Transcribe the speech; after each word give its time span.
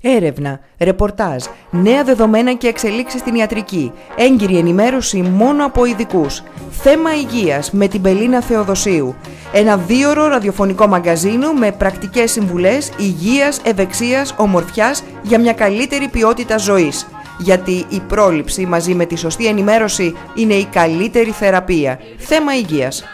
Έρευνα, 0.00 0.60
ρεπορτάζ, 0.78 1.44
νέα 1.70 2.04
δεδομένα 2.04 2.54
και 2.54 2.66
εξελίξεις 2.66 3.20
στην 3.20 3.34
ιατρική, 3.34 3.92
έγκυρη 4.16 4.56
ενημέρωση 4.56 5.20
μόνο 5.22 5.64
από 5.64 5.84
ειδικούς. 5.84 6.42
Θέμα 6.70 7.14
υγείας 7.14 7.70
με 7.70 7.88
την 7.88 8.02
Πελίνα 8.02 8.40
Θεοδοσίου. 8.40 9.14
Ένα 9.52 9.76
δίωρο 9.76 10.26
ραδιοφωνικό 10.26 10.86
μαγκαζίνο 10.86 11.52
με 11.52 11.72
πρακτικές 11.72 12.30
συμβουλές 12.30 12.90
υγείας, 12.98 13.60
ευεξίας, 13.64 14.34
ομορφιάς 14.36 15.02
για 15.22 15.40
μια 15.40 15.52
καλύτερη 15.52 16.08
ποιότητα 16.08 16.58
ζωής. 16.58 17.06
Γιατί 17.38 17.86
η 17.88 18.00
πρόληψη 18.08 18.66
μαζί 18.66 18.94
με 18.94 19.06
τη 19.06 19.16
σωστή 19.16 19.46
ενημέρωση 19.46 20.14
είναι 20.34 20.54
η 20.54 20.64
καλύτερη 20.64 21.30
θεραπεία. 21.30 21.98
Θέμα 22.18 22.56
υγείας. 22.56 23.04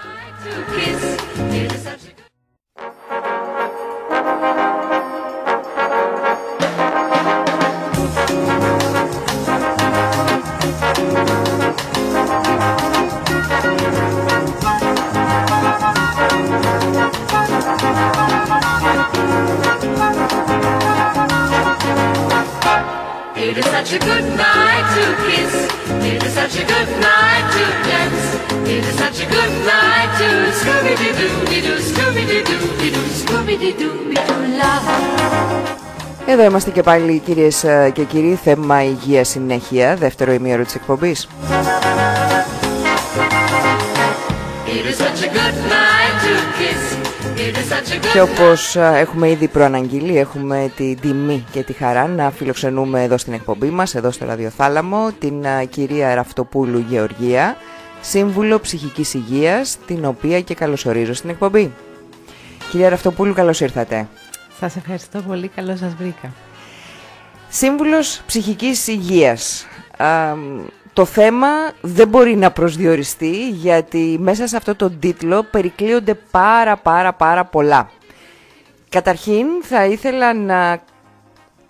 Such 23.84 24.00
a 24.00 24.06
good 24.06 24.24
night 24.38 24.86
to 24.96 25.04
kiss. 25.28 25.54
It 26.10 26.22
is 26.24 26.32
such 26.32 26.56
a 26.56 26.64
good 26.72 26.90
night 27.10 27.44
to 27.54 27.64
dance. 27.88 28.24
It 28.74 28.82
is 28.90 28.96
such 28.96 29.18
a 29.20 29.26
good 29.36 29.52
night 29.72 30.10
to 30.20 30.28
Scooby 30.60 30.94
Doo 31.00 31.12
Doo 31.20 31.60
Doo 31.66 31.76
Scooby 31.90 32.24
Doo 32.30 32.42
Doo 32.48 32.90
Doo 32.94 33.04
Scooby 33.20 33.56
Doo 33.60 33.72
Doo 33.80 34.14
Doo 34.14 34.44
love. 34.60 34.88
Εδώ 36.26 36.44
είμαστε 36.44 36.70
και 36.70 36.82
πάλι 36.82 37.18
κυρίες 37.18 37.64
ε, 37.64 37.90
και 37.94 38.04
κύριοι, 38.04 38.38
θέμα 38.44 38.84
υγεία 38.84 39.24
συνέχεια, 39.24 39.96
δεύτερο 39.96 40.32
ημίωρο 40.32 40.64
της 40.64 40.74
εκπομπής. 40.74 41.28
It 44.66 44.86
is 44.86 44.96
such 44.96 45.22
a 45.22 45.28
good 45.28 45.56
night 45.74 46.14
to 46.24 46.34
kiss. 46.58 46.93
It 47.36 47.56
is 47.56 47.68
such 47.68 47.92
a 47.92 47.98
good 47.98 48.12
Και 48.12 48.20
όπως 48.20 48.76
ε, 48.76 48.92
έχουμε 48.96 49.30
ήδη 49.30 49.48
προαναγγείλει, 49.48 50.18
έχουμε 50.18 50.72
την 50.76 51.00
τιμή 51.00 51.44
και 51.50 51.62
τη 51.62 51.72
χαρά 51.72 52.06
να 52.08 52.30
φιλοξενούμε 52.30 53.02
εδώ 53.02 53.18
στην 53.18 53.32
εκπομπή 53.32 53.70
μας, 53.70 53.94
εδώ 53.94 54.10
στο 54.10 54.24
Ραδιοθάλαμο, 54.24 55.12
την 55.18 55.44
ε, 55.44 55.64
κυρία 55.64 56.14
Ραφτοπούλου 56.14 56.78
Γεωργία, 56.88 57.56
Σύμβουλο 58.00 58.58
Ψυχικής 58.58 59.14
Υγείας, 59.14 59.78
την 59.86 60.04
οποία 60.04 60.40
και 60.40 60.54
καλωσορίζω 60.54 61.14
στην 61.14 61.30
εκπομπή. 61.30 61.72
Κυρία 62.70 62.88
Ραφτοπούλου, 62.88 63.34
καλώς 63.34 63.60
ήρθατε. 63.60 64.08
Σας 64.60 64.76
ευχαριστώ 64.76 65.20
πολύ, 65.20 65.48
καλώς 65.48 65.78
σας 65.78 65.94
βρήκα. 65.94 66.32
Σύμβουλος 67.48 68.22
Ψυχικής 68.26 68.86
Υγείας. 68.86 69.66
Α, 69.96 70.34
το 70.94 71.04
θέμα 71.04 71.48
δεν 71.80 72.08
μπορεί 72.08 72.36
να 72.36 72.50
προσδιοριστεί 72.50 73.48
γιατί 73.48 74.16
μέσα 74.20 74.46
σε 74.46 74.56
αυτό 74.56 74.74
το 74.74 74.90
τίτλο 74.90 75.42
περικλείονται 75.42 76.14
πάρα 76.14 76.76
πάρα 76.76 77.12
πάρα 77.12 77.44
πολλά. 77.44 77.90
Καταρχήν 78.88 79.46
θα 79.62 79.84
ήθελα 79.84 80.34
να 80.34 80.82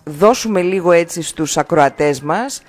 δώσουμε 0.05 0.63
λίγο 0.63 0.93
έτσι 0.93 1.23
στους 1.23 1.57
ακροατές 1.57 2.21
μας 2.21 2.63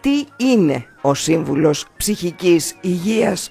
τι 0.00 0.24
είναι 0.36 0.86
ο 1.00 1.14
Σύμβουλος 1.14 1.86
Ψυχικής 1.96 2.76
Υγείας. 2.80 3.50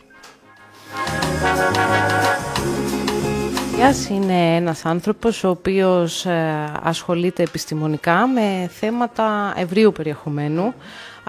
Γιάς 3.75 4.09
είναι 4.09 4.55
ένας 4.55 4.85
άνθρωπος 4.85 5.43
ο 5.43 5.49
οποίος 5.49 6.25
ε, 6.25 6.71
ασχολείται 6.83 7.43
επιστημονικά 7.43 8.27
με 8.27 8.69
θέματα 8.79 9.53
ευρύου 9.57 9.91
περιεχομένου. 9.91 10.73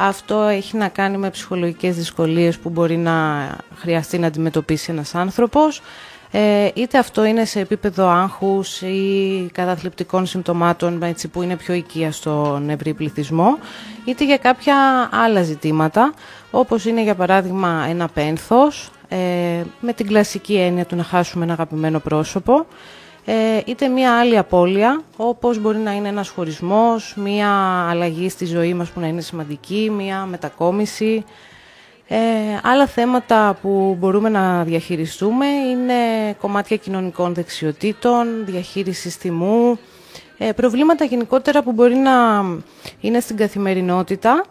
Αυτό 0.02 0.42
έχει 0.42 0.76
να 0.76 0.88
κάνει 0.88 1.16
με 1.16 1.30
ψυχολογικές 1.30 1.96
δυσκολίες 1.96 2.58
που 2.58 2.68
μπορεί 2.68 2.96
να 2.96 3.48
χρειαστεί 3.74 4.18
να 4.18 4.26
αντιμετωπίσει 4.26 4.90
ένας 4.92 5.14
άνθρωπος. 5.14 5.82
Ε, 6.30 6.68
είτε 6.74 6.98
αυτό 6.98 7.24
είναι 7.24 7.44
σε 7.44 7.60
επίπεδο 7.60 8.08
άγχους 8.08 8.80
ή 8.80 9.50
καταθλιπτικών 9.52 10.26
συμπτωμάτων 10.26 11.02
έτσι, 11.02 11.28
που 11.28 11.42
είναι 11.42 11.56
πιο 11.56 11.74
οικία 11.74 12.12
στον 12.12 12.70
ευρύ 12.70 12.94
πληθυσμό, 12.94 13.58
είτε 14.04 14.24
για 14.24 14.36
κάποια 14.36 15.08
άλλα 15.12 15.42
ζητήματα, 15.42 16.14
όπως 16.50 16.84
είναι 16.84 17.02
για 17.02 17.14
παράδειγμα 17.14 17.86
ένα 17.88 18.08
πένθος, 18.08 18.90
ε, 19.08 19.16
με 19.80 19.92
την 19.92 20.06
κλασική 20.06 20.54
έννοια 20.54 20.84
του 20.84 20.96
να 20.96 21.02
χάσουμε 21.02 21.44
ένα 21.44 21.52
αγαπημένο 21.52 21.98
πρόσωπο, 21.98 22.54
ε, 22.54 22.64
είτε 23.64 23.88
μία 23.88 24.18
άλλη 24.18 24.38
απώλεια, 24.38 25.02
όπως 25.16 25.58
μπορεί 25.58 25.78
να 25.78 25.92
είναι 25.92 26.08
ένας 26.08 26.28
χωρισμός, 26.28 27.14
μία 27.16 27.50
αλλαγή 27.88 28.28
στη 28.28 28.44
ζωή 28.44 28.74
μας 28.74 28.90
που 28.90 29.00
να 29.00 29.06
είναι 29.06 29.20
σημαντική, 29.20 29.90
μία 29.96 30.24
μετακόμιση. 30.24 31.24
Ε, 32.12 32.18
άλλα 32.62 32.86
θέματα 32.86 33.58
που 33.62 33.96
μπορούμε 33.98 34.28
να 34.28 34.64
διαχειριστούμε 34.64 35.46
είναι 35.46 35.94
κομμάτια 36.40 36.76
κοινωνικών 36.76 37.34
δεξιοτήτων, 37.34 38.44
διαχείριση 38.44 39.08
θυμού, 39.08 39.78
ε, 40.38 40.52
προβλήματα 40.52 41.04
γενικότερα 41.04 41.62
που 41.62 41.72
μπορεί 41.72 41.94
να 41.94 42.44
είναι 43.00 43.20
στην 43.20 43.36
καθημερινότητα 43.36 44.44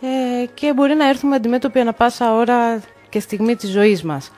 ε, 0.00 0.46
και 0.54 0.72
μπορεί 0.72 0.94
να 0.94 1.08
έρθουμε 1.08 1.36
αντιμέτωποι 1.36 1.80
ανα 1.80 1.92
πάσα 1.92 2.34
ώρα 2.34 2.80
και 3.08 3.20
στιγμή 3.20 3.56
της 3.56 3.70
ζωής 3.70 4.02
μας. 4.02 4.32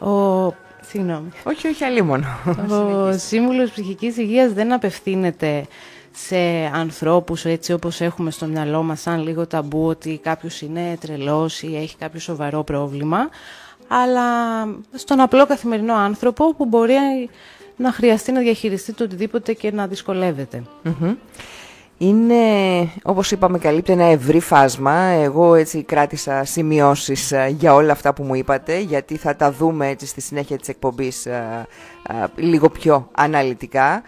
Ο... 0.00 0.68
Συγγνώμη. 0.90 1.28
Όχι, 1.44 1.68
όχι, 1.68 1.84
αλλήμον. 1.84 2.24
Ο 2.70 3.12
Σύμβουλος 3.18 3.70
Ψυχικής 3.70 4.16
Υγείας 4.16 4.52
δεν 4.52 4.72
απευθύνεται 4.72 5.66
σε 6.12 6.36
ανθρώπους 6.74 7.44
έτσι 7.44 7.72
όπως 7.72 8.00
έχουμε 8.00 8.30
στο 8.30 8.46
μυαλό 8.46 8.82
μας 8.82 9.00
σαν 9.00 9.22
λίγο 9.22 9.46
ταμπού 9.46 9.86
ότι 9.86 10.20
κάποιος 10.22 10.60
είναι 10.60 10.96
τρελός 11.00 11.62
ή 11.62 11.76
έχει 11.76 11.96
κάποιο 11.96 12.20
σοβαρό 12.20 12.62
πρόβλημα 12.64 13.28
αλλά 13.88 14.22
στον 14.94 15.20
απλό 15.20 15.46
καθημερινό 15.46 15.94
άνθρωπο 15.94 16.54
που 16.54 16.64
μπορεί 16.66 16.94
να 17.76 17.92
χρειαστεί 17.92 18.32
να 18.32 18.40
διαχειριστεί 18.40 18.92
το 18.92 19.04
οτιδήποτε 19.04 19.52
και 19.52 19.72
να 19.72 19.86
δυσκολεύεται. 19.86 20.62
Είναι, 22.02 22.44
όπως 23.02 23.30
είπαμε, 23.30 23.58
καλύπτει 23.58 23.92
ένα 23.92 24.04
ευρύ 24.04 24.40
φάσμα. 24.40 24.94
Εγώ 25.00 25.54
έτσι 25.54 25.82
κράτησα 25.82 26.44
σημειώσεις 26.44 27.32
ε, 27.32 27.54
για 27.58 27.74
όλα 27.74 27.92
αυτά 27.92 28.14
που 28.14 28.22
μου 28.22 28.34
είπατε, 28.34 28.78
γιατί 28.78 29.16
θα 29.16 29.36
τα 29.36 29.52
δούμε 29.52 29.88
έτσι 29.88 30.06
στη 30.06 30.20
συνέχεια 30.20 30.58
της 30.58 30.68
εκπομπής 30.68 31.26
ε, 31.26 31.66
ε, 32.08 32.24
λίγο 32.34 32.68
πιο 32.68 33.08
αναλυτικά. 33.12 34.02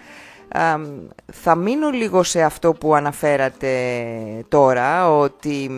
θα 1.33 1.55
μείνω 1.55 1.91
λίγο 1.91 2.23
σε 2.23 2.43
αυτό 2.43 2.73
που 2.73 2.95
αναφέρατε 2.95 3.71
τώρα, 4.49 5.17
ότι 5.17 5.71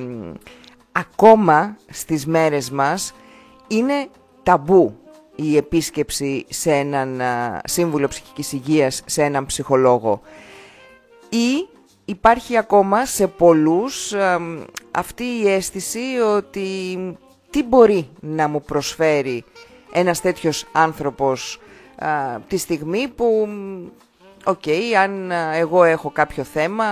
ακόμα 0.92 1.76
στις 1.91 2.26
μέρες 2.26 2.70
μας 2.70 3.14
είναι 3.69 4.08
ταμπού 4.42 4.96
η 5.34 5.56
επίσκεψη 5.56 6.46
σε 6.48 6.72
έναν 6.72 7.20
σύμβουλο 7.64 8.08
ψυχικής 8.08 8.52
υγείας, 8.52 9.02
σε 9.06 9.22
έναν 9.22 9.46
ψυχολόγο. 9.46 10.20
Ή 11.28 11.72
υπάρχει 12.04 12.56
ακόμα 12.56 13.04
σε 13.04 13.26
πολλούς 13.26 14.15
αυτή 14.91 15.25
η 15.25 15.48
αίσθηση 15.48 16.19
ότι 16.37 16.98
τι 17.50 17.62
μπορεί 17.62 18.09
να 18.20 18.48
μου 18.48 18.62
προσφέρει 18.62 19.44
ένας 19.92 20.20
τέτοιος 20.20 20.66
άνθρωπος 20.72 21.60
τη 22.48 22.56
στιγμή 22.56 23.09
που 23.09 23.48
οκ, 24.44 24.62
αν 25.03 25.31
εγώ 25.54 25.84
έχω 25.84 26.10
κάποιο 26.10 26.44
θέμα 26.44 26.87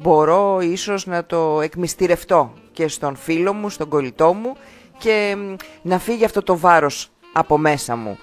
μπορώ 0.00 0.60
ίσως 0.60 1.06
να 1.06 1.24
το 1.24 1.60
εκμυστηρευτώ 1.60 2.52
και 2.72 2.88
στον 2.88 3.16
φίλο 3.16 3.52
μου, 3.52 3.68
στον 3.68 3.88
κολλητό 3.88 4.32
μου 4.32 4.56
και 4.98 5.36
να 5.82 5.98
φύγει 5.98 6.24
αυτό 6.24 6.42
το 6.42 6.58
βάρος 6.58 7.10
από 7.32 7.58
μέσα 7.58 7.96
μου. 7.96 8.18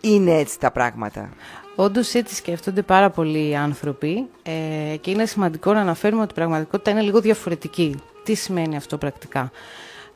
Είναι 0.00 0.38
έτσι 0.38 0.58
τα 0.58 0.70
πράγματα. 0.70 1.28
Όντως 1.76 2.14
έτσι 2.14 2.34
σκέφτονται 2.34 2.82
πάρα 2.82 3.10
πολλοί 3.10 3.56
άνθρωποι 3.56 4.26
ε, 4.42 4.96
και 4.96 5.10
είναι 5.10 5.26
σημαντικό 5.26 5.72
να 5.72 5.80
αναφέρουμε 5.80 6.22
ότι 6.22 6.30
η 6.30 6.34
πραγματικότητα 6.34 6.90
είναι 6.90 7.00
λίγο 7.00 7.20
διαφορετική. 7.20 7.94
Τι 8.24 8.34
σημαίνει 8.34 8.76
αυτό 8.76 8.98
πρακτικά; 8.98 9.50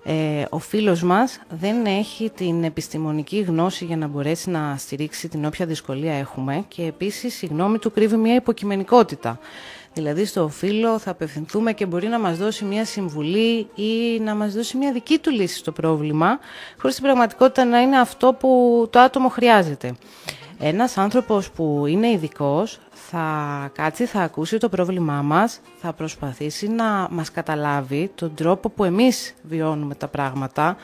Ε, 0.04 0.44
ο 0.50 0.58
φίλος 0.58 1.02
μας 1.02 1.40
δεν 1.48 1.86
έχει 1.86 2.30
την 2.30 2.64
επιστημονική 2.64 3.38
γνώση 3.40 3.84
για 3.84 3.96
να 3.96 4.06
μπορέσει 4.06 4.50
να 4.50 4.74
στηρίξει 4.78 5.28
την 5.28 5.44
όποια 5.44 5.66
δυσκολία 5.66 6.14
έχουμε 6.14 6.64
και 6.68 6.82
επίσης 6.82 7.42
η 7.42 7.46
γνώμη 7.46 7.78
του 7.78 7.90
κρύβει 7.90 8.16
μια 8.16 8.34
υποκειμενικότητα. 8.34 9.38
Δηλαδή 9.92 10.24
στο 10.24 10.48
φίλο 10.48 10.98
θα 10.98 11.10
απευθυνθούμε 11.10 11.72
και 11.72 11.86
μπορεί 11.86 12.06
να 12.06 12.18
μας 12.18 12.38
δώσει 12.38 12.64
μια 12.64 12.84
συμβουλή 12.84 13.68
ή 13.74 14.20
να 14.20 14.34
μας 14.34 14.52
δώσει 14.54 14.76
μια 14.76 14.92
δική 14.92 15.18
του 15.18 15.30
λύση 15.30 15.56
στο 15.56 15.72
πρόβλημα, 15.72 16.38
χωρίς 16.78 16.94
την 16.94 17.04
πραγματικότητα 17.04 17.64
να 17.64 17.80
είναι 17.80 17.98
αυτό 17.98 18.32
που 18.32 18.86
το 18.90 18.98
άτομο 18.98 19.28
χρειάζεται. 19.28 19.94
Ένας 20.60 20.98
άνθρωπος 20.98 21.50
που 21.50 21.84
είναι 21.86 22.10
ειδικός 22.10 22.78
θα 22.90 23.70
κάτσει, 23.74 24.04
θα 24.04 24.20
ακούσει 24.20 24.58
το 24.58 24.68
πρόβλημά 24.68 25.22
μας, 25.22 25.60
θα 25.80 25.92
προσπαθήσει 25.92 26.68
να 26.68 27.08
μας 27.10 27.30
καταλάβει 27.30 28.10
τον 28.14 28.34
τρόπο 28.34 28.68
που 28.68 28.84
εμείς 28.84 29.34
βιώνουμε 29.42 29.94
τα 29.94 30.08
πράγματα, 30.08 30.76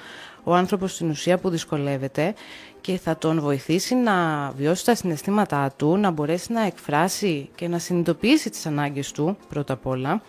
ο 0.44 0.54
άνθρωπος 0.54 0.92
στην 0.94 1.10
ουσία 1.10 1.38
που 1.38 1.48
δυσκολεύεται 1.48 2.34
και 2.80 2.98
θα 2.98 3.16
τον 3.16 3.40
βοηθήσει 3.40 3.94
να 3.94 4.50
βιώσει 4.56 4.84
τα 4.84 4.94
συναισθήματά 4.94 5.72
του, 5.76 5.96
να 5.96 6.10
μπορέσει 6.10 6.52
να 6.52 6.60
εκφράσει 6.66 7.48
και 7.54 7.68
να 7.68 7.78
συνειδητοποιήσει 7.78 8.50
τις 8.50 8.66
ανάγκες 8.66 9.12
του 9.12 9.36
πρώτα 9.48 9.72
απ' 9.72 9.86
όλα, 9.86 10.22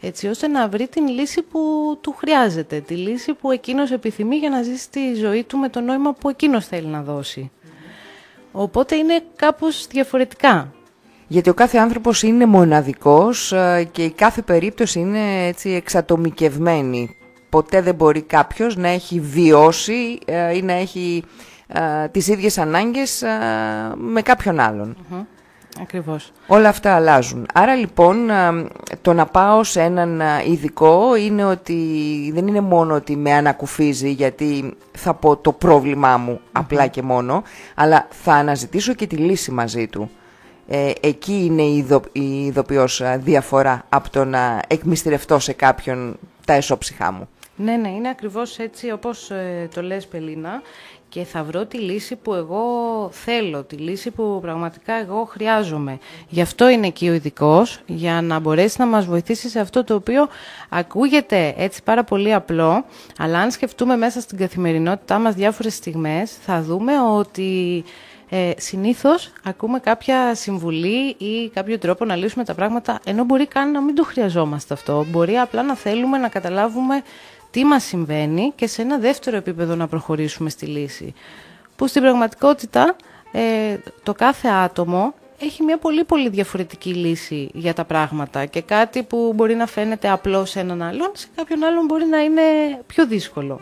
έτσι 0.00 0.26
ώστε 0.26 0.48
να 0.48 0.68
βρει 0.68 0.88
την 0.88 1.08
λύση 1.08 1.42
που 1.42 1.60
του 2.00 2.12
χρειάζεται, 2.12 2.80
τη 2.80 2.94
λύση 2.94 3.34
που 3.34 3.50
εκείνος 3.50 3.90
επιθυμεί 3.90 4.36
για 4.36 4.50
να 4.50 4.62
ζήσει 4.62 4.90
τη 4.90 5.14
ζωή 5.14 5.44
του 5.44 5.58
με 5.58 5.68
το 5.68 5.80
νόημα 5.80 6.12
που 6.12 6.28
εκείνος 6.28 6.66
θέλει 6.66 6.86
να 6.86 7.02
δώσει. 7.02 7.50
Οπότε 8.52 8.96
είναι 8.96 9.22
κάπως 9.36 9.86
διαφορετικά. 9.86 10.72
Γιατί 11.26 11.50
ο 11.50 11.54
κάθε 11.54 11.78
άνθρωπος 11.78 12.22
είναι 12.22 12.46
μοναδικός 12.46 13.52
ε, 13.52 13.88
και 13.92 14.04
η 14.04 14.10
κάθε 14.10 14.42
περίπτωση 14.42 14.98
είναι 14.98 15.46
έτσι 15.46 15.70
εξατομικευμένη. 15.70 17.16
Ποτέ 17.48 17.82
δεν 17.82 17.94
μπορεί 17.94 18.22
κάποιος 18.22 18.76
να 18.76 18.88
έχει 18.88 19.20
βιώσει 19.20 20.18
ε, 20.24 20.56
ή 20.56 20.62
να 20.62 20.72
έχει 20.72 21.24
ε, 21.66 22.08
τις 22.08 22.28
ίδιες 22.28 22.58
ανάγκες 22.58 23.24
με 23.96 24.22
κάποιον 24.22 24.60
άλλον. 24.60 24.96
Ακριβώς. 25.80 26.32
Όλα 26.46 26.68
αυτά 26.68 26.94
αλλάζουν. 26.94 27.46
Άρα 27.54 27.74
λοιπόν 27.74 28.16
το 29.02 29.12
να 29.12 29.26
πάω 29.26 29.64
σε 29.64 29.80
έναν 29.80 30.22
ειδικό 30.46 31.16
είναι 31.16 31.44
ότι 31.44 31.76
δεν 32.34 32.46
είναι 32.46 32.60
μόνο 32.60 32.94
ότι 32.94 33.16
με 33.16 33.32
ανακουφίζει 33.32 34.10
γιατί 34.10 34.76
θα 34.92 35.14
πω 35.14 35.36
το 35.36 35.52
πρόβλημά 35.52 36.16
μου 36.16 36.40
απλά 36.52 36.86
και 36.86 37.02
μόνο, 37.02 37.42
αλλά 37.74 38.06
θα 38.10 38.32
αναζητήσω 38.32 38.94
και 38.94 39.06
τη 39.06 39.16
λύση 39.16 39.50
μαζί 39.50 39.86
του. 39.86 40.10
Ε, 40.68 40.90
εκεί 41.00 41.44
είναι 41.44 41.62
η, 41.62 41.76
ειδο, 41.76 42.02
η 42.12 42.44
ειδοποιώς 42.44 43.02
διαφορά 43.16 43.84
από 43.88 44.10
το 44.10 44.24
να 44.24 44.62
εκμυστηρευτώ 44.68 45.38
σε 45.38 45.52
κάποιον 45.52 46.18
τα 46.44 46.52
εσώψυχά 46.52 47.12
μου. 47.12 47.28
Ναι, 47.56 47.76
ναι, 47.76 47.88
είναι 47.88 48.08
ακριβώς 48.08 48.58
έτσι 48.58 48.90
όπως 48.90 49.30
ε, 49.30 49.68
το 49.74 49.82
λες 49.82 50.06
Πελίνα 50.06 50.62
και 51.10 51.24
θα 51.24 51.44
βρω 51.44 51.66
τη 51.66 51.78
λύση 51.78 52.16
που 52.16 52.34
εγώ 52.34 52.62
θέλω, 53.12 53.62
τη 53.62 53.76
λύση 53.76 54.10
που 54.10 54.38
πραγματικά 54.42 54.94
εγώ 54.94 55.24
χρειάζομαι. 55.24 55.98
Γι' 56.28 56.40
αυτό 56.40 56.68
είναι 56.68 56.86
εκεί 56.86 57.08
ο 57.08 57.12
ειδικός, 57.12 57.80
για 57.86 58.20
να 58.22 58.38
μπορέσει 58.38 58.76
να 58.78 58.86
μας 58.86 59.06
βοηθήσει 59.06 59.48
σε 59.48 59.60
αυτό 59.60 59.84
το 59.84 59.94
οποίο 59.94 60.28
ακούγεται 60.68 61.54
έτσι 61.56 61.82
πάρα 61.82 62.04
πολύ 62.04 62.34
απλό, 62.34 62.84
αλλά 63.18 63.38
αν 63.38 63.50
σκεφτούμε 63.50 63.96
μέσα 63.96 64.20
στην 64.20 64.38
καθημερινότητά 64.38 65.18
μας 65.18 65.34
διάφορες 65.34 65.74
στιγμές, 65.74 66.36
θα 66.44 66.62
δούμε 66.62 66.92
ότι 67.00 67.84
ε, 68.28 68.50
συνήθως 68.56 69.32
ακούμε 69.44 69.78
κάποια 69.78 70.34
συμβουλή 70.34 71.16
ή 71.18 71.48
κάποιο 71.54 71.78
τρόπο 71.78 72.04
να 72.04 72.16
λύσουμε 72.16 72.44
τα 72.44 72.54
πράγματα, 72.54 73.00
ενώ 73.04 73.24
μπορεί 73.24 73.46
καν 73.46 73.70
να 73.70 73.80
μην 73.80 73.94
το 73.94 74.04
χρειαζόμαστε 74.04 74.74
αυτό. 74.74 75.06
Μπορεί 75.10 75.36
απλά 75.36 75.62
να 75.62 75.74
θέλουμε 75.76 76.18
να 76.18 76.28
καταλάβουμε 76.28 77.02
τι 77.50 77.64
μας 77.64 77.84
συμβαίνει 77.84 78.52
και 78.56 78.66
σε 78.66 78.82
ένα 78.82 78.98
δεύτερο 78.98 79.36
επίπεδο 79.36 79.74
να 79.74 79.88
προχωρήσουμε 79.88 80.50
στη 80.50 80.66
λύση. 80.66 81.14
Που 81.76 81.86
στην 81.86 82.02
πραγματικότητα 82.02 82.96
ε, 83.32 83.76
το 84.02 84.12
κάθε 84.12 84.48
άτομο 84.48 85.14
έχει 85.40 85.62
μια 85.62 85.78
πολύ 85.78 86.04
πολύ 86.04 86.28
διαφορετική 86.28 86.94
λύση 86.94 87.50
για 87.52 87.74
τα 87.74 87.84
πράγματα 87.84 88.46
και 88.46 88.60
κάτι 88.60 89.02
που 89.02 89.32
μπορεί 89.34 89.54
να 89.54 89.66
φαίνεται 89.66 90.08
απλό 90.10 90.44
σε 90.44 90.60
έναν 90.60 90.82
άλλον, 90.82 91.10
σε 91.12 91.26
κάποιον 91.34 91.64
άλλον 91.64 91.84
μπορεί 91.84 92.04
να 92.04 92.18
είναι 92.18 92.42
πιο 92.86 93.06
δύσκολο. 93.06 93.60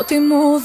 Ότι 0.00 0.18
μου 0.18 0.58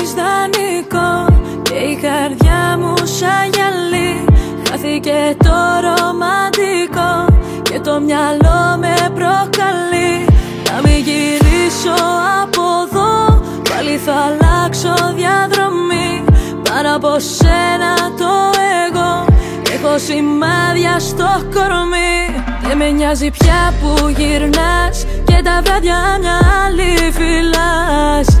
δίνεις 0.00 0.14
δανεικό 0.14 1.42
Και 1.62 1.74
η 1.74 1.94
καρδιά 1.94 2.78
μου 2.78 2.94
σαν 2.96 3.50
γυαλί. 3.52 4.24
Χάθηκε 4.68 5.36
το 5.38 5.56
ρομαντικό 5.84 7.38
Και 7.62 7.80
το 7.80 8.00
μυαλό 8.00 8.76
με 8.78 8.94
προκαλεί. 9.14 10.26
Να 10.70 10.80
μην 10.84 10.98
γυρίσω 11.06 11.96
από 12.42 12.62
εδώ 12.86 13.42
Πάλι 13.70 13.96
θα 13.96 14.12
αλλάξω 14.12 14.94
διαδρομή. 15.14 16.24
Πάνω 16.62 16.96
από 16.96 17.18
σένα 17.18 17.94
το 18.18 18.32
εγώ 18.88 19.24
Έχω 19.74 19.98
σημάδια 19.98 20.98
στο 20.98 21.28
κορμί. 21.54 22.44
Δεν 22.62 22.76
με 22.76 22.90
νοιάζει 22.90 23.30
πια 23.30 23.74
που 23.80 24.08
γυρνάς 24.08 25.06
Και 25.24 25.40
τα 25.44 25.60
βράδια 25.64 26.18
μια 26.20 26.38
άλλη 26.64 27.12
φυλάς 27.12 28.40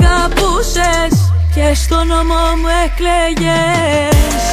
και 1.71 1.77
στο 1.77 2.03
νόμο 2.03 2.33
μου 2.33 2.67
εκλέγες. 2.85 4.43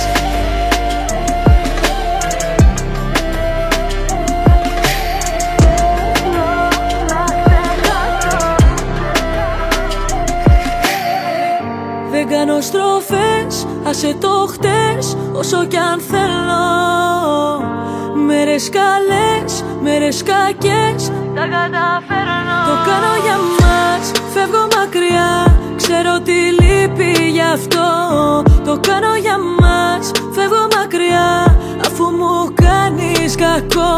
Δεν 12.11 12.29
κάνω 12.29 12.61
στροφές, 12.61 13.67
άσε 13.85 14.17
το 14.21 14.49
χτες 14.53 15.17
όσο 15.33 15.65
κι 15.67 15.77
αν 15.77 16.01
θέλω. 16.01 16.67
Μέρες 18.27 18.71
καλές, 18.71 19.65
μέρες 19.83 20.23
κακές, 20.23 21.11
τα 21.35 21.41
καταφέρνω. 21.41 22.59
Το 22.67 22.75
κάνω 22.87 23.15
για 23.25 23.37
μας, 23.59 24.11
φεύγω 24.35 24.69
μακριά 24.77 25.59
Ξέρω 25.83 26.21
τι 26.21 26.33
λείπει 26.33 27.29
γι' 27.31 27.49
αυτό. 27.55 27.89
Το 28.65 28.81
κάνω 28.89 29.17
για 29.21 29.39
μας 29.61 30.11
Φεύγω 30.35 30.69
μακριά 30.77 31.57
Αφού 31.87 32.05
μου 32.05 32.55
κάνεις 32.55 33.35
κακό. 33.35 33.97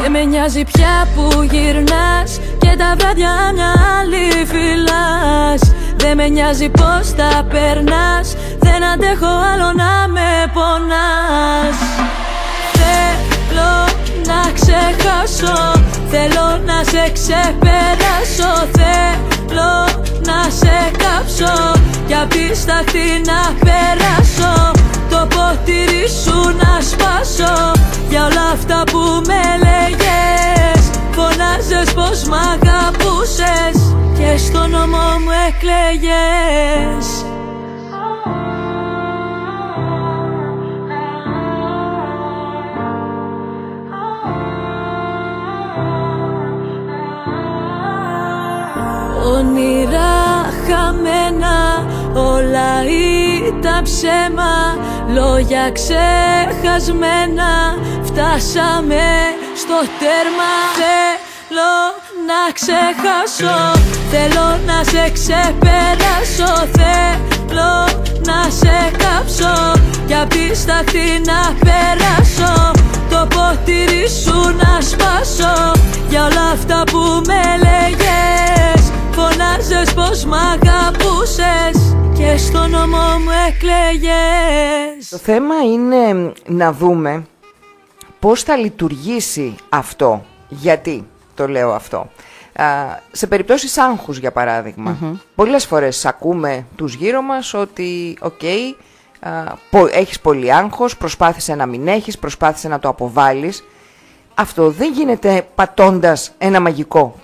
Δεν 0.00 0.10
με 0.10 0.24
νοιάζει 0.24 0.64
πια 0.72 1.08
που 1.14 1.42
γυρνάς 1.42 2.40
Και 2.58 2.74
τα 2.78 2.94
βράδια 2.98 3.52
μια 3.54 3.72
άλλη 3.98 4.46
φυλάς. 4.46 5.72
Δεν 5.96 6.16
με 6.16 6.28
νοιάζει 6.28 6.68
πως 6.68 7.14
τα 7.16 7.46
περνάς 7.50 8.36
Δεν 8.58 8.84
αντέχω 8.84 9.26
άλλο 9.52 9.72
να 9.72 10.08
με 10.08 10.30
πονάς. 10.52 11.76
Θέλω 12.72 13.72
να 14.26 14.52
ξεχάσω 14.52 15.72
Θέλω 16.16 16.48
να 16.64 16.84
σε 16.84 17.10
ξεπεράσω. 17.12 18.52
Θέλω 18.72 19.72
να 20.28 20.50
σε 20.50 20.90
κάψω. 21.02 21.80
Κι 22.06 22.14
απίσταχτη 22.14 23.22
να 23.30 23.54
περάσω. 23.64 24.70
Το 25.10 25.26
ποτήρι 25.34 26.08
σου 26.22 26.56
να 26.62 26.80
σπάσω. 26.80 27.72
Για 28.08 28.24
όλα 28.24 28.46
αυτά 28.52 28.82
που 28.90 29.22
με 29.26 29.42
λέγες 29.64 30.82
Φωνάζες 31.10 31.92
πως 31.94 32.24
μ' 32.24 32.34
αγαπούσες. 32.34 33.94
Και 34.18 34.36
στο 34.36 34.66
νόμο 34.66 35.04
μου 35.24 35.32
εκλέγες 35.48 37.24
ήταν 53.58 53.82
ψέμα 53.82 54.76
Λόγια 55.14 55.72
ξεχασμένα 55.78 57.52
φτάσαμε 58.02 59.06
στο 59.56 59.78
τέρμα. 59.98 60.52
Θέλω 60.80 61.76
να 62.28 62.42
ξεχάσω, 62.58 63.80
θέλω 64.10 64.46
να 64.66 64.84
σε 64.84 65.10
ξεπεράσω 65.12 66.52
Θέλω 66.76 67.74
να 68.26 68.50
σε 68.50 68.90
κάψω 68.96 69.80
και 70.06 70.14
απίσταχτη 70.14 71.22
να 71.24 71.54
περάσω. 71.64 72.70
Το 73.10 73.26
ποτήρι 73.34 74.08
σου 74.22 74.56
να 74.56 74.80
σπάσω 74.80 75.72
για 76.08 76.24
όλα 76.24 76.50
αυτά 76.52 76.82
που 76.90 77.22
με 77.26 77.42
λέγες 77.62 78.63
Φωνάζες 79.36 79.94
πως 79.94 80.24
μ' 80.24 80.34
αγαπούσες 80.34 81.96
Και 82.16 82.36
στο 82.36 82.66
νόμο 82.66 82.96
μου 82.96 83.30
εκλέγες 83.48 85.08
Το 85.10 85.16
θέμα 85.16 85.54
είναι 85.72 86.32
να 86.46 86.72
δούμε 86.72 87.26
πώς 88.20 88.42
θα 88.42 88.56
λειτουργήσει 88.56 89.54
αυτό. 89.68 90.24
Γιατί 90.48 91.06
το 91.34 91.48
λέω 91.48 91.72
αυτό. 91.72 91.98
Α, 92.52 92.64
σε 93.12 93.26
περιπτώσεις 93.26 93.78
άγχους 93.78 94.18
για 94.18 94.32
παράδειγμα. 94.32 95.18
Πολλές 95.34 95.66
φορές 95.66 96.06
ακούμε 96.06 96.66
τους 96.76 96.94
γύρω 96.94 97.22
μας 97.22 97.54
ότι 97.54 98.18
οκ, 98.20 98.42
έχεις 99.92 100.20
πολύ 100.20 100.54
άγχος, 100.54 100.96
προσπάθησε 100.96 101.54
να 101.54 101.66
μην 101.66 101.88
έχεις, 101.88 102.18
προσπάθησε 102.18 102.68
να 102.68 102.78
το 102.78 102.88
αποβάλεις. 102.88 103.64
Αυτό 104.34 104.70
δεν 104.70 104.92
γίνεται 104.92 105.46
πατώντας 105.54 106.32
ένα 106.38 106.60
μαγικό 106.60 107.18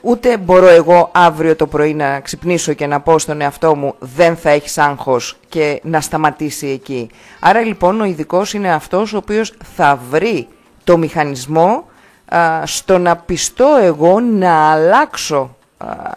Ούτε 0.00 0.36
μπορώ 0.36 0.68
εγώ 0.68 1.10
αύριο 1.14 1.56
το 1.56 1.66
πρωί 1.66 1.94
να 1.94 2.20
ξυπνήσω 2.20 2.72
και 2.72 2.86
να 2.86 3.00
πω 3.00 3.18
στον 3.18 3.40
εαυτό 3.40 3.76
μου 3.76 3.94
δεν 3.98 4.36
θα 4.36 4.50
έχεις 4.50 4.78
άγχος 4.78 5.36
και 5.48 5.80
να 5.84 6.00
σταματήσει 6.00 6.66
εκεί. 6.66 7.10
Άρα 7.40 7.60
λοιπόν 7.60 8.00
ο 8.00 8.04
ειδικός 8.04 8.52
είναι 8.52 8.72
αυτός 8.72 9.12
ο 9.12 9.16
οποίος 9.16 9.54
θα 9.74 10.00
βρει 10.10 10.48
το 10.84 10.96
μηχανισμό 10.96 11.84
στο 12.64 12.98
να 12.98 13.16
πιστώ 13.16 13.78
εγώ 13.80 14.20
να 14.20 14.70
αλλάξω 14.70 15.56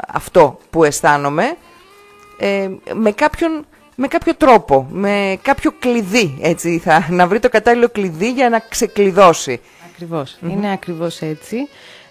αυτό 0.07 0.59
που 0.69 0.83
αισθάνομαι 0.83 1.55
ε, 2.37 2.69
με, 2.93 3.11
κάποιον, 3.11 3.65
με 3.95 4.07
κάποιο 4.07 4.35
τρόπο, 4.35 4.87
με 4.89 5.39
κάποιο 5.41 5.71
κλειδί, 5.79 6.37
έτσι, 6.41 6.79
θα, 6.83 7.07
να 7.09 7.27
βρει 7.27 7.39
το 7.39 7.49
κατάλληλο 7.49 7.89
κλειδί 7.89 8.31
για 8.31 8.49
να 8.49 8.59
ξεκλειδώσει. 8.59 9.61
είναι 10.49 10.71
ακριβώς 10.71 11.21
έτσι. 11.21 11.57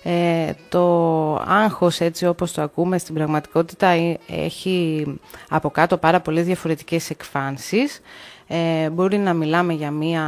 Ε, 0.03 0.53
το 0.69 1.35
άγχος 1.47 2.01
έτσι 2.01 2.27
όπως 2.27 2.53
το 2.53 2.63
ακούμε 2.63 2.99
στην 2.99 3.15
πραγματικότητα 3.15 3.87
ε, 3.87 4.19
έχει 4.27 5.07
από 5.49 5.71
κάτω 5.71 5.97
πάρα 5.97 6.21
πολλές 6.21 6.45
διαφορετικές 6.45 7.11
εκφάνσεις. 7.11 8.01
Ε, 8.47 8.91
μπορεί 8.91 9.19
να 9.19 9.33
μιλάμε 9.33 9.73
για 9.73 9.91
μία 9.91 10.23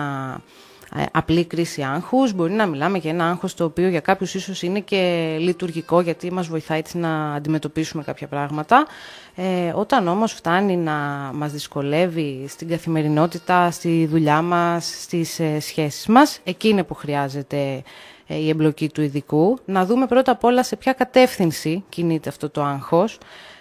ε, 0.96 1.02
απλή 1.12 1.44
κρίση 1.44 1.82
άγχους, 1.82 2.32
μπορεί 2.32 2.52
να 2.52 2.66
μιλάμε 2.66 2.98
για 2.98 3.10
ένα 3.10 3.28
άγχος 3.28 3.54
το 3.54 3.64
οποίο 3.64 3.88
για 3.88 4.00
κάποιους 4.00 4.34
ίσως 4.34 4.62
είναι 4.62 4.80
και 4.80 5.36
λειτουργικό 5.40 6.00
γιατί 6.00 6.32
μας 6.32 6.46
βοηθάει 6.46 6.78
έτσι 6.78 6.98
να 6.98 7.34
αντιμετωπίσουμε 7.34 8.02
κάποια 8.02 8.26
πράγματα. 8.26 8.86
Ε, 9.34 9.72
όταν 9.74 10.08
όμως 10.08 10.32
φτάνει 10.32 10.76
να 10.76 10.92
μας 11.34 11.52
δυσκολεύει 11.52 12.44
στην 12.48 12.68
καθημερινότητα, 12.68 13.70
στη 13.70 14.06
δουλειά 14.10 14.42
μας, 14.42 15.02
στις 15.02 15.40
ε, 15.40 15.60
σχέσεις 15.60 16.06
μας, 16.06 16.40
εκεί 16.44 16.68
είναι 16.68 16.82
που 16.82 16.94
χρειάζεται 16.94 17.56
ε, 17.56 17.82
η 18.26 18.48
εμπλοκή 18.48 18.88
του 18.88 19.02
ειδικού. 19.02 19.58
Να 19.64 19.84
δούμε 19.84 20.06
πρώτα 20.06 20.32
απ' 20.32 20.44
όλα 20.44 20.62
σε 20.62 20.76
ποια 20.76 20.92
κατεύθυνση 20.92 21.84
κινείται 21.88 22.28
αυτό 22.28 22.50
το 22.50 22.62
άγχος, 22.62 23.18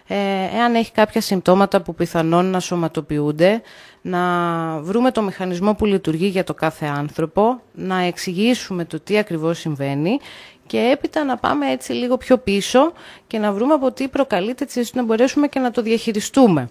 ε, 0.07 0.15
εάν 0.55 0.75
έχει 0.75 0.91
κάποια 0.91 1.21
συμπτώματα 1.21 1.81
που 1.81 1.95
πιθανόν 1.95 2.45
να 2.45 2.59
σωματοποιούνται, 2.59 3.61
να 4.01 4.19
βρούμε 4.81 5.11
το 5.11 5.21
μηχανισμό 5.21 5.73
που 5.73 5.85
λειτουργεί 5.85 6.27
για 6.27 6.43
το 6.43 6.53
κάθε 6.53 6.85
άνθρωπο, 6.85 7.61
να 7.73 7.99
εξηγήσουμε 7.99 8.85
το 8.85 8.99
τι 8.99 9.17
ακριβώς 9.17 9.59
συμβαίνει 9.59 10.19
και 10.65 10.89
έπειτα 10.93 11.23
να 11.23 11.37
πάμε 11.37 11.71
έτσι 11.71 11.91
λίγο 11.91 12.17
πιο 12.17 12.37
πίσω 12.37 12.91
και 13.27 13.37
να 13.37 13.51
βρούμε 13.51 13.73
από 13.73 13.91
τι 13.91 14.07
προκαλείται 14.07 14.63
έτσι 14.63 14.79
ώστε 14.79 14.99
να 14.99 15.05
μπορέσουμε 15.05 15.47
και 15.47 15.59
να 15.59 15.71
το 15.71 15.81
διαχειριστούμε. 15.81 16.69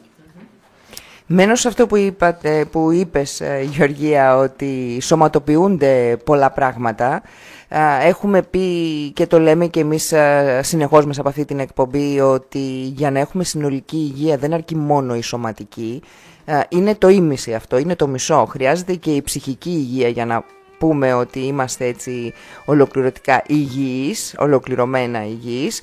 Μένω 1.27 1.55
σε 1.55 1.69
αυτό 1.69 1.87
που, 1.87 1.97
είπατε, 1.97 2.65
που 2.65 2.91
είπες, 2.91 3.41
ε, 3.41 3.69
Γεωργία, 3.71 4.37
ότι 4.37 4.99
σωματοποιούνται 5.03 6.17
πολλά 6.25 6.51
πράγματα. 6.51 7.23
Έχουμε 8.03 8.43
πει 8.43 8.69
και 9.11 9.27
το 9.27 9.41
λέμε 9.41 9.67
και 9.67 9.81
εμείς 9.81 10.15
συνεχώς 10.61 11.07
μέσα 11.07 11.21
από 11.21 11.29
αυτή 11.29 11.45
την 11.45 11.59
εκπομπή 11.59 12.21
ότι 12.21 12.93
για 12.95 13.11
να 13.11 13.19
έχουμε 13.19 13.45
συνολική 13.45 13.97
υγεία 13.97 14.37
δεν 14.37 14.53
αρκεί 14.53 14.77
μόνο 14.77 15.15
η 15.15 15.23
σωματική. 15.23 16.03
Είναι 16.69 16.95
το 16.95 17.09
ίμιση 17.09 17.55
αυτό, 17.55 17.79
είναι 17.79 17.97
το 17.97 18.07
μισό. 18.07 18.45
Χρειάζεται 18.45 18.95
και 18.95 19.11
η 19.11 19.23
ψυχική 19.23 19.71
υγεία 19.71 20.09
για 20.09 20.27
να 20.27 20.45
πούμε 20.79 21.15
ότι 21.15 21.41
είμαστε 21.41 21.87
έτσι 21.87 22.33
ολοκληρωτικά 22.65 23.43
υγιείς, 23.47 24.35
ολοκληρωμένα 24.39 25.25
υγιείς. 25.25 25.83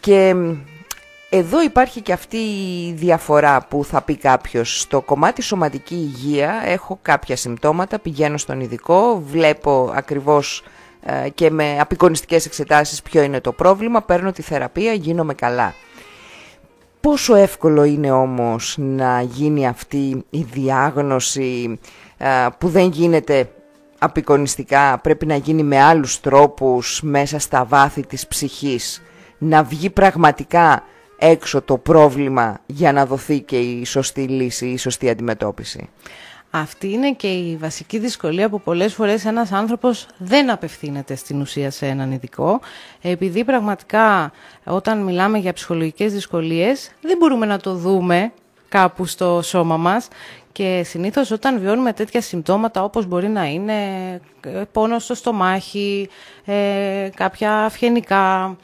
Και 0.00 0.34
εδώ 1.30 1.62
υπάρχει 1.62 2.00
και 2.00 2.12
αυτή 2.12 2.36
η 2.36 2.92
διαφορά 2.92 3.66
που 3.68 3.84
θα 3.84 4.02
πει 4.02 4.16
κάποιος. 4.16 4.80
Στο 4.80 5.00
κομμάτι 5.00 5.42
σωματική 5.42 5.94
υγεία 5.94 6.62
έχω 6.64 6.98
κάποια 7.02 7.36
συμπτώματα, 7.36 7.98
πηγαίνω 7.98 8.36
στον 8.36 8.60
ειδικό, 8.60 9.22
βλέπω 9.26 9.92
ακριβώς 9.94 10.62
ε, 10.66 10.68
και 11.34 11.50
με 11.50 11.76
απεικονιστικές 11.80 12.46
εξετάσεις 12.46 13.02
ποιο 13.02 13.22
είναι 13.22 13.40
το 13.40 13.52
πρόβλημα, 13.52 14.02
παίρνω 14.02 14.32
τη 14.32 14.42
θεραπεία, 14.42 14.92
γίνομαι 14.92 15.34
καλά. 15.34 15.74
Πόσο 17.00 17.34
εύκολο 17.34 17.84
είναι 17.84 18.10
όμως 18.10 18.76
να 18.78 19.20
γίνει 19.20 19.66
αυτή 19.66 20.24
η 20.30 20.46
διάγνωση 20.52 21.78
ε, 22.16 22.46
που 22.58 22.68
δεν 22.68 22.88
γίνεται 22.88 23.50
απεικονιστικά, 23.98 24.98
πρέπει 24.98 25.26
να 25.26 25.36
γίνει 25.36 25.62
με 25.62 25.82
άλλους 25.82 26.20
τρόπους 26.20 27.00
μέσα 27.02 27.38
στα 27.38 27.64
βάθη 27.64 28.06
της 28.06 28.26
ψυχής, 28.26 29.02
να 29.38 29.62
βγει 29.62 29.90
πραγματικά 29.90 30.82
έξω 31.18 31.62
το 31.62 31.78
πρόβλημα 31.78 32.60
για 32.66 32.92
να 32.92 33.06
δοθεί 33.06 33.40
και 33.40 33.58
η 33.58 33.84
σωστή 33.84 34.20
λύση, 34.20 34.66
η 34.66 34.76
σωστή 34.78 35.10
αντιμετώπιση; 35.10 35.88
Αυτή 36.56 36.90
είναι 36.90 37.12
και 37.12 37.26
η 37.26 37.56
βασική 37.56 37.98
δυσκολία 37.98 38.48
που 38.48 38.60
πολλές 38.60 38.94
φορές 38.94 39.24
ένας 39.24 39.52
άνθρωπος 39.52 40.06
δεν 40.18 40.50
απευθύνεται 40.50 41.14
στην 41.14 41.40
ουσία 41.40 41.70
σε 41.70 41.86
έναν 41.86 42.12
ειδικό, 42.12 42.60
επειδή 43.02 43.44
πραγματικά 43.44 44.32
όταν 44.64 45.02
μιλάμε 45.02 45.38
για 45.38 45.52
ψυχολογικές 45.52 46.12
δυσκολίες 46.12 46.90
δεν 47.00 47.16
μπορούμε 47.16 47.46
να 47.46 47.58
το 47.58 47.74
δούμε 47.74 48.32
κάπου 48.68 49.04
στο 49.06 49.42
σώμα 49.42 49.76
μας. 49.76 50.08
Και 50.52 50.82
συνήθως 50.84 51.30
όταν 51.30 51.60
βιώνουμε 51.60 51.92
τέτοια 51.92 52.20
συμπτώματα 52.20 52.82
όπως 52.84 53.06
μπορεί 53.06 53.28
να 53.28 53.44
είναι 53.44 53.74
ε, 54.40 54.62
πόνος 54.72 55.04
στο 55.04 55.14
στομάχι, 55.14 56.08
ε, 56.44 57.08
κάποια 57.14 57.64
αυγενικά, 57.64 58.56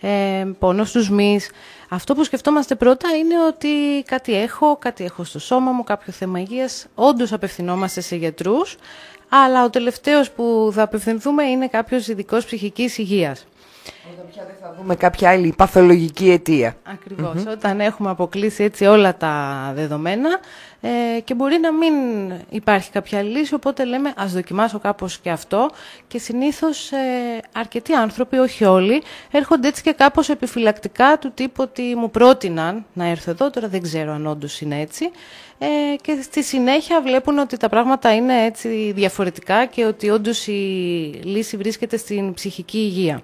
ε, 0.00 0.46
πόνος 0.58 0.88
στους 0.88 1.10
μυς, 1.10 1.50
αυτό 1.88 2.14
που 2.14 2.24
σκεφτόμαστε 2.24 2.74
πρώτα 2.74 3.16
είναι 3.16 3.46
ότι 3.46 4.02
κάτι 4.06 4.34
έχω, 4.34 4.76
κάτι 4.76 5.04
έχω 5.04 5.24
στο 5.24 5.38
σώμα 5.38 5.72
μου, 5.72 5.84
κάποιο 5.84 6.12
θέμα 6.12 6.40
υγείας. 6.40 6.86
Όντως 6.94 7.32
απευθυνόμαστε 7.32 8.00
σε 8.00 8.16
γιατρούς, 8.16 8.76
αλλά 9.28 9.64
ο 9.64 9.70
τελευταίος 9.70 10.30
που 10.30 10.70
θα 10.74 10.82
απευθυνθούμε 10.82 11.44
είναι 11.44 11.68
κάποιος 11.68 12.08
ειδικός 12.08 12.44
ψυχικής 12.44 12.98
υγείας. 12.98 13.46
Όταν 14.12 14.26
πια 14.30 14.44
δεν 14.46 14.54
θα 14.60 14.74
δούμε 14.78 14.94
κάποια 14.94 15.30
άλλη 15.30 15.54
παθολογική 15.56 16.30
αιτία. 16.30 16.76
Όταν 17.50 17.80
έχουμε 17.80 18.10
αποκλείσει 18.10 18.64
έτσι 18.64 18.84
όλα 18.84 19.16
τα 19.16 19.72
δεδομένα 19.74 20.38
ε, 20.80 21.20
και 21.20 21.34
μπορεί 21.34 21.58
να 21.58 21.72
μην 21.72 21.92
υπάρχει 22.50 22.90
κάποια 22.90 23.22
λύση, 23.22 23.54
οπότε 23.54 23.84
λέμε 23.84 24.12
ας 24.16 24.32
δοκιμάσω 24.32 24.78
κάπως 24.78 25.18
και 25.18 25.30
αυτό 25.30 25.70
και 26.06 26.18
συνήθως 26.18 26.92
ε, 26.92 26.96
αρκετοί 27.52 27.92
άνθρωποι, 27.92 28.38
όχι 28.38 28.64
όλοι, 28.64 29.02
έρχονται 29.30 29.68
έτσι 29.68 29.82
και 29.82 29.92
κάπως 29.92 30.28
επιφυλακτικά 30.28 31.18
του 31.18 31.32
τύπου 31.34 31.62
ότι 31.62 31.94
μου 31.96 32.10
πρότειναν 32.10 32.84
να 32.92 33.04
έρθω 33.04 33.30
εδώ, 33.30 33.50
τώρα 33.50 33.68
δεν 33.68 33.82
ξέρω 33.82 34.12
αν 34.12 34.26
όντως 34.26 34.60
είναι 34.60 34.80
έτσι 34.80 35.10
ε, 35.58 35.66
και 36.00 36.18
στη 36.22 36.42
συνέχεια 36.44 37.02
βλέπουν 37.02 37.38
ότι 37.38 37.56
τα 37.56 37.68
πράγματα 37.68 38.14
είναι 38.14 38.44
έτσι 38.44 38.92
διαφορετικά 38.94 39.66
και 39.66 39.84
ότι 39.84 40.10
όντως 40.10 40.46
η 40.46 40.52
λύση 41.24 41.56
βρίσκεται 41.56 41.96
στην 41.96 42.34
ψυχική 42.34 42.78
υγεία. 42.78 43.22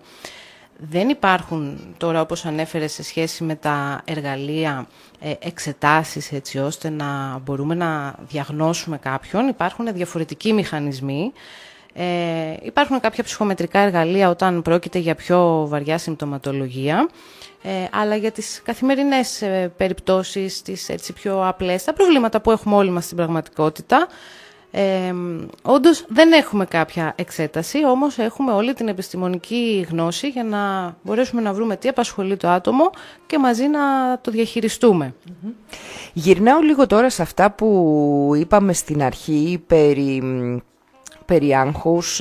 Δεν 0.79 1.09
υπάρχουν 1.09 1.79
τώρα 1.97 2.21
όπως 2.21 2.45
ανέφερε 2.45 2.87
σε 2.87 3.03
σχέση 3.03 3.45
με 3.45 3.55
τα 3.55 4.03
εργαλεία 4.05 4.87
ε, 5.21 5.33
εξετάσεις 5.39 6.33
έτσι 6.33 6.59
ώστε 6.59 6.91
να 6.91 7.39
μπορούμε 7.45 7.75
να 7.75 8.15
διαγνώσουμε 8.29 8.99
κάποιον. 8.99 9.49
Υπάρχουν 9.49 9.93
διαφορετικοί 9.93 10.53
μηχανισμοί. 10.53 11.33
Ε, 11.97 12.57
υπάρχουν 12.63 13.01
κάποια 13.01 13.25
ψυχομετρικά 13.25 13.79
εργαλεία 13.79 14.29
όταν 14.29 14.63
πρόκειται 14.63 14.99
για 14.99 15.15
πιο 15.15 15.67
βαριά 15.69 15.99
συμπτωματολογία, 15.99 17.09
ε, 17.63 17.71
αλλά 17.91 18.17
για 18.17 18.31
τις 18.31 18.63
καθημερινές 18.65 19.43
ε, 19.43 19.73
περιπτώσεις, 19.77 20.63
τις 20.63 20.89
έτσι 20.89 21.13
πιο 21.13 21.49
απλές, 21.49 21.85
τα 21.85 21.93
προβλήματα 21.93 22.41
που 22.41 22.51
έχουμε 22.51 22.75
όλοι 22.75 22.91
μας 22.91 23.05
στην 23.05 23.17
πραγματικότητα, 23.17 24.07
ε, 24.77 25.15
όντως 25.63 26.05
δεν 26.09 26.33
έχουμε 26.33 26.65
κάποια 26.65 27.13
εξέταση, 27.17 27.87
όμως 27.87 28.19
έχουμε 28.19 28.53
όλη 28.53 28.75
την 28.75 28.89
επιστημονική 28.89 29.87
γνώση 29.91 30.29
για 30.29 30.45
να 30.45 30.95
μπορέσουμε 31.03 31.41
να 31.41 31.53
βρούμε 31.53 31.77
τι 31.77 31.89
απασχολεί 31.89 32.37
το 32.37 32.49
άτομο 32.49 32.91
και 33.27 33.39
μαζί 33.39 33.67
να 33.67 33.81
το 34.21 34.31
διαχειριστουμε 34.31 35.15
Γυρνάω 36.13 36.61
λίγο 36.61 36.87
τώρα 36.87 37.11
σε 37.11 37.23
αυτά 37.23 37.51
που 37.51 38.33
είπαμε 38.37 38.73
στην 38.73 39.03
αρχή 39.03 39.63
περί, 39.67 40.23
περί 41.25 41.55
άγχους, 41.55 42.21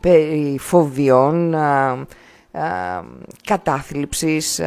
περί 0.00 0.56
φοβιών, 0.60 1.54
κατάθλιψης, 3.44 4.60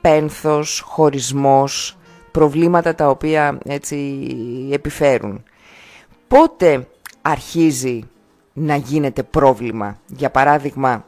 πένθος, 0.00 0.80
χωρισμός, 0.80 1.96
προβλήματα 2.30 2.94
τα 2.94 3.08
οποία 3.08 3.58
έτσι 3.64 4.26
επιφέρουν 4.72 5.42
πότε 6.32 6.88
αρχίζει 7.22 8.08
να 8.52 8.76
γίνεται 8.76 9.22
πρόβλημα; 9.22 9.98
Για 10.06 10.30
παράδειγμα, 10.30 11.04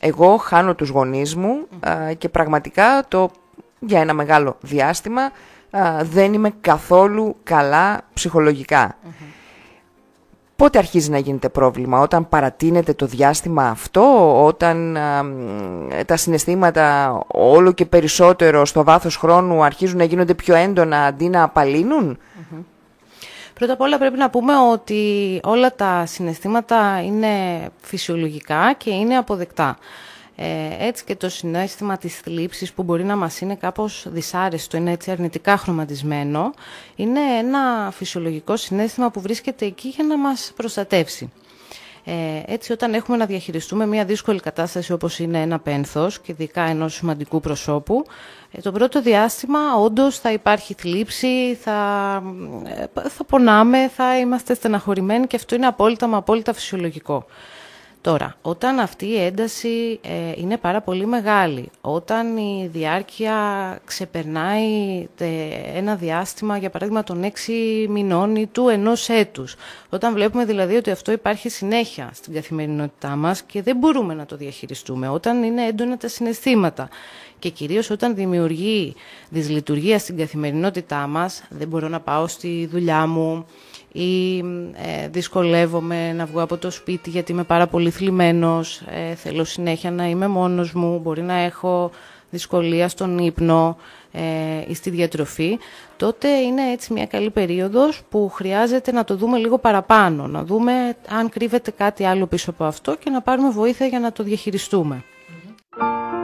εγώ 0.00 0.36
χάνω 0.36 0.74
τους 0.74 0.88
γονείς 0.88 1.36
μου 1.36 1.66
και 2.18 2.28
πραγματικά 2.28 3.04
το, 3.08 3.30
για 3.80 4.00
ένα 4.00 4.14
μεγάλο 4.14 4.56
διάστημα 4.60 5.30
δεν 6.02 6.32
είμαι 6.32 6.52
καθόλου 6.60 7.36
καλά 7.42 8.00
πότε 10.56 10.78
αρχίζει 10.78 11.10
να 11.10 11.18
γίνεται 11.18 11.48
πρόβλημα, 11.48 12.00
όταν 12.00 12.28
παρατείνεται 12.28 12.92
το 12.92 13.06
διάστημα 13.06 13.68
αυτό, 13.68 14.44
όταν 14.44 14.98
τα 16.06 16.16
συναισθήματα 16.16 17.18
όλο 17.26 17.72
και 17.72 17.86
περισσότερο 17.86 18.64
στο 18.64 18.84
βάθος 18.84 19.16
χρόνου 19.16 19.64
αρχίζουν 19.64 19.98
να 19.98 20.04
γίνονται 20.04 20.34
πιο 20.34 20.54
έντονα 20.54 21.04
αντί 21.04 21.28
να 21.28 21.42
απαλυνουν 21.42 22.18
Πρώτα 23.58 23.72
απ' 23.72 23.80
όλα 23.80 23.98
πρέπει 23.98 24.16
να 24.18 24.30
πούμε 24.30 24.56
ότι 24.56 25.40
όλα 25.44 25.74
τα 25.74 26.06
συναισθήματα 26.06 27.02
είναι 27.02 27.28
φυσιολογικά 27.80 28.74
και 28.78 28.90
είναι 28.90 29.16
αποδεκτά. 29.16 29.78
Ε, 30.36 30.86
έτσι 30.86 31.04
και 31.04 31.16
το 31.16 31.28
συνέστημα 31.28 31.96
της 31.98 32.18
θλίψης 32.18 32.72
που 32.72 32.82
μπορεί 32.82 33.04
να 33.04 33.16
μας 33.16 33.40
είναι 33.40 33.54
κάπως 33.54 34.06
δυσάρεστο, 34.08 34.76
είναι 34.76 34.90
έτσι 34.90 35.10
αρνητικά 35.10 35.56
χρωματισμένο, 35.56 36.52
είναι 36.96 37.20
ένα 37.38 37.90
φυσιολογικό 37.92 38.56
συνέστημα 38.56 39.10
που 39.10 39.20
βρίσκεται 39.20 39.66
εκεί 39.66 39.88
για 39.88 40.04
να 40.04 40.18
μας 40.18 40.52
προστατεύσει. 40.56 41.32
Ε, 42.08 42.42
έτσι 42.46 42.72
όταν 42.72 42.94
έχουμε 42.94 43.16
να 43.16 43.26
διαχειριστούμε 43.26 43.86
μια 43.86 44.04
δύσκολη 44.04 44.40
κατάσταση 44.40 44.92
όπως 44.92 45.18
είναι 45.18 45.40
ένα 45.40 45.58
πένθος 45.58 46.20
και 46.20 46.32
ειδικά 46.32 46.62
ενός 46.62 46.94
σημαντικού 46.94 47.40
προσώπου, 47.40 48.04
ε, 48.52 48.60
το 48.60 48.72
πρώτο 48.72 49.02
διάστημα 49.02 49.58
όντως 49.80 50.18
θα 50.18 50.32
υπάρχει 50.32 50.74
θλίψη, 50.74 51.54
θα, 51.54 52.22
ε, 52.64 53.08
θα 53.08 53.24
πονάμε, 53.24 53.88
θα 53.88 54.18
είμαστε 54.18 54.54
στεναχωρημένοι 54.54 55.26
και 55.26 55.36
αυτό 55.36 55.54
είναι 55.54 55.66
απόλυτα 55.66 56.06
μα 56.06 56.16
απόλυτα 56.16 56.52
φυσιολογικό. 56.52 57.26
Τώρα, 58.06 58.36
όταν 58.42 58.78
αυτή 58.78 59.06
η 59.06 59.20
ένταση 59.20 60.00
ε, 60.02 60.32
είναι 60.36 60.56
πάρα 60.56 60.80
πολύ 60.80 61.06
μεγάλη, 61.06 61.70
όταν 61.80 62.36
η 62.36 62.68
διάρκεια 62.72 63.34
ξεπερνάει 63.84 65.06
ένα 65.74 65.94
διάστημα, 65.94 66.56
για 66.56 66.70
παράδειγμα 66.70 67.02
των 67.02 67.22
έξι 67.22 67.86
μηνών 67.88 68.36
ή 68.36 68.46
του 68.46 68.68
ενός 68.68 69.08
έτους, 69.08 69.56
όταν 69.88 70.14
βλέπουμε 70.14 70.44
δηλαδή 70.44 70.76
ότι 70.76 70.90
αυτό 70.90 71.12
υπάρχει 71.12 71.48
συνέχεια 71.48 72.10
στην 72.14 72.34
καθημερινότητά 72.34 73.16
μας 73.16 73.42
και 73.42 73.62
δεν 73.62 73.76
μπορούμε 73.76 74.14
να 74.14 74.26
το 74.26 74.36
διαχειριστούμε, 74.36 75.08
όταν 75.08 75.42
είναι 75.42 75.66
έντονα 75.66 75.96
τα 75.96 76.08
συναισθήματα 76.08 76.88
και 77.38 77.48
κυρίως 77.48 77.90
όταν 77.90 78.14
δημιουργεί 78.14 78.94
δυσλειτουργία 79.28 79.98
στην 79.98 80.16
καθημερινότητά 80.16 81.06
μας, 81.06 81.42
δεν 81.48 81.68
μπορώ 81.68 81.88
να 81.88 82.00
πάω 82.00 82.26
στη 82.26 82.68
δουλειά 82.70 83.06
μου, 83.06 83.46
ή 83.96 84.38
ε, 84.74 85.08
δυσκολεύομαι 85.08 86.12
να 86.12 86.24
βγω 86.24 86.42
από 86.42 86.56
το 86.56 86.70
σπίτι 86.70 87.10
γιατί 87.10 87.32
είμαι 87.32 87.44
πάρα 87.44 87.66
πολύ 87.66 87.90
θλιμμένος, 87.90 88.80
ε, 88.80 89.14
θέλω 89.14 89.44
συνέχεια 89.44 89.90
να 89.90 90.06
είμαι 90.06 90.28
μόνος 90.28 90.72
μου, 90.72 90.98
μπορεί 90.98 91.22
να 91.22 91.34
έχω 91.34 91.90
δυσκολία 92.30 92.88
στον 92.88 93.18
ύπνο 93.18 93.76
ε, 94.12 94.22
ή 94.66 94.74
στη 94.74 94.90
διατροφή, 94.90 95.58
τότε 95.96 96.28
είναι 96.28 96.70
έτσι 96.72 96.92
μια 96.92 97.06
καλή 97.06 97.30
περίοδος 97.30 98.02
που 98.08 98.28
χρειάζεται 98.28 98.92
να 98.92 99.04
το 99.04 99.16
δούμε 99.16 99.38
λίγο 99.38 99.58
παραπάνω, 99.58 100.26
να 100.26 100.44
δούμε 100.44 100.72
αν 101.08 101.28
κρύβεται 101.28 101.70
κάτι 101.70 102.04
άλλο 102.04 102.26
πίσω 102.26 102.50
από 102.50 102.64
αυτό 102.64 102.96
και 102.96 103.10
να 103.10 103.20
πάρουμε 103.20 103.50
βοήθεια 103.50 103.86
για 103.86 104.00
να 104.00 104.12
το 104.12 104.22
διαχειριστούμε. 104.22 105.04
σταγόνες 105.70 106.15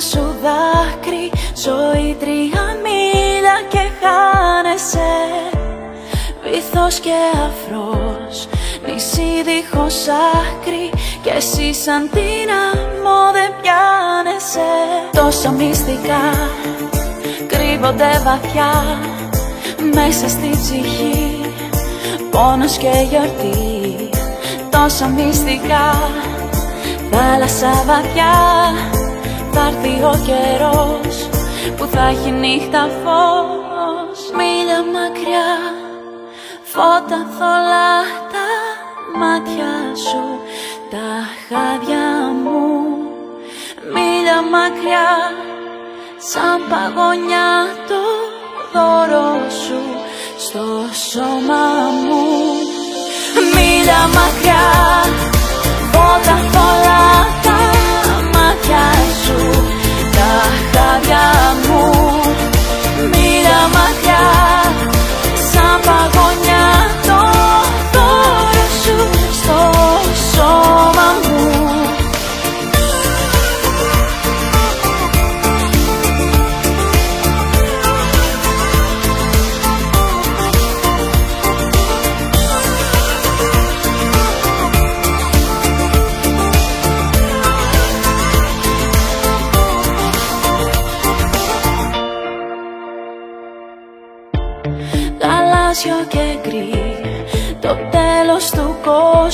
σου 0.00 0.34
δάκρυ 0.42 1.32
Ζωή 1.64 2.16
τρία 2.20 2.64
μίλια 2.84 3.56
και 3.68 3.84
χάνεσαι. 4.00 5.12
Βυθός 6.42 6.98
και 7.00 7.18
αφρός 7.46 8.48
Νησί 8.86 9.30
δίχως 9.44 10.06
άκρη 10.32 10.90
Και 11.22 11.30
εσύ 11.36 11.74
σαν 11.74 12.10
την 12.12 12.48
άμμο 12.70 13.20
δεν 13.32 13.50
πιάνεσαι. 13.60 14.70
Τόσα 15.12 15.50
μυστικά 15.50 16.24
κρύβονται 17.46 18.20
βαθιά 18.24 18.98
Μέσα 19.94 20.28
στη 20.28 20.50
ψυχή. 20.50 21.40
Πόνος 22.30 22.76
και 22.76 22.90
γιορτή 23.10 24.08
Τόσα 24.70 25.08
μυστικά 25.08 26.10
Θάλασσα 27.10 27.84
βαθιά 27.86 28.34
θα 29.52 29.66
έρθει 29.66 30.02
ο 30.02 30.14
καιρός 30.26 31.28
που 31.76 31.86
θα 31.86 32.06
έχει 32.06 32.30
νύχτα 32.30 32.88
φως. 33.02 34.18
Μίλια 34.36 34.82
μακριά 34.94 35.50
φώτα 36.72 37.20
θολά 37.38 37.96
τα 38.32 38.48
μάτια 39.18 39.74
σου 40.08 40.24
τα 40.90 41.08
χάδια 41.48 42.08
μου. 42.42 42.60
Μίλια 43.94 44.42
μακριά 44.54 45.10
σαν 46.30 46.58
παγωνιά 46.70 47.50
το 47.88 48.02
δώρο 48.72 49.50
σου 49.64 49.80
στο 50.38 50.64
σώμα 51.10 51.64
μου. 52.06 52.26
Μίλια 53.54 54.00
μακριά 54.16 54.66
φώτα 55.92 56.49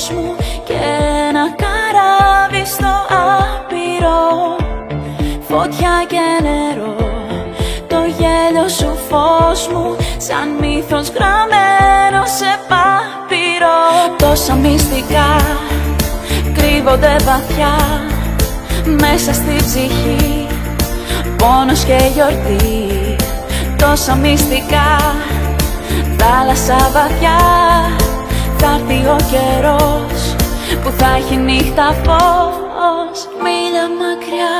κόσμου 0.06 0.36
και 0.64 0.72
ένα 1.28 1.44
καράβι 1.62 2.66
στο 2.66 2.92
άπειρο. 3.28 4.56
Φωτιά 5.48 6.04
και 6.08 6.42
νερό 6.42 6.96
Το 7.86 7.96
γέλιο 7.96 8.68
σου 8.68 8.98
φως 9.08 9.68
μου 9.68 9.96
Σαν 10.16 10.48
μύθος 10.60 11.08
γραμμένο 11.08 12.24
σε 12.38 12.50
πάπυρο. 12.68 13.78
Τόσα 14.18 14.54
μυστικά 14.54 15.36
κρύβονται 16.54 17.16
βαθιά 17.24 17.76
Μέσα 18.84 19.32
στη 19.32 19.56
ψυχή. 19.56 20.46
Πόνος 21.36 21.84
και 21.84 21.98
γιορτή 22.14 23.16
Τόσα 23.76 24.14
μυστικά 24.14 25.14
θάλασσα 26.18 26.90
βαθιά 26.92 27.36
Θα 28.58 28.80
έρθει 28.80 29.06
ο 29.06 29.16
καιρός 29.30 30.34
που 30.82 30.90
θα 30.90 31.14
έχει 31.16 31.36
νύχτα 31.36 31.92
φως. 32.04 33.18
Μίλια 33.42 33.88
μακριά, 34.00 34.56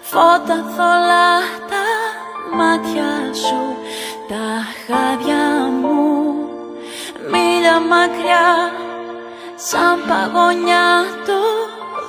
φώτα 0.00 0.58
θολά 0.76 1.34
τα 1.70 1.86
μάτια 2.56 3.34
σου 3.44 3.62
Τα 4.28 4.48
χάδια 4.86 5.46
μου. 5.80 5.98
Μίλια 7.30 7.80
μακριά, 7.80 8.48
σαν 9.56 9.96
παγωνιά 10.08 10.88
το 11.26 11.40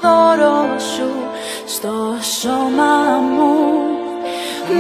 δώρο 0.02 0.80
σου 0.94 1.10
στο 1.66 1.94
σώμα 2.42 2.94
μου. 3.36 3.56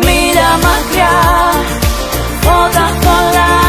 Μίλια 0.03 0.51
μακριά 0.65 1.17
φώτα 2.41 2.88
θολά 3.01 3.68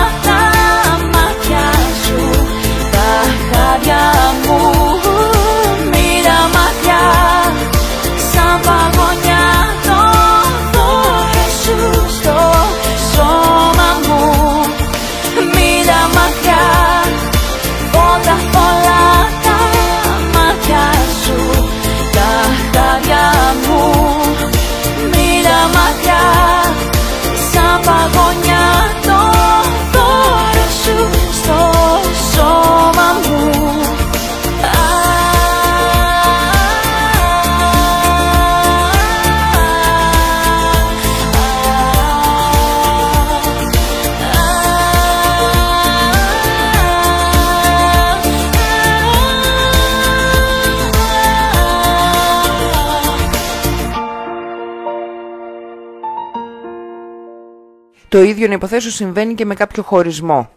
Το 58.10 58.22
ίδιο 58.22 58.48
να 58.48 58.54
υποθέσω 58.54 58.90
συμβαίνει 58.90 59.34
και 59.34 59.44
με 59.44 59.54
κάποιο 59.54 59.82
χωρισμό. 59.82 60.50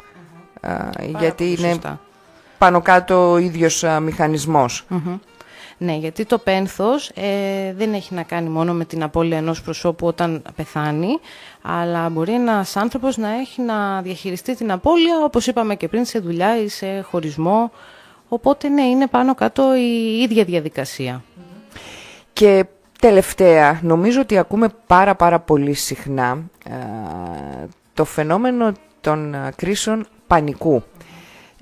Α, 0.61 0.89
γιατί 1.19 1.43
πολύ 1.43 1.57
είναι 1.59 1.67
σωστά. 1.67 1.99
πάνω 2.57 2.81
κάτω 2.81 3.31
ο 3.31 3.37
ίδιος 3.37 3.83
α, 3.83 3.99
μηχανισμός. 3.99 4.85
Μμμ. 4.87 5.17
Ναι, 5.77 5.95
γιατί 5.95 6.25
το 6.25 6.37
πένθος 6.37 7.09
ε, 7.09 7.73
δεν 7.73 7.93
έχει 7.93 8.13
να 8.13 8.23
κάνει 8.23 8.49
μόνο 8.49 8.73
με 8.73 8.85
την 8.85 9.03
απώλεια 9.03 9.37
ενός 9.37 9.61
προσώπου 9.61 10.07
όταν 10.07 10.41
πεθάνει, 10.55 11.19
αλλά 11.61 12.09
μπορεί 12.09 12.33
ένας 12.33 12.75
άνθρωπος 12.75 13.17
να 13.17 13.29
έχει 13.29 13.61
να 13.61 14.01
διαχειριστεί 14.01 14.55
την 14.55 14.71
απώλεια, 14.71 15.17
όπως 15.23 15.47
είπαμε 15.47 15.75
και 15.75 15.87
πριν, 15.87 16.05
σε 16.05 16.19
δουλειά 16.19 16.57
ή 16.57 16.67
σε 16.67 17.01
χωρισμό. 17.01 17.71
Οπότε, 18.27 18.69
ναι, 18.69 18.81
είναι 18.83 19.07
πάνω 19.07 19.35
κάτω 19.35 19.75
η 19.75 20.21
ίδια 20.21 20.43
διαδικασία. 20.43 21.23
Και 22.33 22.65
τελευταία, 23.03 23.79
νομίζω 23.83 24.21
ότι 24.21 24.37
ακούμε 24.37 24.67
πάρα 24.87 25.15
πάρα 25.15 25.39
πολύ 25.39 25.73
συχνά 25.73 26.29
α, 26.29 26.39
το 27.93 28.05
φαινόμενο 28.05 28.71
των 29.01 29.35
α, 29.35 29.51
κρίσεων 29.55 30.07
πανικού. 30.27 30.83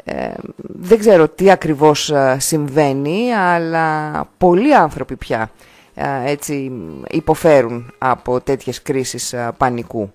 Ε, 0.04 0.32
δεν 0.58 1.00
ξέρω 1.00 1.30
τι 1.30 1.52
ακριβώς 1.52 2.12
α, 2.12 2.40
συμβαίνει, 2.40 3.34
αλλά 3.34 4.12
πολλοί 4.38 4.76
άνθρωποι 4.76 5.16
πια 5.16 5.52
α, 5.96 6.08
έτσι 6.26 6.72
υποφέρουν 7.10 7.94
από 7.98 8.42
τέτοιες 8.42 8.82
κρίσεις 8.82 9.34
α, 9.34 9.54
πανικού. 9.58 10.12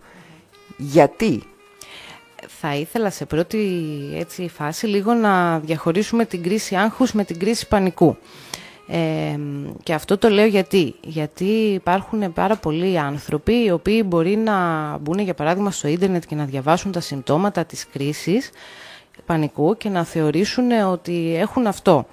Γιατί; 0.77 1.43
Θα 2.61 2.75
ήθελα 2.75 3.11
σε 3.11 3.25
πρώτη 3.25 3.59
έτσι, 4.19 4.49
φάση 4.49 4.87
λίγο 4.87 5.13
να 5.15 5.59
διαχωρίσουμε 5.59 6.25
την 6.25 6.43
κρίση 6.43 6.75
άγχους 6.75 7.13
με 7.13 7.25
την 7.25 7.39
κρίση 7.39 7.69
πανικού. 7.69 8.17
Ε, 8.89 9.39
και 9.83 9.95
αυτό 9.95 10.19
το 10.19 10.29
λέω 10.29 10.47
γιατί. 10.47 10.95
Γιατί 11.01 11.45
υπάρχουν 11.75 12.33
πάρα 12.33 12.57
πολλοί 12.57 12.99
άνθρωποι 12.99 13.65
οι 13.65 13.71
οποίοι 13.71 14.03
μπορεί 14.07 14.37
να 14.37 14.57
μπουν 14.99 15.19
για 15.19 15.35
παράδειγμα 15.35 15.71
στο 15.71 15.89
ίντερνετ 15.89 16.23
και 16.27 16.35
να 16.35 16.45
διαβάσουν 16.45 16.93
τα 16.93 17.01
συμπτώματα 17.01 17.65
της 17.65 17.87
κρίσης 17.93 18.51
πανικού 19.27 19.77
και 19.77 19.89
να 19.89 20.05
θεωρήσουν 20.05 20.71
ότι 20.71 21.37
έχουν 21.37 21.67
αυτό. 21.67 22.07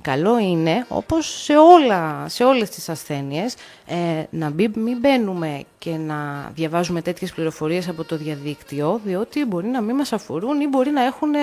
Καλό 0.00 0.38
είναι, 0.38 0.84
όπως 0.88 1.42
σε, 1.42 1.56
όλα, 1.56 2.28
σε 2.28 2.44
όλες 2.44 2.70
τις 2.70 2.88
ασθένειες, 2.88 3.54
ε, 3.86 4.22
να 4.30 4.50
μην, 4.50 4.72
μην 4.76 4.98
μπαίνουμε 4.98 5.62
και 5.78 5.90
να 5.90 6.50
διαβάζουμε 6.54 7.02
τέτοιες 7.02 7.32
πληροφορίες 7.32 7.88
από 7.88 8.04
το 8.04 8.16
διαδίκτυο, 8.16 9.00
διότι 9.04 9.44
μπορεί 9.44 9.66
να 9.66 9.80
μην 9.80 9.96
μας 9.96 10.12
αφορούν 10.12 10.60
ή 10.60 10.66
μπορεί 10.66 10.90
να 10.90 11.04
έχουν 11.04 11.34
ε, 11.34 11.38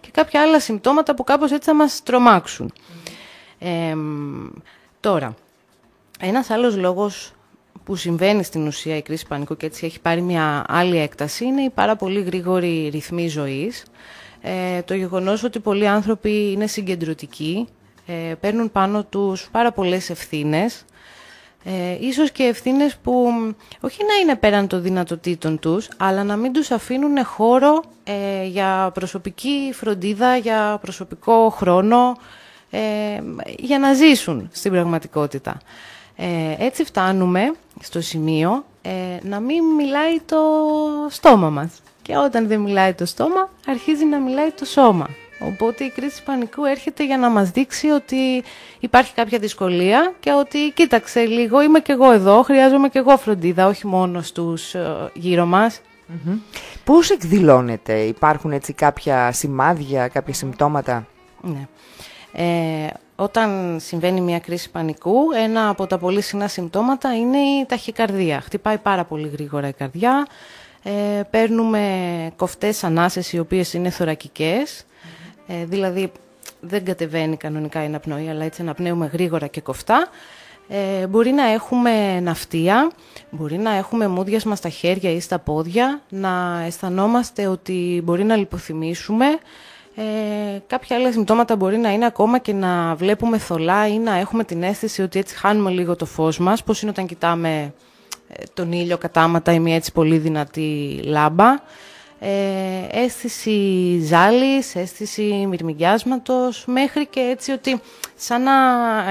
και 0.00 0.08
κάποια 0.12 0.42
άλλα 0.42 0.60
συμπτώματα 0.60 1.14
που 1.14 1.24
κάπως 1.24 1.50
έτσι 1.50 1.68
θα 1.68 1.74
μας 1.74 2.02
τρομάξουν. 2.02 2.72
Ε, 3.64 3.96
τώρα, 5.00 5.34
ένας 6.20 6.50
άλλος 6.50 6.76
λόγος 6.76 7.32
που 7.84 7.96
συμβαίνει 7.96 8.42
στην 8.42 8.66
ουσία 8.66 8.96
η 8.96 9.02
κρίση 9.02 9.26
πανικού 9.26 9.56
και 9.56 9.66
έτσι 9.66 9.86
έχει 9.86 10.00
πάρει 10.00 10.20
μια 10.20 10.64
άλλη 10.68 10.98
έκταση 10.98 11.44
είναι 11.44 11.62
η 11.62 11.70
πάρα 11.70 11.96
πολύ 11.96 12.22
γρήγορη 12.22 12.88
ρυθμή 12.88 13.28
ζωής. 13.28 13.84
Ε, 14.40 14.82
το 14.82 14.94
γεγονός 14.94 15.42
ότι 15.42 15.60
πολλοί 15.60 15.88
άνθρωποι 15.88 16.50
είναι 16.52 16.66
συγκεντρωτικοί, 16.66 17.68
ε, 18.06 18.34
παίρνουν 18.40 18.72
πάνω 18.72 19.04
τους 19.04 19.48
πάρα 19.50 19.72
πολλές 19.72 20.10
ευθύνες, 20.10 20.84
ε, 21.64 21.96
ίσως 22.00 22.30
και 22.30 22.42
ευθύνες 22.42 22.96
που 22.96 23.12
μ, 23.12 23.50
όχι 23.80 24.04
να 24.04 24.14
είναι 24.14 24.36
πέραν 24.36 24.66
των 24.66 24.82
δυνατοτήτων 24.82 25.58
τους, 25.58 25.88
αλλά 25.96 26.24
να 26.24 26.36
μην 26.36 26.52
τους 26.52 26.70
αφήνουν 26.70 27.24
χώρο 27.24 27.82
ε, 28.04 28.44
για 28.44 28.90
προσωπική 28.94 29.70
φροντίδα, 29.74 30.36
για 30.36 30.78
προσωπικό 30.80 31.48
χρόνο, 31.50 32.16
ε, 32.74 33.22
για 33.58 33.78
να 33.78 33.92
ζήσουν 33.92 34.48
στην 34.52 34.70
πραγματικότητα. 34.70 35.60
Ε, 36.16 36.54
έτσι 36.58 36.84
φτάνουμε 36.84 37.52
στο 37.80 38.00
σημείο 38.00 38.64
ε, 38.82 38.90
να 39.22 39.40
μην 39.40 39.64
μιλάει 39.64 40.20
το 40.26 40.40
στόμα 41.08 41.50
μας. 41.50 41.82
Και 42.02 42.16
όταν 42.16 42.46
δεν 42.46 42.60
μιλάει 42.60 42.92
το 42.92 43.06
στόμα, 43.06 43.48
αρχίζει 43.66 44.04
να 44.04 44.18
μιλάει 44.18 44.50
το 44.50 44.64
σώμα. 44.64 45.08
Οπότε 45.40 45.84
η 45.84 45.90
κρίση 45.90 46.22
πανικού 46.22 46.64
έρχεται 46.64 47.04
για 47.04 47.18
να 47.18 47.28
μας 47.28 47.50
δείξει 47.50 47.88
ότι 47.88 48.42
υπάρχει 48.80 49.14
κάποια 49.14 49.38
δυσκολία 49.38 50.12
και 50.20 50.32
ότι 50.32 50.72
κοίταξε 50.74 51.20
λίγο, 51.20 51.62
είμαι 51.62 51.80
και 51.80 51.92
εγώ 51.92 52.12
εδώ, 52.12 52.42
χρειάζομαι 52.42 52.88
και 52.88 52.98
εγώ 52.98 53.16
φροντίδα, 53.16 53.66
όχι 53.66 53.86
μόνο 53.86 54.22
στους 54.22 54.74
ε, 54.74 55.10
γύρω 55.14 55.46
μας. 55.46 55.80
Πώς 56.84 57.10
εκδηλώνεται, 57.10 57.98
υπάρχουν 57.98 58.52
έτσι 58.52 58.72
κάποια 58.72 59.32
σημάδια, 59.32 60.08
κάποια 60.08 60.34
συμπτώματα; 60.34 61.06
Ναι. 61.40 61.68
Ε, 62.36 62.86
όταν 63.16 63.76
συμβαίνει 63.80 64.20
μια 64.20 64.38
κρίση 64.38 64.70
πανικού, 64.70 65.32
ένα 65.36 65.68
από 65.68 65.86
τα 65.86 65.98
πολύ 65.98 66.20
συχνά 66.20 66.48
συμπτώματα 66.48 67.16
είναι 67.16 67.38
η 67.38 67.66
ταχυκαρδία. 67.66 68.40
Χτυπάει 68.40 68.78
πάρα 68.78 69.04
πολύ 69.04 69.28
γρήγορα 69.28 69.68
η 69.68 69.72
καρδιά. 69.72 70.26
Ε, 70.82 71.22
παίρνουμε 71.30 71.82
κοφτές 72.36 72.84
ανάσες 72.84 73.32
οι 73.32 73.38
οποίες 73.38 73.72
είναι 73.72 73.90
θωρακικές. 73.90 74.84
Ε, 75.46 75.64
δηλαδή 75.64 76.12
δεν 76.60 76.84
κατεβαίνει 76.84 77.36
κανονικά 77.36 77.82
η 77.82 77.86
αναπνοή, 77.86 78.28
αλλά 78.28 78.44
έτσι 78.44 78.62
αναπνέουμε 78.62 79.06
γρήγορα 79.06 79.46
και 79.46 79.60
κοφτά. 79.60 80.08
Ε, 80.68 81.06
μπορεί 81.06 81.30
να 81.30 81.44
έχουμε 81.44 82.20
ναυτία, 82.20 82.90
μπορεί 83.30 83.58
να 83.58 83.74
έχουμε 83.74 84.08
μούδιασμα 84.08 84.56
στα 84.56 84.68
χέρια 84.68 85.10
ή 85.10 85.20
στα 85.20 85.38
πόδια, 85.38 86.00
να 86.08 86.62
αισθανόμαστε 86.66 87.46
ότι 87.46 88.00
μπορεί 88.04 88.24
να 88.24 88.36
λιποθυμήσουμε. 88.36 89.26
Ε, 89.96 90.02
κάποια 90.66 90.96
άλλα 90.96 91.12
συμπτώματα 91.12 91.56
μπορεί 91.56 91.76
να 91.76 91.92
είναι 91.92 92.06
ακόμα 92.06 92.38
και 92.38 92.52
να 92.52 92.94
βλέπουμε 92.94 93.38
θολά 93.38 93.88
ή 93.88 93.98
να 93.98 94.14
έχουμε 94.16 94.44
την 94.44 94.62
αίσθηση 94.62 95.02
ότι 95.02 95.18
έτσι 95.18 95.36
χάνουμε 95.36 95.70
λίγο 95.70 95.96
το 95.96 96.04
φως 96.06 96.38
μας, 96.38 96.62
πώς 96.62 96.82
είναι 96.82 96.90
όταν 96.90 97.06
κοιτάμε 97.06 97.74
ε, 98.28 98.42
τον 98.54 98.72
ήλιο 98.72 98.98
κατάματα 98.98 99.52
ή 99.52 99.58
μια 99.58 99.74
έτσι 99.74 99.92
πολύ 99.92 100.18
δυνατή 100.18 101.00
λάμπα. 101.04 101.50
Ε, 102.18 102.86
αίσθηση 102.90 103.98
ζάλης, 104.02 104.74
αίσθηση 104.74 105.46
μυρμηγκιάσματος, 105.48 106.64
μέχρι 106.66 107.06
και 107.06 107.20
έτσι 107.20 107.52
ότι 107.52 107.80
σαν 108.14 108.42
να 108.42 108.54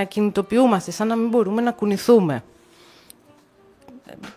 κινητοποιούμαστε, 0.03 0.91
σαν 0.91 1.07
να 1.07 1.15
μην 1.15 1.29
μπορούμε 1.29 1.61
να 1.61 1.71
κουνηθούμε. 1.71 2.43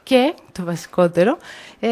Και 0.02 0.34
το 0.52 0.64
βασικότερο 0.64 1.36
ε, 1.80 1.88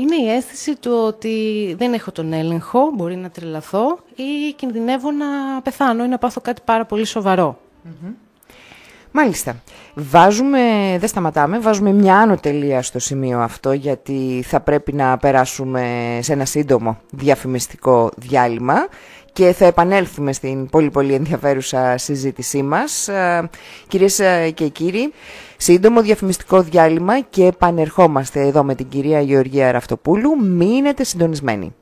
είναι 0.00 0.16
η 0.24 0.30
αίσθηση 0.30 0.76
του 0.76 1.02
ότι 1.06 1.74
δεν 1.78 1.92
έχω 1.92 2.12
τον 2.12 2.32
έλεγχο, 2.32 2.90
μπορεί 2.94 3.16
να 3.16 3.30
τρελαθώ 3.30 3.98
ή 4.14 4.52
κινδυνεύω 4.56 5.10
να 5.10 5.60
πεθάνω 5.62 6.04
ή 6.04 6.08
να 6.08 6.18
πάθω 6.18 6.40
κάτι 6.40 6.62
πάρα 6.64 6.84
πολύ 6.84 7.04
σοβαρό. 7.04 7.58
Μάλιστα. 9.16 9.62
Βάζουμε, 9.94 10.58
δεν 10.98 11.08
σταματάμε, 11.08 11.58
βάζουμε 11.58 11.92
μια 11.92 12.16
άνω 12.16 12.36
τελεία 12.36 12.82
στο 12.82 12.98
σημείο 12.98 13.40
αυτό 13.40 13.72
γιατί 13.72 14.44
θα 14.46 14.60
πρέπει 14.60 14.92
να 14.92 15.16
περάσουμε 15.16 16.18
σε 16.22 16.32
ένα 16.32 16.44
σύντομο 16.44 16.98
διαφημιστικό 17.10 18.10
διάλειμμα 18.16 18.86
και 19.32 19.52
θα 19.52 19.64
επανέλθουμε 19.64 20.32
στην 20.32 20.68
πολύ 20.70 20.90
πολύ 20.90 21.14
ενδιαφέρουσα 21.14 21.98
συζήτησή 21.98 22.62
μας. 22.62 23.08
Ε, 23.08 23.50
Κυρίες 23.88 24.18
ε, 24.18 24.50
και 24.50 24.68
κύριοι, 24.68 25.12
σύντομο 25.56 26.02
διαφημιστικό 26.02 26.62
διάλειμμα 26.62 27.20
και 27.20 27.44
επανερχόμαστε 27.44 28.40
εδώ 28.40 28.64
με 28.64 28.74
την 28.74 28.88
κυρία 28.88 29.20
Γεωργία 29.20 29.72
Ραφτοπούλου. 29.72 30.44
Μείνετε 30.44 31.04
συντονισμένοι. 31.04 31.74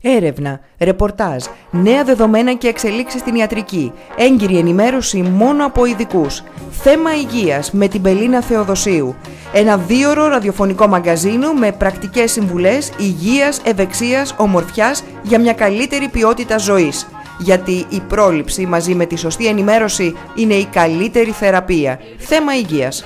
Έρευνα, 0.00 0.60
ρεπορτάζ, 0.78 1.44
νέα 1.70 2.04
δεδομένα 2.04 2.54
και 2.54 2.68
εξελίξεις 2.68 3.20
στην 3.20 3.34
ιατρική, 3.34 3.92
έγκυρη 4.16 4.58
ενημέρωση 4.58 5.22
μόνο 5.22 5.66
από 5.66 5.84
ειδικούς. 5.84 6.42
Θέμα 6.70 7.14
υγείας 7.14 7.72
με 7.72 7.88
την 7.88 8.02
Πελίνα 8.02 8.40
Θεοδοσίου. 8.40 9.14
Ένα 9.52 9.76
δίωρο 9.76 10.26
ραδιοφωνικό 10.26 10.86
μαγκαζίνο 10.86 11.52
με 11.52 11.72
πρακτικές 11.72 12.32
συμβουλές 12.32 12.92
υγείας, 12.98 13.60
ευεξίας, 13.64 14.34
ομορφιάς 14.38 15.04
για 15.22 15.40
μια 15.40 15.52
καλύτερη 15.52 16.08
ποιότητα 16.08 16.58
ζωής. 16.58 17.06
Γιατί 17.38 17.86
η 17.88 18.00
πρόληψη 18.00 18.66
μαζί 18.66 18.94
με 18.94 19.06
τη 19.06 19.16
σωστή 19.16 19.46
ενημέρωση 19.46 20.16
είναι 20.34 20.54
η 20.54 20.64
καλύτερη 20.64 21.30
θεραπεία. 21.30 22.00
Θέμα 22.18 22.56
υγείας. 22.56 23.04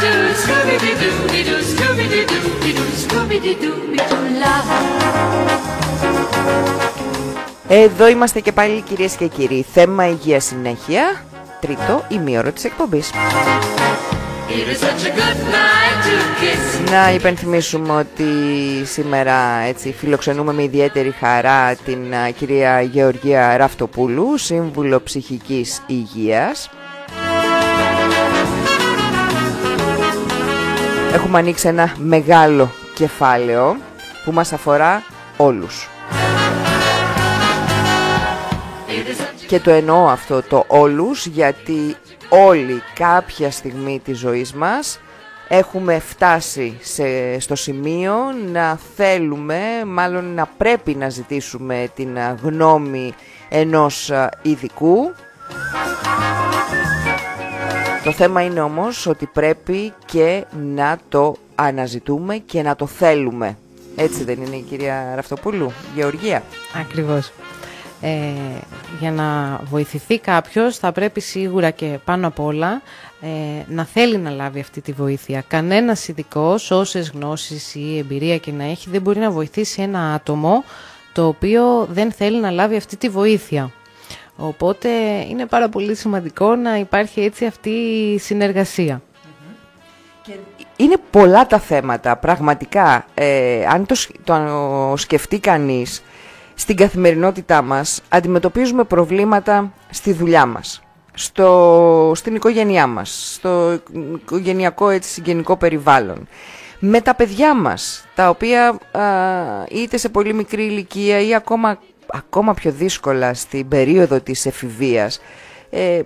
Night 0.00 0.04
to 0.04 0.34
Scooby 0.42 0.76
Doo 0.82 0.94
Doo 1.00 1.42
Doo 1.48 1.60
Scooby 1.70 2.06
Doo 2.12 2.24
Doo 2.30 2.72
Doo 2.76 2.90
Scooby 3.02 3.38
Doo 3.40 3.56
Doo 3.62 4.18
love. 4.42 4.70
Εδώ 7.68 8.08
είμαστε 8.08 8.40
και 8.40 8.52
πάλι 8.52 8.80
κυρίες 8.80 9.14
και 9.14 9.26
κύριοι. 9.26 9.66
Θέμα 9.72 10.08
υγείας 10.08 10.44
συνέχεια. 10.44 11.22
Τρίτο 11.60 12.04
ημίωρο 12.08 12.52
της 12.52 12.64
εκπομπής. 12.64 13.10
It 14.48 14.68
is 14.72 14.80
such 14.80 15.04
a 15.04 15.12
good 15.20 15.40
night 15.54 15.98
to 16.04 16.16
kiss. 16.40 16.90
Να 16.90 17.12
υπενθυμίσουμε 17.12 17.92
ότι 17.92 18.24
σήμερα 18.84 19.58
έτσι 19.66 19.94
φιλοξενούμε 19.98 20.52
με 20.52 20.62
ιδιαίτερη 20.62 21.14
χαρά 21.20 21.74
την 21.74 22.14
α, 22.14 22.30
κυρία 22.30 22.80
Γεωργία 22.80 23.56
Ραφτοπούλου, 23.56 24.36
Σύμβουλο 24.36 25.00
Ψυχικής 25.00 25.82
Υγείας. 25.86 26.70
Έχουμε 31.12 31.38
ανοίξει 31.38 31.68
ένα 31.68 31.94
μεγάλο 31.98 32.70
κεφάλαιο 32.94 33.76
που 34.24 34.32
μας 34.32 34.52
αφορά 34.52 35.02
όλους. 35.36 35.88
Και 39.46 39.60
το 39.60 39.70
εννοώ 39.70 40.06
αυτό 40.08 40.42
το 40.42 40.64
όλους 40.66 41.26
γιατί 41.26 41.96
όλοι 42.28 42.82
κάποια 42.94 43.50
στιγμή 43.50 44.00
της 44.04 44.18
ζωής 44.18 44.52
μας 44.52 45.00
έχουμε 45.48 45.98
φτάσει 45.98 46.78
σε, 46.80 47.38
στο 47.40 47.54
σημείο 47.54 48.14
να 48.52 48.78
θέλουμε, 48.96 49.58
μάλλον 49.86 50.34
να 50.34 50.46
πρέπει 50.56 50.94
να 50.94 51.08
ζητήσουμε 51.08 51.90
την 51.94 52.18
α, 52.18 52.36
γνώμη 52.42 53.14
ενός 53.48 54.10
α, 54.10 54.30
ειδικού. 54.42 55.12
Το 58.08 58.14
θέμα 58.14 58.42
είναι 58.42 58.60
όμως 58.60 59.06
ότι 59.06 59.26
πρέπει 59.26 59.92
και 60.06 60.44
να 60.74 60.98
το 61.08 61.36
αναζητούμε 61.54 62.36
και 62.36 62.62
να 62.62 62.76
το 62.76 62.86
θέλουμε. 62.86 63.58
Έτσι 63.96 64.24
δεν 64.24 64.42
είναι 64.42 64.56
η 64.56 64.60
κυρία 64.60 65.12
Ραφτοπούλου, 65.14 65.72
Γεωργία; 65.94 66.42
Ακριβώς. 66.80 67.32
Ε, 68.00 68.10
για 69.00 69.10
να 69.10 69.60
βοηθηθεί 69.64 70.18
κάποιος 70.18 70.78
θα 70.78 70.92
πρέπει 70.92 71.20
σίγουρα 71.20 71.70
και 71.70 71.98
πάνω 72.04 72.26
απ' 72.26 72.40
όλα 72.40 72.82
ε, 73.20 73.28
να 73.68 73.84
θέλει 73.84 74.18
να 74.18 74.30
λάβει 74.30 74.60
αυτή 74.60 74.80
τη 74.80 74.92
βοήθεια. 74.92 75.44
Κανένας 75.48 76.08
ειδικός, 76.08 76.70
όσες 76.70 77.10
γνώσεις 77.10 77.74
ή 77.74 77.98
εμπειρία 77.98 78.38
και 78.38 78.52
να 78.52 78.64
έχει, 78.64 78.90
δεν 78.90 79.02
μπορεί 79.02 79.18
να 79.18 79.30
βοηθήσει 79.30 79.82
ένα 79.82 80.14
άτομο 80.14 80.64
το 81.12 81.26
οποίο 81.26 81.86
δεν 81.90 82.12
θέλει 82.12 82.40
να 82.40 82.50
λάβει 82.50 82.76
αυτή 82.76 82.96
τη 82.96 83.08
βοήθεια. 83.08 83.70
Οπότε 84.40 84.88
είναι 85.28 85.46
πάρα 85.46 85.68
πολύ 85.68 85.94
σημαντικό 85.94 86.54
να 86.56 86.76
υπάρχει 86.76 87.20
έτσι 87.20 87.44
αυτή 87.46 87.70
η 88.14 88.18
συνεργασία. 88.18 89.02
Είναι 90.76 90.96
πολλά 91.10 91.46
τα 91.46 91.58
θέματα, 91.58 92.16
πραγματικά. 92.16 93.06
Ε, 93.14 93.64
αν 93.66 93.86
το, 93.86 93.94
σκ- 93.94 94.14
το 94.24 94.94
σκεφτεί 94.96 95.38
κανείς, 95.38 96.02
στην 96.54 96.76
καθημερινότητά 96.76 97.62
μας 97.62 98.00
αντιμετωπίζουμε 98.08 98.84
προβλήματα 98.84 99.72
στη 99.90 100.12
δουλειά 100.12 100.46
μας, 100.46 100.82
στο, 101.14 102.12
στην 102.14 102.34
οικογένειά 102.34 102.86
μας, 102.86 103.32
στο 103.34 103.78
οικογενειακό 104.14 104.88
έτσι, 104.88 105.10
συγγενικό 105.10 105.56
περιβάλλον. 105.56 106.28
Με 106.78 107.00
τα 107.00 107.14
παιδιά 107.14 107.54
μας, 107.54 108.04
τα 108.14 108.28
οποία 108.28 108.68
α, 108.68 109.02
είτε 109.70 109.96
σε 109.96 110.08
πολύ 110.08 110.32
μικρή 110.34 110.64
ηλικία 110.64 111.20
ή 111.20 111.34
ακόμα, 111.34 111.78
ακόμα 112.12 112.54
πιο 112.54 112.70
δύσκολα 112.70 113.34
στην 113.34 113.68
περίοδο 113.68 114.20
της 114.20 114.46
εφηβείας, 114.46 115.20
ε, 115.70 116.00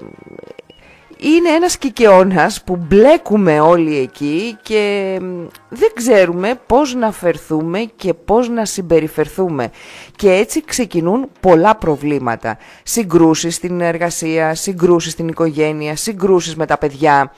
είναι 1.25 1.49
ένας 1.49 1.77
κικαιώνας 1.77 2.62
που 2.65 2.77
μπλέκουμε 2.77 3.61
όλοι 3.61 3.99
εκεί 3.99 4.59
και 4.62 5.19
μ, 5.21 5.47
δεν 5.69 5.91
ξέρουμε 5.95 6.61
πώς 6.67 6.95
να 6.95 7.12
φερθούμε 7.12 7.81
και 7.97 8.15
πώς 8.15 8.49
να 8.49 8.65
συμπεριφερθούμε. 8.65 9.71
Και 10.17 10.33
έτσι 10.33 10.65
ξεκινούν 10.65 11.29
πολλά 11.41 11.77
προβλήματα. 11.77 12.59
Συγκρούσεις 12.83 13.55
στην 13.55 13.81
εργασία, 13.81 14.55
συγκρούσεις 14.55 15.12
στην 15.12 15.29
οικογένεια, 15.29 15.97
συγκρούσεις 15.97 16.57
με 16.57 16.67
τα 16.67 16.79
παιδιά. 16.79 17.33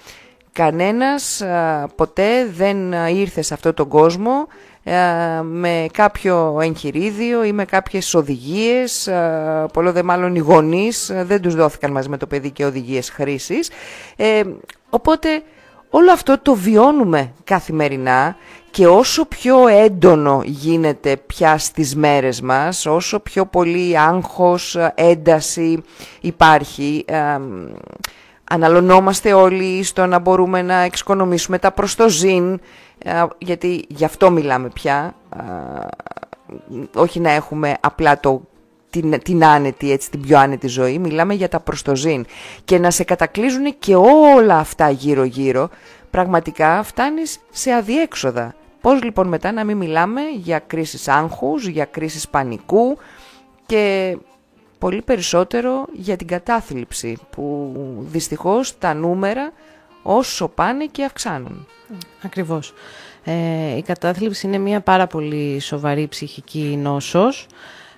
Κανένας 0.52 1.42
α, 1.42 1.88
ποτέ 1.96 2.50
δεν 2.56 2.94
α, 2.94 3.08
ήρθε 3.08 3.42
σε 3.42 3.54
αυτόν 3.54 3.74
τον 3.74 3.88
κόσμο 3.88 4.32
α, 4.32 4.46
με 5.42 5.86
κάποιο 5.92 6.58
εγχειρίδιο 6.62 7.44
ή 7.44 7.52
με 7.52 7.64
κάποιες 7.64 8.14
οδηγίες, 8.14 9.08
α, 9.08 9.66
πολλό 9.72 9.92
δε 9.92 10.02
μάλλον 10.02 10.34
οι 10.34 10.38
γονείς 10.38 11.10
α, 11.10 11.24
δεν 11.24 11.40
τους 11.40 11.54
δόθηκαν 11.54 11.92
μαζί 11.92 12.08
με 12.08 12.16
το 12.16 12.26
παιδί 12.26 12.50
και 12.50 12.64
οδηγίες 12.64 13.10
χρήσης. 13.10 13.70
Ε, 14.16 14.42
οπότε 14.90 15.42
όλο 15.90 16.12
αυτό 16.12 16.38
το 16.42 16.54
βιώνουμε 16.54 17.32
καθημερινά 17.44 18.36
και 18.70 18.86
όσο 18.86 19.24
πιο 19.24 19.68
έντονο 19.68 20.42
γίνεται 20.44 21.16
πια 21.16 21.58
στις 21.58 21.96
μέρες 21.96 22.40
μας, 22.40 22.86
όσο 22.86 23.20
πιο 23.20 23.46
πολύ 23.46 23.98
άγχος, 23.98 24.76
ένταση 24.94 25.82
υπάρχει, 26.20 27.04
ε, 27.06 27.40
αναλωνόμαστε 28.44 29.32
όλοι 29.32 29.82
στο 29.82 30.06
να 30.06 30.18
μπορούμε 30.18 30.62
να 30.62 30.74
εξοικονομήσουμε 30.74 31.58
τα 31.58 31.72
προστοζήν, 31.72 32.60
ε, 32.98 33.24
γιατί 33.38 33.84
γι' 33.88 34.04
αυτό 34.04 34.30
μιλάμε 34.30 34.68
πια, 34.68 35.14
ε, 35.36 35.40
όχι 36.94 37.20
να 37.20 37.30
έχουμε 37.30 37.76
απλά 37.80 38.20
το, 38.20 38.42
την, 38.90 39.20
την 39.22 39.44
άνετη, 39.44 39.92
έτσι, 39.92 40.10
την 40.10 40.20
πιο 40.20 40.38
άνετη 40.38 40.66
ζωή, 40.66 40.98
μιλάμε 40.98 41.34
για 41.34 41.48
τα 41.48 41.60
προστοζήν. 41.60 42.26
Και 42.64 42.78
να 42.78 42.90
σε 42.90 43.04
κατακλείζουν 43.04 43.78
και 43.78 43.94
όλα 43.94 44.58
αυτά 44.58 44.90
γύρω-γύρω, 44.90 45.68
πραγματικά 46.10 46.82
φτάνεις 46.82 47.38
σε 47.50 47.72
αδιέξοδα. 47.72 48.54
Πώς 48.80 49.02
λοιπόν 49.02 49.28
μετά 49.28 49.52
να 49.52 49.64
μην 49.64 49.76
μιλάμε 49.76 50.20
για 50.36 50.58
κρίσεις 50.58 51.08
άγχους, 51.08 51.66
για 51.66 51.84
κρίσεις 51.84 52.28
πανικού 52.28 52.98
και 53.66 54.16
πολύ 54.84 55.02
περισσότερο 55.02 55.86
για 55.92 56.16
την 56.16 56.26
κατάθλιψη 56.26 57.18
που 57.30 57.72
δυστυχώς 58.10 58.78
τα 58.78 58.94
νούμερα 58.94 59.52
όσο 60.02 60.48
πάνε 60.48 60.86
και 60.86 61.04
αυξάνουν. 61.04 61.66
Ακριβώς. 62.22 62.72
Ε, 63.24 63.76
η 63.76 63.82
κατάθλιψη 63.82 64.46
είναι 64.46 64.58
μια 64.58 64.80
πάρα 64.80 65.06
πολύ 65.06 65.60
σοβαρή 65.60 66.08
ψυχική 66.08 66.78
νόσος. 66.82 67.46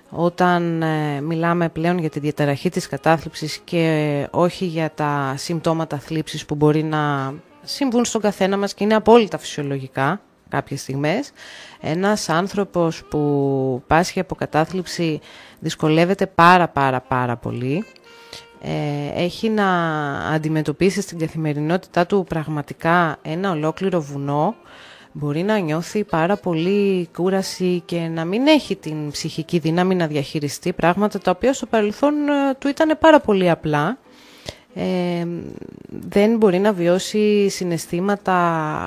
Όταν 0.09 0.81
ε, 0.81 1.21
μιλάμε 1.21 1.69
πλέον 1.69 1.97
για 1.97 2.09
τη 2.09 2.19
διαταραχή 2.19 2.69
της 2.69 2.87
κατάθλιψης 2.87 3.57
και 3.63 4.27
όχι 4.31 4.65
για 4.65 4.91
τα 4.95 5.33
συμπτώματα 5.37 5.97
θλίψης 5.97 6.45
που 6.45 6.55
μπορεί 6.55 6.83
να 6.83 7.33
συμβούν 7.63 8.05
στον 8.05 8.21
καθένα 8.21 8.57
μας 8.57 8.73
και 8.73 8.83
είναι 8.83 8.95
απόλυτα 8.95 9.37
φυσιολογικά 9.37 10.21
κάποιες 10.49 10.81
στιγμές, 10.81 11.31
ένας 11.79 12.29
άνθρωπος 12.29 13.03
που 13.09 13.83
πάσχει 13.87 14.19
από 14.19 14.35
κατάθλιψη 14.35 15.19
δυσκολεύεται 15.59 16.27
πάρα 16.27 16.67
πάρα 16.67 17.01
πάρα 17.01 17.35
πολύ. 17.35 17.85
Ε, 18.61 19.23
έχει 19.23 19.49
να 19.49 19.67
αντιμετωπίσει 20.17 21.01
στην 21.01 21.19
καθημερινότητά 21.19 22.05
του 22.05 22.25
πραγματικά 22.29 23.17
ένα 23.21 23.51
ολόκληρο 23.51 24.01
βουνό 24.01 24.55
μπορεί 25.11 25.43
να 25.43 25.57
νιώθει 25.57 26.03
πάρα 26.03 26.35
πολύ 26.37 27.09
κούραση 27.15 27.81
και 27.85 27.99
να 27.99 28.25
μην 28.25 28.47
έχει 28.47 28.75
την 28.75 29.11
ψυχική 29.11 29.59
δύναμη 29.59 29.95
να 29.95 30.07
διαχειριστεί 30.07 30.73
πράγματα 30.73 31.19
τα 31.19 31.31
οποία 31.31 31.53
στο 31.53 31.65
παρελθόν 31.65 32.13
ε, 32.29 32.53
του 32.59 32.67
ήταν 32.67 32.97
πάρα 32.99 33.19
πολύ 33.19 33.49
απλά. 33.49 33.97
Ε, 34.79 35.27
δεν 35.89 36.37
μπορεί 36.37 36.59
να 36.59 36.73
βιώσει 36.73 37.49
συναισθήματα 37.49 38.33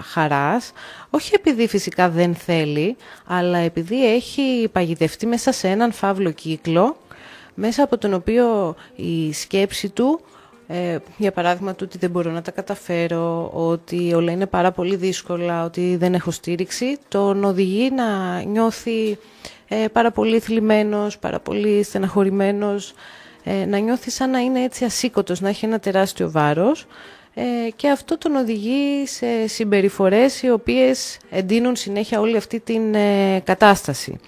χαράς, 0.05 0.73
όχι 1.11 1.33
επειδή 1.35 1.69
φυσικά 1.69 2.11
δεν 2.11 2.35
θέλει, 2.35 2.97
αλλά 3.27 3.59
επειδή 3.59 4.15
έχει 4.15 4.69
παγιδευτεί 4.73 5.27
μέσα 5.27 5.53
σε 5.53 5.69
έναν 5.69 5.93
φαύλο 5.93 6.31
κύκλο, 6.31 6.97
μέσα 7.55 7.83
από 7.83 7.99
τον 7.99 8.15
οποίο 8.15 8.75
η 8.97 9.33
σκέψη 9.33 9.89
του 9.89 10.21
ε, 10.67 10.97
για 11.17 11.33
παράδειγμα 11.33 11.75
του 11.75 11.85
ότι 11.89 11.99
δεν 11.99 12.11
μπορώ 12.11 12.31
να 12.31 12.43
τα 12.43 12.51
καταφέρω, 12.51 13.51
ότι 13.55 14.13
όλα 14.15 14.33
είναι 14.33 14.47
πάρα 14.47 14.73
πολύ 14.73 14.97
δύσκολα, 14.97 15.65
ότι 15.65 15.97
δεν 15.97 16.15
έχω 16.15 16.31
στήριξη, 16.31 16.99
τον 17.09 17.45
οδηγεί 17.45 17.91
να 17.91 18.41
νιώθει 18.43 19.19
ε, 19.69 19.85
πάρα 19.93 20.11
πολύ 20.11 20.39
θλιμμένος, 20.39 21.19
πάρα 21.19 21.41
πολύ 21.41 21.83
στεναχωρημένος, 21.83 22.95
ε, 23.51 23.65
να 23.67 23.79
νιώθει 23.79 24.11
σαν 24.11 24.31
να 24.31 24.39
είναι 24.39 24.63
έτσι 24.63 24.85
ασήκωτος, 24.85 25.41
να 25.41 25.49
έχει 25.49 25.65
ένα 25.65 25.79
τεράστιο 25.79 26.31
βάρος 26.31 26.87
ε, 27.35 27.43
και 27.77 27.89
αυτό 27.91 28.19
τον 28.19 28.37
οδηγεί 28.37 29.07
σε 29.07 29.47
συμπεριφορές 29.47 30.43
οι 30.43 30.51
οποίες 30.51 31.19
εντείνουν 31.31 31.77
συνέχεια 31.77 32.21
όλη 32.21 32.37
αυτή 32.37 32.61
την 32.61 32.95
ε, 32.95 33.41
κατάσταση. 33.45 34.21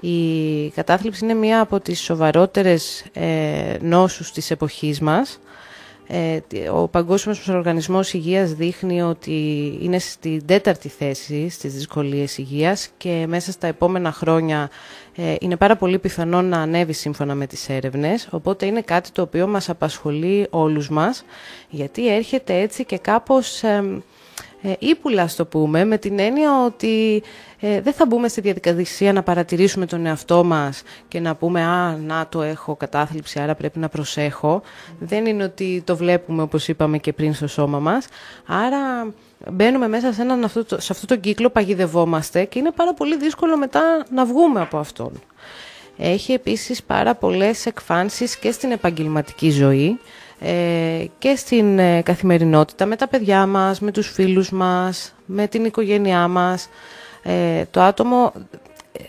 Η 0.00 0.68
κατάθλιψη 0.74 1.24
είναι 1.24 1.34
μία 1.34 1.60
από 1.60 1.80
τις 1.80 2.00
σοβαρότερες 2.00 3.04
ε, 3.12 3.76
νόσους 3.80 4.32
της 4.32 4.50
εποχής 4.50 5.00
μας. 5.00 5.40
Ε, 6.12 6.40
ο 6.68 6.88
Παγκόσμιος 6.88 7.48
Οργανισμός 7.48 8.12
Υγείας 8.12 8.52
δείχνει 8.52 9.02
ότι 9.02 9.78
είναι 9.82 9.98
στην 9.98 10.46
τέταρτη 10.46 10.88
θέση 10.88 11.48
στις 11.48 11.74
δυσκολίες 11.74 12.38
υγείας 12.38 12.88
και 12.96 13.24
μέσα 13.28 13.52
στα 13.52 13.66
επόμενα 13.66 14.12
χρόνια 14.12 14.70
ε, 15.16 15.34
είναι 15.40 15.56
πάρα 15.56 15.76
πολύ 15.76 15.98
πιθανό 15.98 16.42
να 16.42 16.58
ανέβει 16.58 16.92
σύμφωνα 16.92 17.34
με 17.34 17.46
τις 17.46 17.68
έρευνες, 17.68 18.28
οπότε 18.30 18.66
είναι 18.66 18.80
κάτι 18.80 19.10
το 19.10 19.22
οποίο 19.22 19.46
μας 19.46 19.68
απασχολεί 19.68 20.46
όλους 20.50 20.88
μας, 20.88 21.24
γιατί 21.70 22.14
έρχεται 22.14 22.60
έτσι 22.60 22.84
και 22.84 22.98
κάπως... 22.98 23.62
ε, 23.62 24.02
ε, 24.62 24.72
ύπουλα, 24.78 25.28
το 25.36 25.44
πούμε, 25.44 25.84
με 25.84 25.98
την 25.98 26.18
έννοια 26.18 26.64
ότι 26.64 27.22
ε, 27.60 27.80
δεν 27.80 27.92
θα 27.92 28.06
μπούμε 28.06 28.28
στη 28.28 28.40
διαδικασία 28.40 29.12
να 29.12 29.22
παρατηρήσουμε 29.22 29.86
τον 29.86 30.06
εαυτό 30.06 30.44
μας 30.44 30.82
και 31.08 31.20
να 31.20 31.34
πούμε 31.34 31.62
«Α, 31.62 31.96
να 31.96 32.26
το 32.28 32.42
έχω 32.42 32.76
κατάθλιψη, 32.76 33.40
άρα 33.40 33.54
πρέπει 33.54 33.78
να 33.78 33.88
προσέχω». 33.88 34.62
Δεν 34.98 35.26
είναι 35.26 35.44
ότι 35.44 35.82
το 35.86 35.96
βλέπουμε, 35.96 36.42
όπως 36.42 36.68
είπαμε 36.68 36.98
και 36.98 37.12
πριν, 37.12 37.34
στο 37.34 37.46
σώμα 37.46 37.78
μας. 37.78 38.06
Άρα 38.46 39.12
μπαίνουμε 39.50 39.88
μέσα 39.88 40.12
σε, 40.12 40.22
έναν, 40.22 40.44
αυτό, 40.44 40.64
σε 40.68 40.92
αυτό 40.92 41.06
το 41.06 41.16
κύκλο, 41.16 41.50
παγιδευόμαστε 41.50 42.44
και 42.44 42.58
είναι 42.58 42.70
πάρα 42.70 42.94
πολύ 42.94 43.16
δύσκολο 43.16 43.56
μετά 43.56 44.04
να 44.10 44.24
βγούμε 44.24 44.60
από 44.60 44.78
αυτόν. 44.78 45.12
Έχει 45.96 46.32
επίσης 46.32 46.82
πάρα 46.82 47.14
πολλές 47.14 47.66
εκφάνσεις 47.66 48.36
και 48.36 48.50
στην 48.50 48.70
επαγγελματική 48.70 49.50
ζωή 49.50 49.88
ε, 49.88 49.98
και 51.18 51.34
στην 51.36 51.78
ε, 51.78 52.02
καθημερινότητα 52.02 52.86
με 52.86 52.96
τα 52.96 53.08
παιδιά 53.08 53.46
μας, 53.46 53.80
με 53.80 53.90
τους 53.92 54.10
φίλους 54.10 54.50
μας, 54.50 55.14
με 55.26 55.46
την 55.46 55.64
οικογένειά 55.64 56.28
μας. 56.28 56.68
Ε, 57.22 57.64
το 57.70 57.80
άτομο 57.80 58.32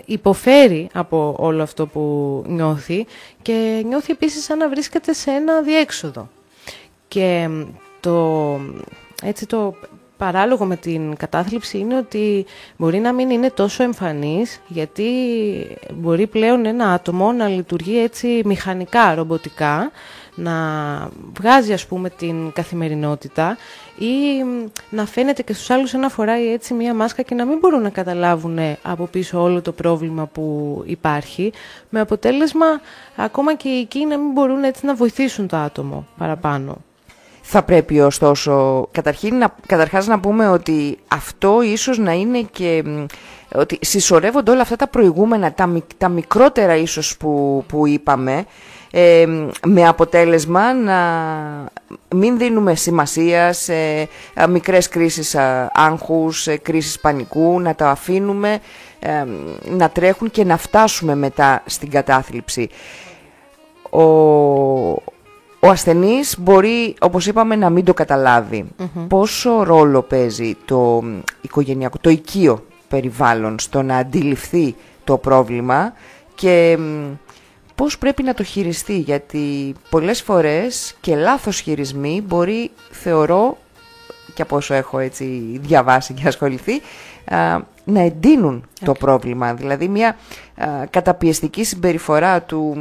υποφέρει 0.06 0.90
από 0.94 1.36
όλο 1.40 1.64
αυτό 1.64 1.88
που 1.88 2.44
νιώθει 2.48 3.06
και 3.42 3.84
νιώθει 3.88 4.12
επίσης 4.12 4.44
σαν 4.44 4.58
να 4.58 4.70
βρίσκεται 4.70 5.14
σε 5.14 5.32
ένα 5.32 5.62
διέξοδο. 5.62 6.30
Και 7.08 7.50
το, 8.00 8.60
έτσι 9.24 9.46
το 9.46 9.76
παράλογο 10.18 10.66
με 10.66 10.76
την 10.76 11.16
κατάθλιψη 11.16 11.78
είναι 11.78 11.98
ότι 11.98 12.46
μπορεί 12.78 13.00
να 13.00 13.14
μην 13.14 13.30
είναι 13.30 13.50
τόσο 13.50 13.84
εμφανής 13.84 14.62
γιατί 14.68 15.04
μπορεί 15.94 16.28
πλέον 16.28 16.66
ένα 16.66 16.94
άτομο 16.94 17.32
να 17.32 17.48
λειτουργεί 17.48 18.02
έτσι 18.02 18.42
μηχανικά, 18.46 19.16
ρομποτικά 19.16 19.92
να 20.36 20.54
βγάζει 21.40 21.74
ας 21.74 21.86
πούμε 21.86 22.10
την 22.10 22.52
καθημερινότητα 22.52 23.58
ή 23.98 24.44
να 24.90 25.06
φαίνεται 25.06 25.44
και 25.44 25.54
στους 25.54 25.70
άλλους 25.70 25.94
ένα 25.94 26.10
φοράει 26.10 26.52
έτσι 26.52 26.74
μία 26.74 26.94
μάσκα 26.94 27.22
και 27.22 27.36
να 27.36 27.46
μην 27.46 27.58
μπορούν 27.58 27.82
να 27.82 27.90
καταλάβουν 27.90 28.60
από 28.82 29.06
πίσω 29.06 29.42
όλο 29.42 29.62
το 29.62 29.72
πρόβλημα 29.72 30.26
που 30.26 30.82
υπάρχει 30.86 31.52
με 31.90 32.00
αποτέλεσμα 32.00 32.66
ακόμα 33.16 33.56
και 33.56 33.70
εκεί 33.70 34.06
να 34.06 34.18
μην 34.18 34.32
μπορούν 34.32 34.64
έτσι 34.64 34.86
να 34.86 34.96
βοηθήσουν 34.96 35.48
το 35.48 35.58
άτομο 35.58 36.08
παραπάνω. 36.18 36.78
Θα 37.42 37.64
πρέπει 37.64 38.00
ωστόσο, 38.00 38.88
καταρχήν, 38.92 39.38
να, 39.38 39.56
καταρχάς 39.66 40.08
να 40.08 40.20
πούμε 40.20 40.48
ότι 40.50 40.98
αυτό 41.08 41.62
ίσως 41.62 41.98
να 41.98 42.12
είναι 42.12 42.42
και 42.42 42.84
ότι 43.56 43.78
συσσωρεύονται 43.82 44.52
όλα 44.52 44.62
αυτά 44.62 44.76
τα 44.76 44.88
προηγούμενα, 44.88 45.54
τα, 45.54 45.84
τα 45.98 46.10
μικρότερα 46.10 46.76
ίσως 46.76 47.18
που, 47.18 47.64
που 47.68 47.88
είπαμε, 47.88 48.46
ε, 48.92 49.26
με 49.66 49.88
αποτέλεσμα 49.88 50.74
να 50.74 51.00
μην 52.16 52.38
δίνουμε 52.38 52.76
σημασία 52.76 53.54
σε 53.54 53.74
μικρές 54.50 54.90
κρίσεις 54.90 55.36
άγχους, 55.74 56.42
σε 56.42 56.58
κρίσεις 56.58 57.00
πανικού, 57.00 57.60
να 57.60 57.76
τα 57.76 57.90
αφήνουμε 57.90 58.60
να 59.70 59.90
τρέχουν 59.90 60.32
και 60.32 60.44
να 60.44 60.58
φτάσουμε 60.58 61.16
μετά 61.16 61.64
στην 61.66 61.90
κατάθλιψη. 61.90 62.70
Ο, 63.90 64.02
ο 65.64 65.68
ασθενής 65.68 66.36
μπορεί, 66.40 66.96
όπως 67.00 67.28
είπαμε, 67.28 67.56
να 67.56 67.70
μην 67.70 67.86
το 67.86 67.94
καταλαβει 67.94 68.66
Πόσο 69.08 69.64
ρόλο 69.64 70.02
παίζει 70.02 70.56
το 70.66 71.04
οικογενειακό, 71.42 71.98
το 72.02 72.10
οικείο 72.10 72.66
περιβάλλον 72.88 73.60
στο 73.60 73.82
να 73.82 73.98
αντιληφθεί 73.98 74.76
το 75.04 75.18
πρόβλημα 75.18 75.94
και 76.36 76.78
πώς 77.82 77.98
πρέπει 77.98 78.24
να 78.24 78.34
το 78.34 78.44
χειριστεί, 78.44 78.98
γιατί 78.98 79.74
πολλές 79.90 80.22
φορές 80.22 80.96
και 81.02 81.16
λάθος 81.16 81.60
χειρισμοί 81.60 82.24
μπορεί, 82.28 82.72
θεωρώ, 82.92 83.58
και 84.34 84.42
από 84.42 84.56
όσο 84.56 84.74
έχω 84.74 85.00
έτσι 85.00 85.60
διαβάσει 85.62 86.14
και 86.14 86.28
ασχοληθεί, 86.28 86.82
να 87.84 88.02
εντείνουν 88.02 88.68
το 88.86 88.92
πρόβλημα. 88.92 89.54
Δηλαδή 89.54 89.88
μια 89.88 90.18
καταπιεστική 90.90 91.64
συμπεριφορά 91.64 92.42
του 92.42 92.78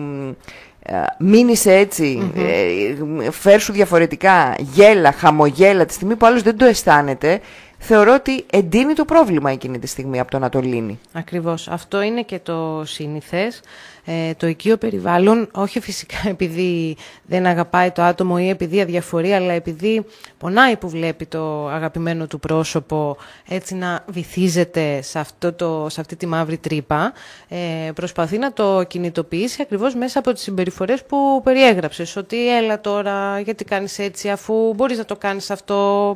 μείνεις 1.19 1.67
έτσι, 1.67 2.33
ε, 2.37 3.31
φέρσου 3.31 3.73
διαφορετικά, 3.73 4.55
γέλα, 4.59 5.13
χαμογέλα 5.13 5.85
τη 5.85 5.93
στιγμή 5.93 6.17
που 6.17 6.27
άλλος 6.27 6.43
δεν 6.43 6.57
το 6.57 6.65
αισθάνεται, 6.65 7.41
θεωρώ 7.83 8.15
ότι 8.15 8.45
εντείνει 8.53 8.93
το 8.93 9.05
πρόβλημα 9.05 9.51
εκείνη 9.51 9.79
τη 9.79 9.87
στιγμή 9.87 10.21
από 10.21 10.31
το 10.31 10.39
να 10.39 10.49
το 10.49 10.61
λύνει. 10.61 11.01
Ακριβώς. 11.13 11.69
Αυτό 11.69 12.03
είναι 12.03 12.23
και 12.23 12.39
το 12.39 12.83
σύνηθες. 12.85 13.61
Ε, 14.05 14.35
το 14.35 14.47
οικείο 14.47 14.77
περιβάλλον, 14.77 15.49
όχι 15.53 15.81
φυσικά 15.81 16.17
επειδή 16.29 16.97
δεν 17.23 17.47
αγαπάει 17.47 17.91
το 17.91 18.03
άτομο 18.03 18.37
ή 18.41 18.49
επειδή 18.49 18.81
αδιαφορεί, 18.81 19.33
αλλά 19.33 19.53
επειδή 19.53 20.05
πονάει 20.39 20.77
που 20.77 20.89
βλέπει 20.89 21.27
το 21.27 21.69
αγαπημένο 21.69 22.27
του 22.27 22.41
πρόσωπο 22.41 23.17
έτσι 23.49 23.75
να 23.75 24.05
βυθίζεται 24.07 25.03
σε, 25.03 25.19
αυτό 25.19 25.53
το, 25.53 25.87
σε 25.91 26.01
αυτή 26.01 26.17
τη 26.17 26.27
μαύρη 26.27 26.59
τρύπα, 26.59 27.13
ε, 27.49 27.91
προσπαθεί 27.95 28.39
να 28.39 28.53
το 28.53 28.83
κινητοποιήσει 28.83 29.63
ακριβώς 29.63 29.95
μέσα 29.95 30.19
από 30.19 30.33
τις 30.33 30.43
συμπεριφορές 30.43 31.05
που 31.05 31.41
περιέγραψες. 31.45 32.17
Ότι 32.17 32.57
έλα 32.57 32.81
τώρα, 32.81 33.41
γιατί 33.41 33.65
κάνεις 33.65 33.99
έτσι, 33.99 34.29
αφού 34.29 34.75
μπορείς 34.75 34.99
να 34.99 35.05
το 35.05 35.17
κάνεις 35.17 35.51
αυτό, 35.51 36.15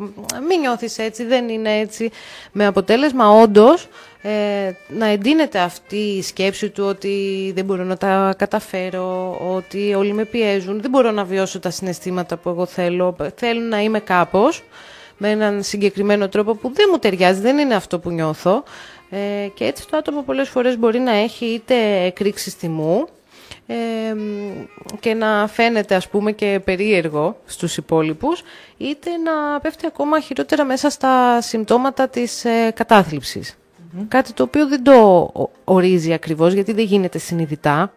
μην 0.49 0.61
νιώθεις 0.61 0.99
έτσι, 0.99 1.25
δεν 1.25 1.49
είναι 1.55 1.79
έτσι. 1.79 2.11
Με 2.53 2.67
αποτέλεσμα 2.67 3.31
όντως 3.31 3.89
ε, 4.23 4.73
να 4.89 5.07
εντείνεται 5.07 5.59
αυτή 5.59 5.97
η 5.97 6.23
σκέψη 6.23 6.71
του 6.71 6.85
ότι 6.85 7.53
δεν 7.55 7.65
μπορώ 7.65 7.85
να 7.85 7.97
τα 7.97 8.35
καταφέρω, 8.39 9.39
ότι 9.55 9.95
όλοι 9.95 10.13
με 10.13 10.25
πιέζουν, 10.25 10.81
δεν 10.81 10.91
μπορώ 10.91 11.11
να 11.11 11.25
βιώσω 11.25 11.61
τα 11.61 11.71
συναισθήματα 11.71 12.37
που 12.37 12.49
εγώ 12.49 12.67
θέλω, 12.67 13.17
θέλω 13.35 13.61
να 13.61 13.83
είμαι 13.83 14.01
κάπως 14.01 14.63
με 15.17 15.31
έναν 15.31 15.63
συγκεκριμένο 15.63 16.29
τρόπο 16.29 16.55
που 16.55 16.71
δεν 16.75 16.89
μου 16.93 16.99
ταιριάζει, 16.99 17.41
δεν 17.41 17.59
είναι 17.59 17.75
αυτό 17.75 17.99
που 17.99 18.11
νιώθω 18.11 18.63
ε, 19.11 19.49
και 19.55 19.65
έτσι 19.65 19.89
το 19.89 19.97
άτομο 19.97 20.23
πολλές 20.23 20.49
φορές 20.49 20.79
μπορεί 20.79 20.99
να 20.99 21.13
έχει 21.13 21.45
είτε 21.47 22.05
εκρήξεις 22.05 22.55
θυμού 22.55 23.07
ε, 23.67 23.77
και 25.01 25.15
να 25.15 25.47
φαίνεται 25.47 25.95
ας 25.95 26.09
πούμε 26.09 26.33
και 26.33 26.61
περίεργο 26.65 27.37
στους 27.45 27.77
υπόλοιπους 27.77 28.43
είτε 28.77 29.11
να 29.17 29.61
πέφτει 29.61 29.87
ακόμα 29.87 30.21
χειρότερα 30.21 30.65
μέσα 30.65 30.91
στα 30.91 31.41
συμπτώματα 31.41 32.09
της 32.09 32.45
ε, 32.45 32.71
κατάθλιψης. 32.75 33.57
Κάτι 34.09 34.33
το 34.33 34.43
οποίο 34.43 34.69
δεν 34.69 34.83
το 34.83 35.31
ορίζει 35.65 36.13
ακριβώς 36.13 36.53
γιατί 36.53 36.73
δεν 36.73 36.85
γίνεται 36.85 37.19
συνειδητά. 37.19 37.93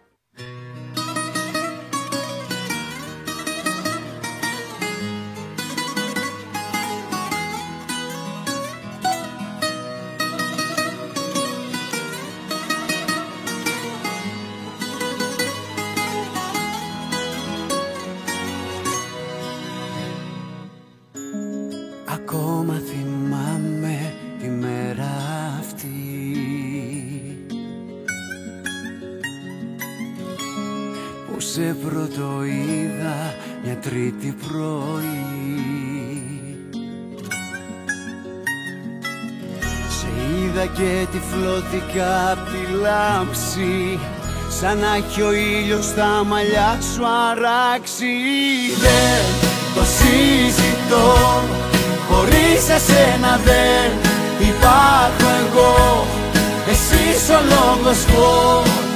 Τρίτη 33.82 34.36
πρωί. 34.46 35.58
Σε 39.88 40.08
είδα 40.30 40.66
και 40.66 41.06
τυφλώθηκα 41.12 42.30
απ' 42.30 42.48
τη 42.48 42.72
λάμψη 42.82 43.98
Σαν 44.60 44.78
να 44.78 44.94
έχει 44.94 45.22
ο 45.22 45.32
ήλιος 45.32 45.84
στα 45.84 46.24
μαλλιά 46.24 46.78
σου 46.94 47.02
αράξει. 47.30 48.14
Δεν 48.78 49.24
το 49.74 49.82
συζητώ 49.96 51.14
Χωρίς 52.08 52.68
εσένα 52.76 53.40
δεν 53.44 53.88
υπάρχω 54.48 55.28
εγώ. 55.42 56.06
Εσύ 56.70 57.32
ο 57.32 57.40
λόγος 57.52 57.98
που 58.04 58.22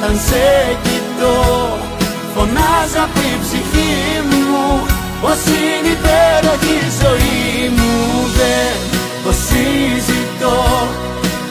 όταν 0.03 0.17
σε 0.17 0.77
κοιτώ 0.83 1.82
Φωνάζω 2.35 3.01
απ' 3.07 3.15
την 3.19 3.37
ψυχή 3.45 3.95
μου 4.29 4.67
Πως 5.23 5.41
είναι 5.59 5.91
υπέροχη 5.97 6.75
η 6.87 6.91
ζωή 7.01 7.69
μου 7.77 7.93
Δεν 8.39 8.75
το 9.25 9.33
συζητώ 9.47 10.61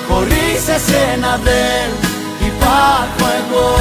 Χωρίς 0.08 0.64
εσένα 0.78 1.32
δεν 1.48 1.88
υπάρχω 2.50 3.26
εγώ. 3.42 3.74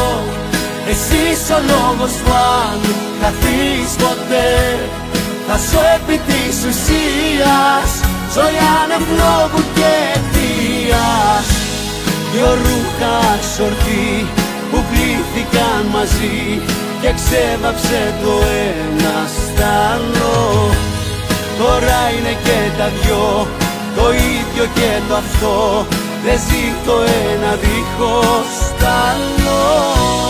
Εσύ 0.91 1.25
ο 1.57 1.61
λόγος 1.73 2.13
που 2.23 2.33
αν 2.63 2.81
καθείς 3.23 3.91
ποτέ 4.03 4.53
Θα 5.47 5.57
σου 5.67 5.79
επί 5.97 6.17
της 6.29 6.57
ουσίας 6.69 7.91
Ζωή 8.35 8.59
άνευ 8.81 9.07
λόγου 9.21 9.63
και 9.77 9.91
αιτίας. 10.13 11.47
Δυο 12.33 12.51
ρούχα 12.63 13.19
σορτή 13.57 14.27
που 14.71 14.79
πλήθηκαν 14.91 15.83
μαζί 15.93 16.63
και 17.01 17.13
ξέβαψε 17.19 18.15
το 18.23 18.33
ένα 18.69 19.17
στ' 19.37 19.63
άλλο 19.91 20.71
Τώρα 21.59 22.01
είναι 22.17 22.35
και 22.45 22.59
τα 22.79 22.89
δυο 23.03 23.47
το 23.97 24.13
ίδιο 24.13 24.65
και 24.75 24.91
το 25.09 25.15
αυτό. 25.15 25.87
Δεν 26.25 26.39
ζει 26.39 26.65
το 26.87 26.93
ένα 27.33 27.55
δίχως 27.55 28.53
τ' 28.79 28.85
άλλο 28.85 30.30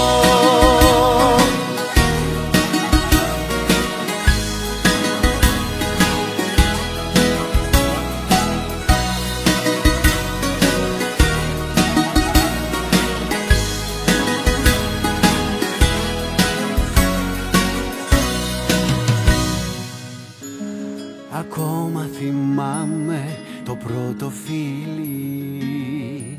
Ακόμα 21.40 22.08
θυμάμαι 22.18 23.38
το 23.64 23.74
πρώτο 23.74 24.32
φίλι. 24.44 26.38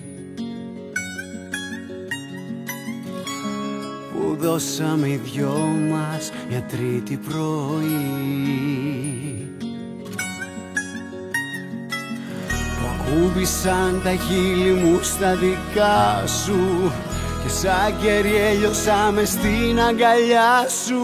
Που 4.12 4.36
δώσαμε 4.40 5.08
οι 5.08 5.22
δυο 5.24 5.76
μας 5.92 6.32
μια 6.50 6.62
τρίτη 6.62 7.20
πρωί. 7.30 7.96
Που 12.48 12.86
ακούμπησαν 13.00 14.02
τα 14.04 14.12
χείλη 14.12 14.72
μου 14.72 15.00
στα 15.02 15.36
δικά 15.36 16.28
σου. 16.28 16.92
Και 17.44 17.50
σαν 17.50 17.94
κερί 18.02 18.36
έλειωσα 18.36 19.14
στην 19.26 19.80
αγκαλιά 19.80 20.66
σου. 20.86 21.00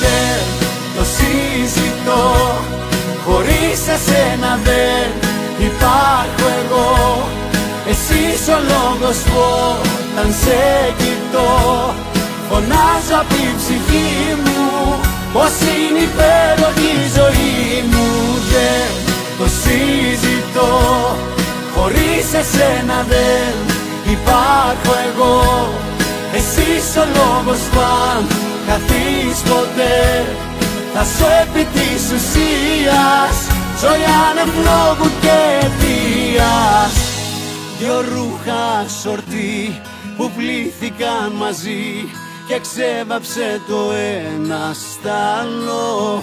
Δεν 0.00 0.68
το 0.96 1.04
συζητώ 1.04 2.90
Χωρίς 3.26 3.80
εσένα 3.94 4.52
δεν 4.64 5.06
υπάρχω 5.68 6.46
εγώ. 6.62 6.90
Εσύ 7.90 8.50
ο 8.56 8.58
λόγος 8.72 9.16
που 9.16 9.40
όταν 10.12 10.34
σε 10.42 10.60
κοιτώ 10.98 11.50
Φωνάζω 12.48 13.16
απ' 13.20 13.28
την 13.28 13.52
ψυχή 13.60 14.12
μου. 14.44 14.60
Πως 15.32 15.54
είναι 15.72 16.00
υπέροχη 16.08 16.90
η 17.04 17.08
ζωή 17.18 17.84
μου 17.90 18.08
Δεν 18.52 18.88
το 19.38 19.46
συζητώ. 19.62 20.72
Χωρίς 21.74 22.26
εσένα 22.42 22.98
δεν 23.12 23.52
υπάρχω 24.16 24.92
εγώ. 25.08 25.38
Εσύ 26.36 26.70
ο 27.02 27.04
λόγος 27.18 27.60
που 27.72 27.80
αν 28.10 28.22
χαθείς 28.66 29.38
ποτέ 29.50 30.00
θα 30.94 31.04
σου 31.04 31.24
επί 31.42 31.64
της 31.64 32.02
ουσίας 32.14 33.36
Ζωή 33.80 34.04
άνευ 34.30 34.54
λόγου 34.54 35.10
και 35.20 35.36
αιτίας. 35.60 36.94
Δυο 37.78 38.00
ρούχα 38.00 38.88
σορτί 39.02 39.80
που 40.16 40.30
πλήθηκαν 40.36 41.32
μαζί 41.38 42.08
Και 42.48 42.58
ξέβαψε 42.58 43.60
το 43.68 43.92
ένα 43.92 44.72
στ' 44.72 45.08
άλλο. 45.40 46.22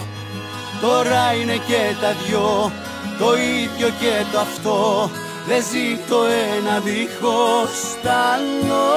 Τώρα 0.81 1.33
είναι 1.41 1.57
και 1.67 1.95
τα 2.01 2.15
δυο 2.25 2.71
το 3.19 3.35
ίδιο 3.35 3.87
και 3.99 4.25
το 4.31 4.39
αυτό. 4.39 5.09
Δεν 5.47 5.63
ζει 5.71 5.97
το 6.09 6.23
ένα 6.57 6.79
δίχως 6.79 7.71
τ' 8.01 8.07
άλλο 8.07 8.89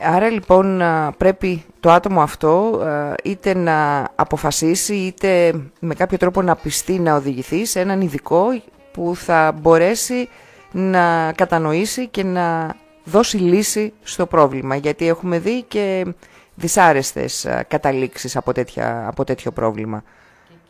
Άρα 0.00 0.30
λοιπόν 0.30 0.82
α, 0.82 1.12
πρέπει 1.16 1.64
το 1.80 1.90
άτομο 1.90 2.20
αυτό 2.22 2.80
α, 2.84 3.14
είτε 3.24 3.54
να 3.54 4.08
αποφασίσει 4.14 4.94
είτε 4.94 5.52
με 5.80 5.94
κάποιο 5.94 6.18
τρόπο 6.18 6.42
να 6.42 6.56
πιστεί 6.56 6.98
να 6.98 7.14
οδηγηθεί 7.14 7.64
σε 7.64 7.80
έναν 7.80 8.00
ειδικό 8.00 8.46
που 8.92 9.12
θα 9.16 9.52
μπορέσει 9.60 10.28
να 10.72 11.32
κατανοήσει 11.32 12.06
και 12.06 12.22
να 12.22 12.76
δώσει 13.04 13.36
λύση 13.36 13.92
στο 14.02 14.26
πρόβλημα 14.26 14.76
γιατί 14.76 15.08
έχουμε 15.08 15.38
δει 15.38 15.62
και 15.62 16.06
δυσάρεστες 16.54 17.46
α, 17.46 17.62
καταλήξεις 17.62 18.36
από, 18.36 18.52
τέτοια, 18.52 19.04
από 19.08 19.24
τέτοιο 19.24 19.50
πρόβλημα. 19.50 20.02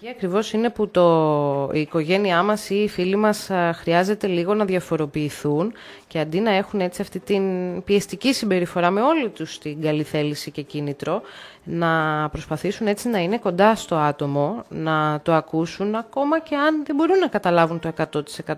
Εκεί 0.06 0.14
ακριβώς 0.14 0.52
είναι 0.52 0.70
που 0.70 0.88
το, 0.88 1.70
η 1.72 1.80
οικογένειά 1.80 2.42
μας 2.42 2.70
ή 2.70 2.74
οι 2.82 2.88
φίλοι 2.88 3.16
μας 3.16 3.50
α, 3.50 3.72
χρειάζεται 3.72 4.26
λίγο 4.26 4.54
να 4.54 4.64
διαφοροποιηθούν 4.64 5.72
και 6.06 6.18
αντί 6.18 6.40
να 6.40 6.50
έχουν 6.50 6.80
έτσι 6.80 7.02
αυτή 7.02 7.18
την 7.18 7.42
πιεστική 7.84 8.32
συμπεριφορά 8.32 8.90
με 8.90 9.00
όλη 9.00 9.28
τους 9.28 9.58
την 9.58 9.80
καλή 9.82 10.02
θέληση 10.02 10.50
και 10.50 10.62
κίνητρο, 10.62 11.22
να 11.64 11.88
προσπαθήσουν 12.28 12.86
έτσι 12.86 13.08
να 13.08 13.18
είναι 13.18 13.38
κοντά 13.38 13.74
στο 13.74 13.94
άτομο, 13.94 14.64
να 14.68 15.20
το 15.22 15.32
ακούσουν 15.32 15.94
ακόμα 15.94 16.40
και 16.40 16.56
αν 16.56 16.84
δεν 16.84 16.96
μπορούν 16.96 17.18
να 17.18 17.26
καταλάβουν 17.26 17.80
το 17.80 17.92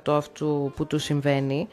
100% 0.09 0.17
αυτού 0.17 0.73
που 0.77 0.87
του 0.87 0.99
συμβαίνει 0.99 1.69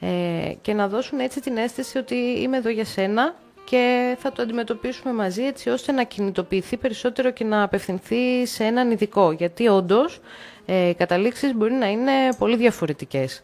ε, 0.00 0.52
και 0.60 0.72
να 0.72 0.88
δώσουν 0.88 1.18
έτσι 1.18 1.40
την 1.40 1.56
αίσθηση 1.56 1.98
ότι 1.98 2.14
είμαι 2.14 2.56
εδώ 2.56 2.68
για 2.68 2.84
σένα 2.84 3.34
και 3.66 4.16
θα 4.18 4.32
το 4.32 4.42
αντιμετωπίσουμε 4.42 5.12
μαζί 5.12 5.42
έτσι 5.42 5.68
ώστε 5.68 5.92
να 5.92 6.02
κινητοποιηθεί 6.02 6.76
περισσότερο 6.76 7.30
και 7.30 7.44
να 7.44 7.62
απευθυνθεί 7.62 8.46
σε 8.46 8.64
έναν 8.64 8.90
ειδικό. 8.90 9.32
Γιατί 9.32 9.68
όντως 9.68 10.20
ε, 10.66 10.88
οι 10.88 10.94
καταλήξεις 10.94 11.54
μπορεί 11.54 11.72
να 11.72 11.86
είναι 11.90 12.12
πολύ 12.38 12.56
διαφορετικές. 12.56 13.42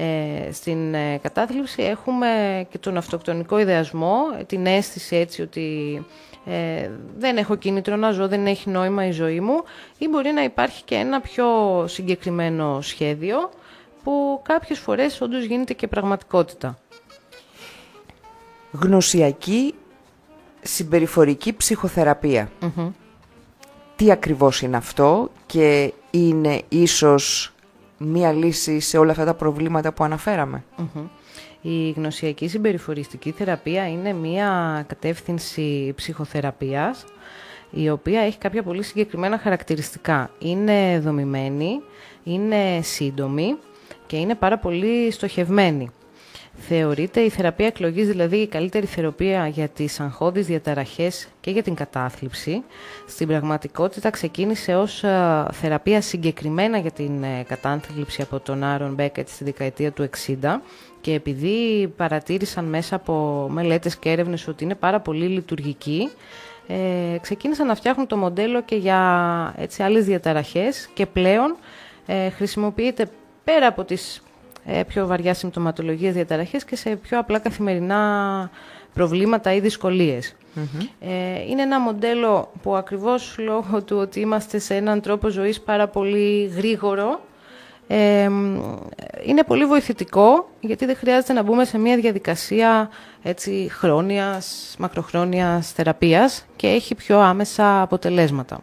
Ε, 0.00 0.52
στην 0.52 0.94
ε, 0.94 1.18
κατάθλιψη 1.22 1.82
έχουμε 1.82 2.28
και 2.70 2.78
τον 2.78 2.96
αυτοκτονικό 2.96 3.58
ιδεασμό, 3.58 4.16
την 4.46 4.66
αίσθηση 4.66 5.16
έτσι 5.16 5.42
ότι 5.42 6.06
ε, 6.46 6.90
δεν 7.16 7.36
έχω 7.36 7.56
κίνητρο 7.56 7.96
να 7.96 8.10
ζω, 8.10 8.28
δεν 8.28 8.46
έχει 8.46 8.70
νόημα 8.70 9.06
η 9.06 9.10
ζωή 9.10 9.40
μου 9.40 9.62
ή 9.98 10.08
μπορεί 10.08 10.30
να 10.30 10.42
υπάρχει 10.42 10.82
και 10.84 10.94
ένα 10.94 11.20
πιο 11.20 11.46
συγκεκριμένο 11.88 12.80
σχέδιο 12.80 13.50
που 14.02 14.40
κάποιες 14.42 14.78
φορές 14.78 15.20
όντως 15.20 15.44
γίνεται 15.44 15.72
και 15.72 15.86
πραγματικότητα. 15.86 16.78
Γνωσιακή 18.70 19.74
συμπεριφορική 20.62 21.52
ψυχοθεραπεία. 21.56 22.50
Τι 23.96 24.10
ακριβώς 24.10 24.62
είναι 24.62 24.76
αυτό 24.76 25.30
και 25.46 25.92
είναι 26.10 26.62
ίσως 26.68 27.52
μία 27.98 28.32
λύση 28.32 28.80
σε 28.80 28.98
όλα 28.98 29.10
αυτά 29.10 29.24
τα 29.24 29.34
προβλήματα 29.34 29.92
που 29.92 30.04
αναφέραμε; 30.04 30.64
Μμμ. 30.76 31.06
Η 31.60 31.90
γνωσιακή 31.90 32.48
συμπεριφοριστική 32.48 33.30
θεραπεία 33.30 33.88
είναι 33.88 34.12
μία 34.12 34.84
κατεύθυνση 34.88 35.92
ψυχοθεραπείας 35.96 37.04
η 37.70 37.90
οποία 37.90 38.20
έχει 38.20 38.38
κάποια 38.38 38.62
πολύ 38.62 38.82
συγκεκριμένα 38.82 39.38
χαρακτηριστικά. 39.38 40.30
Είναι 40.38 40.98
δομημένη, 40.98 41.80
είναι 42.24 42.80
σύντομη 42.82 43.56
και 44.06 44.16
είναι 44.16 44.34
πάρα 44.34 44.58
πολύ 44.58 45.10
στοχευμένη. 45.10 45.90
Θεωρείται 46.60 47.20
η 47.20 47.28
θεραπεία 47.28 47.66
εκλογής 47.66 48.08
δηλαδή 48.08 48.36
η 48.36 48.46
καλύτερη 48.46 48.86
θεραπεία 48.86 49.46
για 49.46 49.68
τις 49.68 50.00
αγχώδεις 50.00 50.46
διαταραχές 50.46 51.28
και 51.40 51.50
για 51.50 51.62
την 51.62 51.74
κατάθλιψη. 51.74 52.62
Στην 53.06 53.26
πραγματικότητα 53.26 54.10
ξεκίνησε 54.10 54.76
ως 54.76 55.04
ε, 55.04 55.46
θεραπεία 55.52 56.00
συγκεκριμένα 56.00 56.78
για 56.78 56.90
την 56.90 57.22
ε, 57.22 57.44
κατάθλιψη 57.48 58.22
από 58.22 58.40
τον 58.40 58.64
Άρον 58.64 58.94
Μπέκετ 58.94 59.28
στη 59.28 59.44
δεκαετία 59.44 59.92
του 59.92 60.10
60 60.26 60.34
και 61.00 61.12
επειδή 61.12 61.88
παρατήρησαν 61.96 62.64
μέσα 62.64 62.96
από 62.96 63.46
μελέτες 63.50 63.96
και 63.96 64.10
έρευνες 64.10 64.48
ότι 64.48 64.64
είναι 64.64 64.74
πάρα 64.74 65.00
πολύ 65.00 65.26
λειτουργική, 65.26 66.08
ε, 66.66 67.18
ξεκίνησαν 67.20 67.66
να 67.66 67.74
φτιάχνουν 67.74 68.06
το 68.06 68.16
μοντέλο 68.16 68.62
και 68.62 68.76
για 68.76 69.54
έτσι, 69.56 69.82
άλλες 69.82 70.04
διαταραχές 70.04 70.88
και 70.94 71.06
πλέον 71.06 71.56
ε, 72.06 72.30
χρησιμοποιείται 72.30 73.08
πέρα 73.44 73.66
από 73.66 73.84
τις 73.84 74.16
ε, 74.16 74.27
πιο 74.86 75.06
βαριά 75.06 75.34
συμπτωματολογίες 75.34 76.14
διαταραχές 76.14 76.64
και 76.64 76.76
σε 76.76 76.96
πιο 76.96 77.18
απλά 77.18 77.38
καθημερινά 77.38 78.50
προβλήματα 78.94 79.54
ή 79.54 79.60
δυσκολίες. 79.60 80.34
Ε, 81.00 81.42
είναι 81.48 81.62
ένα 81.62 81.80
μοντέλο 81.80 82.52
που 82.62 82.76
ακριβώς 82.76 83.36
λόγω 83.38 83.82
του 83.82 83.96
ότι 83.96 84.20
είμαστε 84.20 84.58
σε 84.58 84.74
έναν 84.74 85.00
τρόπο 85.00 85.28
ζωής 85.28 85.60
πάρα 85.60 85.88
πολύ 85.88 86.46
γρήγορο 86.56 87.20
ε, 87.90 88.30
είναι 89.24 89.42
πολύ 89.46 89.64
βοηθητικό 89.64 90.48
γιατί 90.60 90.86
δεν 90.86 90.96
χρειάζεται 90.96 91.32
να 91.32 91.42
μπούμε 91.42 91.64
σε 91.64 91.78
μια 91.78 91.96
διαδικασία 91.96 92.90
έτσι, 93.22 93.68
χρόνιας, 93.70 94.74
μακροχρόνιας 94.78 95.72
θεραπείας 95.72 96.46
και 96.56 96.66
έχει 96.66 96.94
πιο 96.94 97.18
άμεσα 97.18 97.82
αποτελέσματα. 97.82 98.60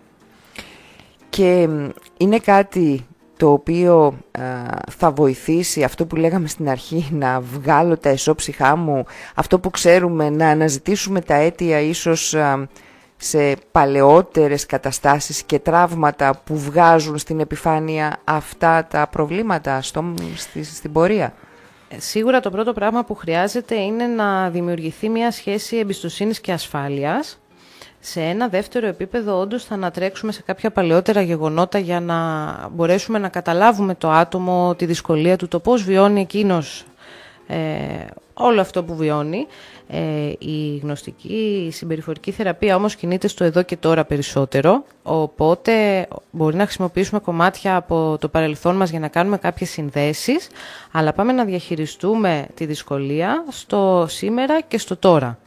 Και 1.30 1.68
μ, 1.68 1.90
είναι 2.18 2.40
κάτι 2.40 3.06
το 3.38 3.52
οποίο 3.52 4.18
α, 4.32 4.42
θα 4.92 5.12
βοηθήσει 5.12 5.84
αυτό 5.84 6.06
που 6.06 6.16
λέγαμε 6.16 6.48
στην 6.48 6.70
αρχή 6.70 7.08
να 7.12 7.40
βγάλω 7.40 7.98
τα 7.98 8.10
εσώψυχά 8.10 8.76
μου, 8.76 9.06
αυτό 9.36 9.60
που 9.60 9.70
ξέρουμε 9.70 10.30
να 10.30 10.48
αναζητήσουμε 10.48 11.22
τα 11.22 11.36
αίτια 11.36 11.80
ίσως 11.80 12.34
α, 12.34 12.68
σε 13.18 13.56
παλαιότερες 13.72 14.66
καταστάσεις 14.66 15.44
και 15.44 15.60
τραύματα 15.60 16.42
που 16.44 16.58
βγάζουν 16.58 17.18
στην 17.18 17.40
επιφάνεια 17.40 18.20
αυτά 18.24 18.88
τα 18.90 19.08
προβλήματα 19.08 19.82
στο, 19.82 20.14
στη, 20.36 20.64
στην 20.64 20.92
πορεία; 20.92 21.34
Ε, 21.88 22.00
Σίγουρα 22.00 22.40
το 22.40 22.50
πρώτο 22.52 22.74
πράγμα 22.74 23.04
που 23.04 23.16
χρειάζεται 23.16 23.76
είναι 23.76 24.06
να 24.06 24.50
δημιουργηθεί 24.50 25.10
μια 25.10 25.32
σχέση 25.32 25.78
εμπιστοσύνης 25.78 26.40
και 26.42 26.52
ασφάλειας 26.52 27.40
Σε 28.08 28.22
ένα 28.22 28.48
δεύτερο 28.48 28.88
επίπεδο 28.88 29.40
όντως 29.40 29.64
θα 29.64 29.74
ανατρέξουμε 29.74 30.32
σε 30.32 30.42
κάποια 30.42 30.72
παλαιότερα 30.72 31.22
γεγονότα 31.22 31.80
για 31.80 32.00
να 32.00 32.18
μπορέσουμε 32.72 33.20
να 33.20 33.30
καταλάβουμε 33.30 33.96
το 33.96 34.10
άτομο, 34.10 34.76
τη 34.76 34.86
δυσκολία 34.86 35.38
του, 35.38 35.48
το 35.48 35.60
πώς 35.60 35.84
βιώνει 35.84 36.22
εκείνος 36.22 36.86
ε, 37.48 37.58
όλο 38.34 38.62
αυτό 38.62 38.84
που 38.84 38.96
βιώνει. 38.96 39.48
Ε, 39.88 40.32
η 40.38 40.78
γνωστική 40.78 41.70
συμπεριφορική 41.72 42.32
θεραπεία 42.32 42.76
όμως 42.76 42.96
κινείται 42.96 43.28
στο 43.28 43.44
εδώ 43.44 43.62
και 43.62 43.78
τώρα 43.78 44.06
περισσότερο, 44.06 44.84
οπότε 45.04 46.08
μπορεί 46.32 46.56
να 46.56 46.64
χρησιμοποιήσουμε 46.64 47.20
κομμάτια 47.20 47.76
από 47.76 48.18
το 48.20 48.28
παρελθόν 48.28 48.76
μας 48.76 48.90
για 48.90 49.00
να 49.00 49.08
κάνουμε 49.08 49.38
κάποιες 49.38 49.70
συνδέσεις, 49.70 50.48
αλλά 50.92 51.14
πάμε 51.14 51.32
να 51.32 51.46
διαχειριστούμε 51.46 52.48
τη 52.54 52.66
δυσκολία 52.66 53.46
στο 53.50 54.06
σήμερα 54.10 54.62
και 54.62 54.78
στο 54.78 54.98
τώρα. 54.98 55.38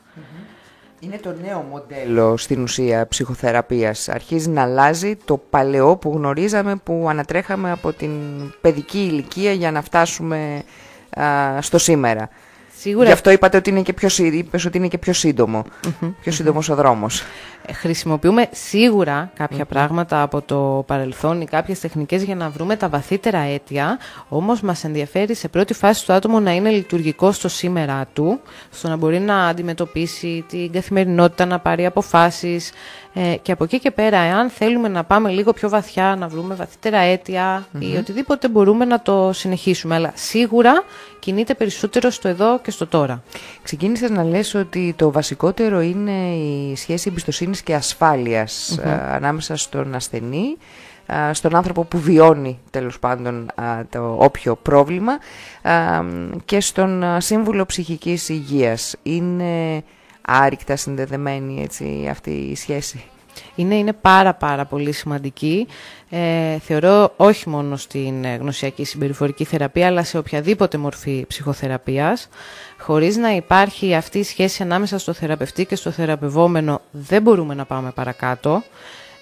Είναι 1.01 1.19
το 1.23 1.35
νέο 1.45 1.67
μοντέλο 1.71 2.37
στην 2.37 2.63
ουσία 2.63 3.07
ψυχοθεραπείας. 3.07 4.09
Αρχίζει 4.09 4.49
να 4.49 4.63
αλλάζει 4.63 5.17
το 5.25 5.37
παλαιό 5.51 5.97
που 5.97 6.13
γνωρίζαμε, 6.17 6.77
που 6.77 7.07
ανατρέχαμε 7.09 7.71
από 7.71 7.93
την 7.93 8.11
παιδική 8.61 8.99
ηλικία 8.99 9.53
για 9.53 9.71
να 9.71 9.83
φτάσουμε 9.83 10.63
α, 11.21 11.25
στο 11.63 11.79
σήμερα. 11.79 12.29
Σίγουρα 12.79 13.07
Γι' 13.07 13.13
αυτό 13.13 13.31
είπατε 13.31 13.57
ότι 13.57 13.71
είναι 13.71 13.83
και 13.83 13.93
πιο, 13.93 14.09
σύ- 14.09 14.35
είπες 14.35 14.65
ότι 14.65 14.79
είναι 14.79 14.89
και 14.89 14.99
πιο 14.99 15.13
σύντομο. 15.13 15.65
Πιο 16.21 16.33
σύντομος 16.33 16.69
ο 16.69 16.75
δρόμος. 16.75 17.23
Ε, 17.69 17.73
χρησιμοποιούμε 17.73 18.49
σίγουρα 18.53 19.31
κάποια 19.35 19.65
πράγματα 19.65 20.23
από 20.23 20.43
το 20.43 20.85
παρελθόν 20.87 21.41
ή 21.41 21.45
κάποιες 21.45 21.81
τεχνικές 21.81 22.23
για 22.23 22.35
να 22.35 22.51
βρούμε 22.51 22.77
τα 22.77 22.89
βαθύτερα 22.89 23.39
αίτια, 23.39 23.99
όμως 24.29 24.61
μας 24.61 24.85
ενδιαφέρει 24.85 25.35
σε 25.35 25.49
πρώτη 25.49 25.75
φάση 25.75 26.07
το 26.07 26.13
άτομο 26.13 26.41
να 26.41 26.53
είναι 26.53 26.71
λειτουργικό 26.71 27.33
στο 27.33 27.49
σήμερα 27.49 28.07
του, 28.13 28.41
στο 28.71 28.89
να 28.89 28.97
μπορεί 28.97 29.19
να 29.19 29.47
αντιμετωπίσει 29.47 30.45
την 30.49 30.73
καθημερινότητα, 30.73 31.47
να 31.47 31.59
πάρει 31.59 31.87
αποφάσεις 31.87 32.73
ε, 33.15 33.37
και 33.43 33.53
από 33.53 33.65
εκεί 33.65 33.79
και 33.79 33.91
πέρα, 33.91 34.19
εάν 34.19 34.51
θέλουμε 34.51 34.89
να 34.89 35.05
πάμε 35.05 35.31
λίγο 35.31 35.53
πιο 35.53 35.69
βαθιά, 35.69 36.17
να 36.19 36.29
βρούμε 36.29 36.55
βαθύτερα 36.55 36.99
αίτια 36.99 37.67
ή 37.79 37.97
οτιδήποτε 37.97 38.49
μπορούμε 38.49 38.85
να 38.85 39.01
το 39.01 39.31
συνεχίσουμε, 39.33 39.95
αλλά 39.95 40.13
σίγουρα 40.15 40.85
κινείται 41.19 41.55
περισσότερο 41.55 42.11
στο 42.11 42.29
εδώ 42.29 42.61
και 42.61 42.71
στο 42.71 42.87
τώρα. 42.87 43.23
Ξεκίνησες 43.63 44.11
να 44.11 44.25
λες 44.25 44.55
ότι 44.55 44.95
το 44.97 45.13
βασικότερο 45.13 45.81
είναι 45.81 46.35
η 46.35 46.77
σχέση 46.77 47.09
εμπιστοσύνης 47.59 47.63
και 47.63 47.75
ασφάλειας 47.75 48.79
α, 48.79 49.15
ανάμεσα 49.15 49.57
στον 49.57 49.95
ασθενή, 49.95 50.57
α, 51.13 51.35
στον 51.35 51.57
άνθρωπο 51.57 51.85
που 51.85 51.99
βιώνει 51.99 52.59
τέλος 52.71 52.99
πάντων 52.99 53.49
α, 53.55 53.87
το 53.91 54.17
όποιο 54.19 54.57
πρόβλημα 54.57 55.13
α, 55.63 56.03
και 56.45 56.61
στον 56.61 57.05
α, 57.05 57.21
σύμβουλο 57.21 57.67
ψυχικής 57.67 58.29
υγείας. 58.29 58.97
Είναι 59.03 59.83
άρρηκτα 60.21 60.77
συνδεδεμένη 60.77 61.63
έτσι, 61.63 62.09
αυτή 62.11 62.31
η 62.31 62.57
σχέση; 62.57 63.05
Είναι, 63.55 63.75
είναι 63.75 63.93
πάρα 63.93 64.35
πάρα 64.35 64.65
πολύ 64.65 64.93
σημαντική. 64.93 65.67
Ε, 66.11 66.59
θεωρώ 66.59 67.13
όχι 67.17 67.49
μόνο 67.49 67.77
στην 67.77 68.25
ε, 68.25 68.37
γνωσιακή 68.37 68.85
συμπεριφορική 68.85 69.45
θεραπεία, 69.45 69.87
αλλά 69.87 70.05
σε 70.05 70.19
οποιαδήποτε 70.19 70.79
μορφή 70.79 71.25
ψυχοθεραπείας. 71.29 72.29
Χωρίς 72.79 73.17
να 73.17 73.31
υπάρχει 73.35 73.95
αυτή 73.95 74.19
η 74.19 74.23
σχέση 74.23 74.63
ανάμεσα 74.63 74.99
στο 74.99 75.13
θεραπευτή 75.13 75.65
και 75.67 75.77
στο 75.77 75.91
θεραπευόμενο, 75.91 76.81
δεν 76.91 77.23
μπορούμε 77.23 77.55
να 77.55 77.65
πάμε 77.65 77.91
παρακάτω. 77.91 78.63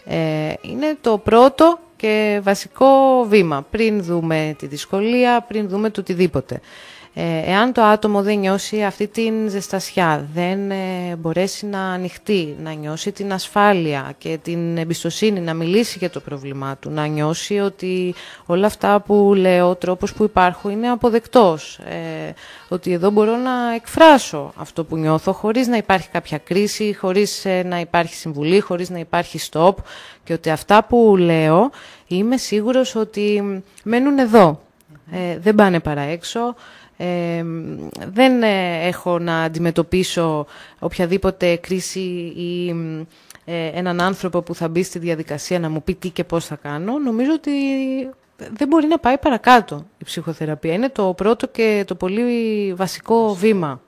Ε, 0.05 0.53
είναι 0.61 0.97
το 1.01 1.18
πρώτο 1.18 1.78
και 1.97 2.41
βασικό 2.43 2.87
βήμα, 3.28 3.66
πριν 3.70 4.03
δούμε 4.03 4.55
τη 4.59 4.66
δυσκολία, 4.66 5.45
πριν 5.49 5.68
δούμε 5.68 5.91
το 5.91 6.01
οτιδήποτε. 6.01 6.61
Ε, 7.19 7.51
εάν 7.51 7.73
το 7.73 7.83
άτομο 7.83 8.23
δεν 8.23 8.39
νιώσει 8.39 8.83
αυτή 8.83 9.07
την 9.07 9.49
ζεστασιά, 9.49 10.29
δεν 10.35 10.71
ε, 10.71 11.17
μπορέσει 11.19 11.67
να 11.67 11.81
ανοιχτεί, 11.81 12.57
να 12.62 12.73
νιώσει 12.73 13.12
την 13.12 13.33
ασφάλεια 13.33 14.14
και 14.19 14.39
την 14.43 14.79
εμπιστοσύνη, 14.79 15.41
να 15.41 15.55
μιλήσει 15.55 15.99
για 15.99 16.11
το 16.11 16.21
πρόβλημά 16.21 16.77
του, 16.77 16.91
να 16.91 17.07
νιώσει 17.07 17.59
ότι 17.59 18.14
όλα 18.47 18.67
αυτά 18.67 19.01
που 19.01 19.33
λέω, 19.37 19.69
ο 19.69 19.75
τρόπος 19.75 20.12
που 20.12 20.25
υπάρχω 20.25 20.71
είναι 20.71 20.89
αποδεκτός, 20.89 21.79
ε, 21.79 22.35
ότι 22.69 22.93
εδώ 22.93 23.11
μπορώ 23.11 23.37
να 23.37 23.75
εκφράσω 23.75 24.53
αυτό 24.57 24.85
που 24.85 24.97
νιώθω 24.97 25.33
χωρίς 25.33 25.67
να 25.67 25.77
υπάρχει 25.77 26.09
κάποια 26.09 26.39
κρίση, 26.39 26.97
χωρίς 27.01 27.45
ε, 27.45 27.62
να 27.62 27.81
υπάρχει 27.81 28.14
συμβουλή, 28.14 28.61
χωρίς 28.61 28.91
να 28.91 28.99
υπάρχει 28.99 29.39
stop 29.51 29.75
και 30.25 30.33
ότι 30.33 30.51
αυτά 30.51 30.85
που 30.85 31.17
λέω 31.19 31.71
είμαι 32.07 32.37
σίγουρος 32.37 32.95
ότι 32.95 33.43
μένουν 33.85 34.19
εδώ, 34.19 34.61
ε, 35.12 35.39
δεν 35.39 35.55
πάνε 35.55 35.81
παρά 35.81 36.01
έξω, 36.01 36.55
ε, 36.97 37.45
δεν 38.13 38.43
ε, 38.43 38.87
έχω 38.87 39.19
να 39.19 39.43
αντιμετωπίσω 39.43 40.47
οποιαδήποτε 40.79 41.57
κρίση 41.57 42.01
ή 42.37 42.69
ε, 43.45 43.67
έναν 43.67 44.01
άνθρωπο 44.01 44.43
που 44.43 44.55
θα 44.55 44.69
μπει 44.69 44.83
στη 44.83 44.99
διαδικασία 44.99 45.59
να 45.59 45.71
μου 45.71 45.83
πει 45.83 45.95
τι 45.95 46.11
και 46.11 46.25
πώς 46.25 46.47
θα 46.47 46.57
κάνω. 46.57 46.99
Νομίζω 46.99 47.33
ότι 47.33 47.51
δεν 48.37 48.69
μπορεί 48.69 48.87
να 48.87 48.99
πάει 48.99 49.19
παρακάτω 49.19 49.87
η 49.99 50.05
ψυχοθεραπεία. 50.05 50.73
Είναι 50.73 50.89
το 50.89 51.15
πρώτο 51.17 51.47
και 51.47 51.85
το 51.87 51.95
πολύ 51.95 52.73
βασικό 52.77 53.35
βήμα. 53.35 53.81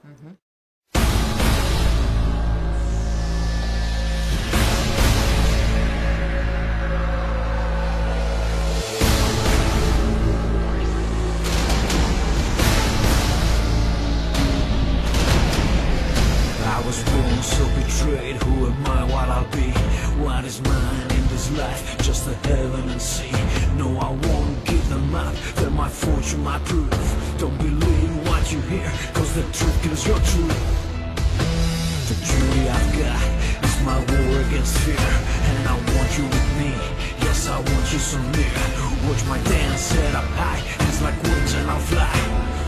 The 32.08 32.14
beauty 32.24 32.70
I've 32.70 32.88
got. 32.96 33.20
Is 33.68 33.82
my 33.84 33.98
war 34.00 34.40
against 34.48 34.78
fear 34.78 34.96
And 34.96 35.68
I 35.68 35.76
want 35.76 36.08
you 36.16 36.24
with 36.24 36.48
me, 36.56 36.72
yes 37.20 37.46
I 37.46 37.58
want 37.60 37.92
you 37.92 37.98
so 37.98 38.16
near. 38.32 38.56
Watch 39.04 39.22
my 39.28 39.36
dance 39.44 39.92
set 39.92 40.14
up 40.14 40.24
high, 40.40 40.64
It's 40.88 41.02
like 41.02 41.22
wings 41.22 41.52
and 41.52 41.70
I'll 41.70 41.78
fly. 41.78 42.08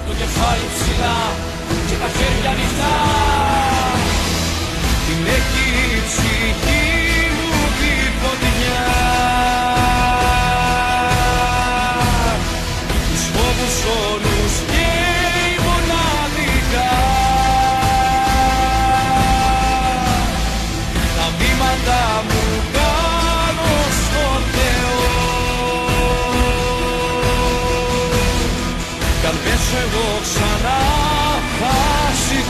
To 0.04 0.12
nie 0.12 0.26
chwali 0.26 0.66
przyda, 0.76 1.14
gdzie 1.86 1.96
ta 1.96 2.08
sierpia 2.16 2.52
mi 2.52 2.66
zda 2.74 2.92
I 5.08 5.14
niech 5.24 5.46
ci 6.12 6.32
i 6.68 7.30
mówi 7.32 8.99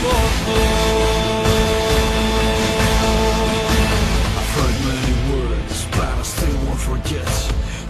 heard 4.56 4.76
many 4.88 5.14
words, 5.32 5.76
but 5.92 6.00
I 6.00 6.22
still 6.22 6.56
won't 6.64 6.80
forget 6.80 7.28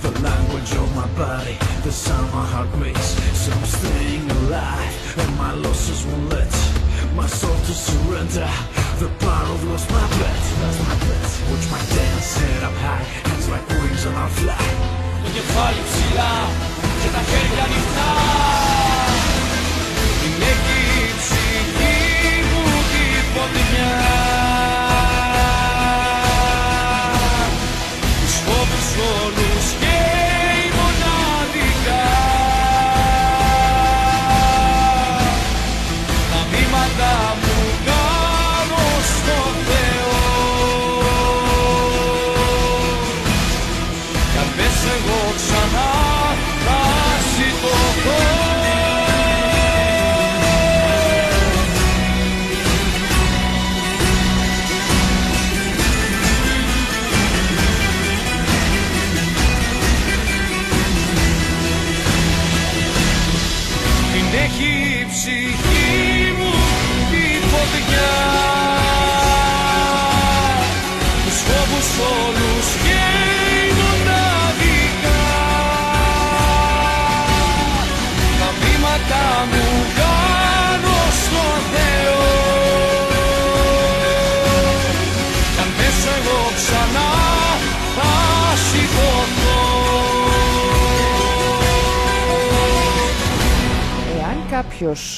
the 0.02 0.10
language 0.20 0.72
of 0.74 0.96
my 0.96 1.06
body, 1.14 1.56
the 1.84 1.92
sound 1.92 2.32
my 2.32 2.44
heart 2.44 2.76
makes. 2.78 3.14
So 3.40 3.52
I'm 3.52 3.64
staying 3.64 4.28
alive, 4.30 5.18
and 5.18 5.36
my 5.38 5.52
losses 5.54 6.04
won't 6.06 6.28
let 6.30 6.50
my 7.14 7.26
soul 7.26 7.54
to 7.54 7.72
surrender. 7.86 8.50
The 8.98 9.08
power 9.20 9.54
of 9.54 9.62
lost 9.70 9.88
my 9.90 10.06
bet, 10.18 10.40
that's 10.60 10.78
my 10.88 10.94
bet. 11.06 11.30
Watch 11.50 11.66
my 11.70 11.78
dance 11.94 12.26
set 12.34 12.62
up 12.68 12.74
high, 12.86 13.04
hands 13.28 13.46
like 13.48 13.66
wings 13.68 14.04
and 14.06 14.16
I'll 14.16 14.28
fly. 14.40 14.66
Το 15.24 15.28
κεφάλι 15.36 15.82
ψηλά 15.88 16.32
και 17.02 17.08
τα 17.14 17.22
χέρια 17.30 17.62
ανοιχτά 17.66 18.10
Την 20.20 20.32
τη 23.33 23.39
φωτεινιά 23.39 23.91
Τους 28.21 28.35
φόβους 28.45 28.89
όλους 29.13 29.50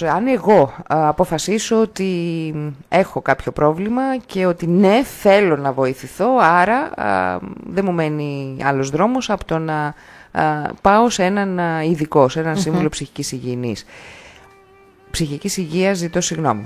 αν 0.02 0.28
εγώ 0.28 0.74
α, 0.88 1.08
αποφασίσω 1.08 1.82
ότι 1.82 2.54
έχω 2.90 3.22
κάποιο 3.22 3.52
πρόβλημα 3.52 4.18
και 4.26 4.46
ότι 4.46 4.68
ναι 4.68 5.04
θέλω 5.04 5.58
να 5.58 5.72
βοηθηθώ, 5.72 6.38
άρα 6.42 6.78
α, 6.78 7.40
δεν 7.68 7.86
μου 7.86 7.92
μένει 7.92 8.58
άλλος 8.64 8.90
δρόμος 8.90 9.30
από 9.30 9.46
το 9.46 9.58
να 9.58 9.94
α, 10.32 10.74
πάω 10.82 11.10
σε 11.10 11.24
έναν 11.24 11.60
α, 11.60 11.84
ειδικό, 11.84 12.30
σε 12.30 12.40
έναν 12.40 12.58
σύμβουλο 12.58 12.90
ψυχικής 12.90 13.32
υγιεινής. 13.32 13.86
Ψυχικής 15.12 15.58
υγείας 15.58 15.98
ζητώ 15.98 16.22
συγγνώμη. 16.22 16.64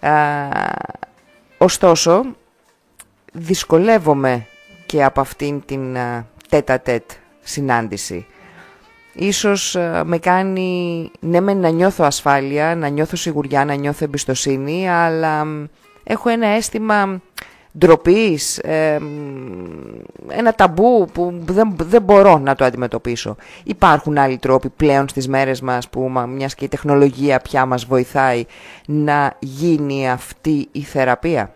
Α, 0.00 0.12
ωστόσο, 1.58 2.24
δυσκολεύομαι 3.32 4.46
και 4.86 5.04
από 5.04 5.20
αυτήν 5.20 5.62
την 5.66 5.96
α, 5.98 6.24
τέτα-τέτ 6.48 7.10
συνάντηση. 7.40 8.26
Ίσως 9.12 9.76
α, 9.76 10.02
με 10.04 10.18
κάνει 10.18 11.10
ναι 11.20 11.40
μεν 11.40 11.56
να 11.58 11.68
νιώθω 11.68 12.04
ασφάλεια, 12.04 12.74
να 12.74 12.88
νιώθω 12.88 13.16
σιγουριά, 13.16 13.64
να 13.64 13.74
νιώθω 13.74 14.04
εμπιστοσύνη, 14.04 14.90
αλλά 14.90 15.44
μ, 15.44 15.64
έχω 16.04 16.28
ένα 16.28 16.46
αίσθημα 16.46 17.20
ντροπής, 17.78 18.58
ένα 20.28 20.52
ταμπού 20.56 21.08
που 21.12 21.34
δεν, 21.44 21.74
δεν 21.82 22.02
μπορώ 22.02 22.38
να 22.38 22.54
το 22.54 22.64
αντιμετωπίσω. 22.64 23.36
Υπάρχουν 23.64 24.18
άλλοι 24.18 24.38
τρόποι 24.38 24.68
πλέον 24.68 25.08
στις 25.08 25.28
μέρες 25.28 25.60
μας 25.60 25.88
που 25.88 26.00
μα- 26.00 26.26
μιας 26.26 26.54
και 26.54 26.64
η 26.64 26.68
τεχνολογία 26.68 27.38
πια 27.40 27.66
μας 27.66 27.84
βοηθάει 27.84 28.44
να 28.86 29.32
γίνει 29.38 30.10
αυτή 30.10 30.68
η 30.72 30.80
θεραπεία. 30.82 31.52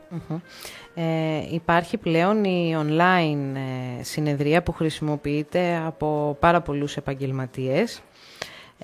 Ε, 0.94 1.02
υπάρχει 1.50 1.96
πλέον 1.96 2.44
η 2.44 2.76
online 2.78 3.56
ε, 4.00 4.02
συνεδρία 4.02 4.62
που 4.62 4.72
χρησιμοποιείται 4.72 5.82
από 5.86 6.36
πάρα 6.40 6.60
πολλούς 6.60 6.96
επαγγελματίες. 6.96 8.02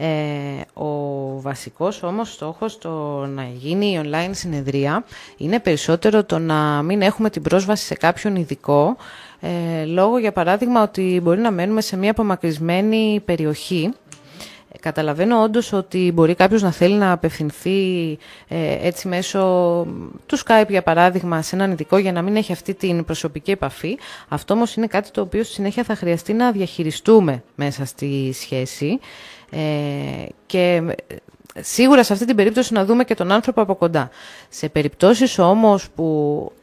Ε, 0.00 0.80
ο 0.82 0.90
βασικός 1.40 2.02
όμως 2.02 2.32
στόχος 2.32 2.78
το 2.78 2.90
να 3.26 3.44
γίνει 3.44 3.86
η 3.86 4.00
online 4.04 4.30
συνεδρία 4.30 5.04
είναι 5.36 5.60
περισσότερο 5.60 6.24
το 6.24 6.38
να 6.38 6.82
μην 6.82 7.02
έχουμε 7.02 7.30
την 7.30 7.42
πρόσβαση 7.42 7.84
σε 7.84 7.94
κάποιον 7.94 8.36
ειδικό 8.36 8.96
ε, 9.40 9.84
λόγω 9.84 10.18
για 10.18 10.32
παράδειγμα 10.32 10.82
ότι 10.82 11.20
μπορεί 11.22 11.40
να 11.40 11.50
μένουμε 11.50 11.80
σε 11.80 11.96
μια 11.96 12.10
απομακρυσμένη 12.10 13.22
περιοχή 13.24 13.84
ε, 13.84 14.07
Καταλαβαίνω 14.80 15.42
όντως 15.42 15.72
ότι 15.72 16.10
μπορεί 16.14 16.34
κάποιος 16.34 16.62
να 16.62 16.70
θέλει 16.70 16.94
να 16.94 17.12
απευθυνθεί 17.12 18.10
ε, 18.48 18.86
έτσι 18.86 19.08
μέσω 19.08 19.40
του 20.26 20.38
Skype 20.38 20.68
για 20.68 20.82
παράδειγμα 20.82 21.42
σε 21.42 21.56
έναν 21.56 21.70
ειδικό 21.70 21.98
για 21.98 22.12
να 22.12 22.22
μην 22.22 22.36
έχει 22.36 22.52
αυτή 22.52 22.74
την 22.74 23.04
προσωπική 23.04 23.50
επαφή. 23.50 23.98
Αυτό 24.28 24.54
όμως 24.54 24.74
είναι 24.74 24.86
κάτι 24.86 25.10
το 25.10 25.20
οποίο 25.20 25.42
στη 25.42 25.52
συνέχεια 25.52 25.84
θα 25.84 25.94
χρειαστεί 25.94 26.32
να 26.32 26.52
διαχειριστούμε 26.52 27.42
μέσα 27.54 27.84
στη 27.84 28.32
σχέση 28.32 28.98
ε, 29.50 29.58
και 30.46 30.82
ε, 31.06 31.14
σίγουρα 31.62 32.02
σε 32.02 32.12
αυτή 32.12 32.24
την 32.24 32.36
περίπτωση 32.36 32.72
να 32.72 32.84
δούμε 32.84 33.04
και 33.04 33.14
τον 33.14 33.32
άνθρωπο 33.32 33.60
από 33.60 33.74
κοντά. 33.74 34.10
Σε 34.48 34.68
περιπτώσεις 34.68 35.38
όμως 35.38 35.88
που 35.94 36.04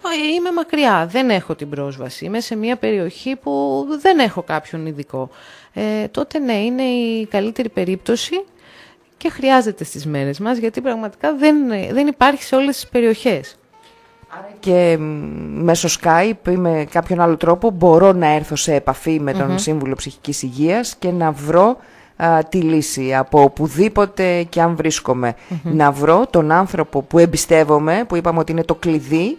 «Α, 0.02 0.10
είμαι 0.36 0.52
μακριά, 0.52 1.08
δεν 1.12 1.30
έχω 1.30 1.56
την 1.56 1.70
πρόσβαση, 1.70 2.26
είμαι 2.26 2.40
σε 2.40 2.56
μια 2.56 2.76
περιοχή 2.76 3.36
που 3.36 3.86
δεν 4.02 4.20
έχω 4.20 4.42
κάποιον 4.42 4.86
ειδικό, 4.86 5.30
ε, 5.78 6.08
τότε 6.08 6.40
ναι, 6.40 6.54
είναι 6.54 6.84
η 6.84 7.26
καλύτερη 7.26 7.70
περίπτωση 7.70 8.44
και 9.18 9.30
χρειάζεται 9.30 9.84
στις 9.84 10.06
μέρες 10.06 10.40
μας, 10.40 10.58
γιατί 10.58 10.82
πραγματικά 10.82 11.36
δεν, 11.36 11.56
δεν 11.92 12.08
υπάρχει 12.08 12.44
σε 12.44 12.56
όλες 12.56 12.76
τις 12.76 12.88
περιοχές. 12.88 13.58
Και 14.60 14.98
μ, 15.00 15.04
μέσω 15.64 15.88
Skype 16.02 16.50
ή 16.50 16.56
με 16.56 16.88
κάποιον 16.92 17.22
άλλο 17.22 17.38
τρόπο 17.38 17.70
μπορώ 17.70 18.12
να 18.12 18.28
έρθω 18.28 18.56
σε 18.56 18.74
επαφή 18.74 19.20
με 19.20 19.34
τον 19.34 19.60
Σύμβουλο 19.60 19.96
Ψυχικής 19.96 20.42
Υγείας 20.42 20.96
και 21.00 21.12
να 21.12 21.32
βρω 21.32 21.78
α, 22.16 22.44
τη 22.50 22.58
λύση 22.58 23.16
από 23.16 23.42
οπουδήποτε 23.42 24.44
και 24.44 24.62
αν 24.62 24.76
βρισκομαι 24.76 25.36
Να 25.64 25.92
βρω 25.92 26.26
τον 26.30 26.52
άνθρωπο 26.52 27.02
που 27.02 27.20
εμπιστεύομαι, 27.20 28.04
που 28.08 28.16
είπαμε 28.16 28.40
ότι 28.40 28.52
είναι 28.52 28.64
το 28.64 28.76
κλειδί, 28.76 29.26
α, 29.28 29.38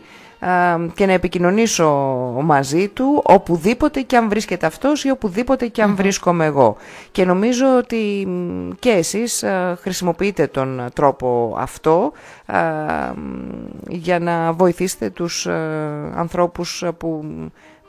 και 0.94 1.06
να 1.06 1.12
επικοινωνήσω 1.12 1.88
μαζί 2.42 2.88
του 2.88 3.22
οπουδήποτε 3.24 4.00
και 4.00 4.16
αν 4.16 4.28
βρίσκεται 4.28 4.66
αυτός 4.66 5.04
ή 5.04 5.10
οπουδήποτε 5.10 5.66
και 5.66 5.82
αν 5.82 5.96
βρίσκομαι 5.96 6.44
εγώ. 6.44 6.76
Και 7.12 7.24
νομίζω 7.24 7.76
ότι 7.76 8.26
μ, 8.26 8.70
και 8.78 8.90
εσείς 8.90 9.42
α, 9.44 9.76
χρησιμοποιείτε 9.80 10.46
τον 10.46 10.86
τρόπο 10.94 11.56
αυτό 11.58 12.12
α, 12.46 12.58
μ, 13.16 13.48
για 13.88 14.18
να 14.18 14.52
βοηθήσετε 14.52 15.10
τους 15.10 15.46
α, 15.46 15.54
ανθρώπους 16.14 16.82
α, 16.82 16.92
που 16.92 17.24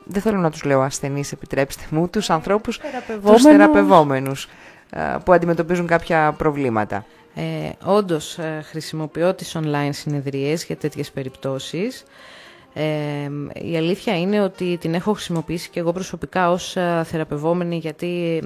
δεν 0.04 0.22
θέλω 0.22 0.38
να 0.38 0.50
τους 0.50 0.64
λέω 0.64 0.80
ασθενείς, 0.80 1.32
επιτρέψτε 1.32 1.82
μου, 1.90 2.08
τους 2.08 2.30
ανθρώπους, 2.30 2.78
τους 2.78 2.90
Θεραπευόμενους. 2.90 3.42
θεραπευόμενους 3.42 4.48
α, 4.90 5.18
που 5.18 5.32
αντιμετωπίζουν 5.32 5.86
κάποια 5.86 6.34
προβλήματα. 6.38 7.04
Ε, 7.40 7.70
όντως 7.84 8.38
ε, 8.38 8.62
χρησιμοποιώ 8.64 9.34
τις 9.34 9.56
online 9.58 9.90
συνεδρίες 9.90 10.64
για 10.64 10.76
τέτοιες 10.76 11.10
περιπτώσεις. 11.10 12.04
Ε, 12.74 13.30
η 13.62 13.76
αλήθεια 13.76 14.18
είναι 14.18 14.40
ότι 14.40 14.76
την 14.80 14.94
έχω 14.94 15.12
χρησιμοποιήσει 15.12 15.70
και 15.70 15.80
εγώ 15.80 15.92
προσωπικά 15.92 16.50
ως 16.50 16.76
ε, 16.76 17.02
θεραπευόμενη 17.04 17.76
γιατί 17.76 18.40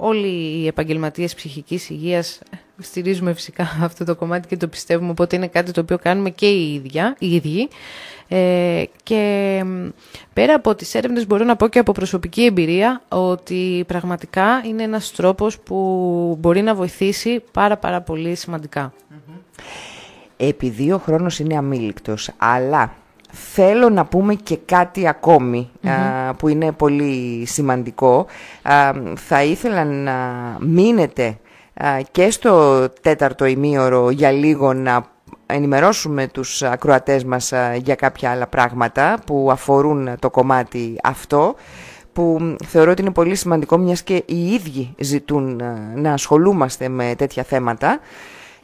όλοι 0.00 0.28
οι 0.28 0.66
επαγγελματίες 0.66 1.34
ψυχικής 1.34 1.90
υγείας 1.90 2.40
ε, 2.50 2.56
στηρίζουμε 2.78 3.32
φυσικά 3.32 3.62
αυτό 3.82 4.04
το 4.04 4.16
κομμάτι 4.16 4.48
και 4.48 4.56
το 4.56 4.68
πιστεύουμε 4.68 5.10
οπότε 5.10 5.36
είναι 5.36 5.48
κάτι 5.48 5.72
το 5.72 5.80
οποίο 5.80 5.98
κάνουμε 5.98 6.30
και 6.30 6.46
οι, 6.46 6.74
ίδια, 6.74 7.16
οι 7.18 7.34
ίδιοι. 7.34 7.68
Ε, 8.28 8.84
και 9.02 9.62
μ, 9.66 9.88
πέρα 10.32 10.54
από 10.54 10.74
τις 10.74 10.94
έρευνες 10.94 11.26
μπορώ 11.26 11.44
να 11.44 11.56
πω 11.56 11.68
και 11.68 11.78
από 11.78 11.92
προσωπική 11.92 12.44
εμπειρία 12.44 13.02
ότι 13.08 13.84
πραγματικά 13.86 14.62
είναι 14.66 14.82
ένας 14.82 15.12
τρόπος 15.12 15.58
που 15.58 16.36
μπορεί 16.40 16.62
να 16.62 16.74
βοηθήσει 16.74 17.42
πάρα 17.52 17.76
πάρα 17.76 18.00
πολύ 18.00 18.34
σημαντικά. 18.34 18.92
Επειδή 20.36 20.92
ο 20.92 20.98
χρόνος 20.98 21.38
είναι 21.38 21.56
αμήλικτος, 21.56 22.30
αλλά 22.36 22.94
θέλω 23.54 23.88
να 23.88 24.04
πούμε 24.04 24.34
και 24.34 24.58
κάτι 24.64 25.08
ακόμη, 25.08 25.70
α, 25.88 26.34
που 26.34 26.48
είναι 26.48 26.72
πολύ 26.72 27.44
σημαντικό. 27.46 28.26
Α, 28.62 28.92
θα 29.14 29.42
ήθελα 29.42 29.84
να 29.84 30.16
μείνετε 30.60 31.38
α, 31.74 32.00
και 32.10 32.30
στο 32.30 32.86
τέταρτο 33.00 33.44
ημίωρο 33.44 34.10
για 34.10 34.30
λίγο 34.30 34.72
να 34.72 35.06
ενημερώσουμε 35.46 36.26
τους 36.26 36.62
ακροατές 36.62 37.24
μας 37.24 37.52
α, 37.52 37.74
για 37.74 37.94
κάποια 37.94 38.30
άλλα 38.30 38.46
πράγματα 38.46 39.18
που 39.26 39.48
αφορούν 39.50 40.10
το 40.18 40.30
κομμάτι 40.30 40.96
αυτό 41.02 41.54
που 42.12 42.56
θεωρώ 42.66 42.90
ότι 42.90 43.02
είναι 43.02 43.10
πολύ 43.10 43.34
σημαντικό 43.34 43.78
μιας 43.78 44.02
και 44.02 44.22
οι 44.26 44.52
ίδιοι 44.52 44.94
ζητούν 44.98 45.60
α, 45.62 45.92
να 45.94 46.12
ασχολούμαστε 46.12 46.88
με 46.88 47.14
τέτοια 47.18 47.42
θέματα. 47.42 48.00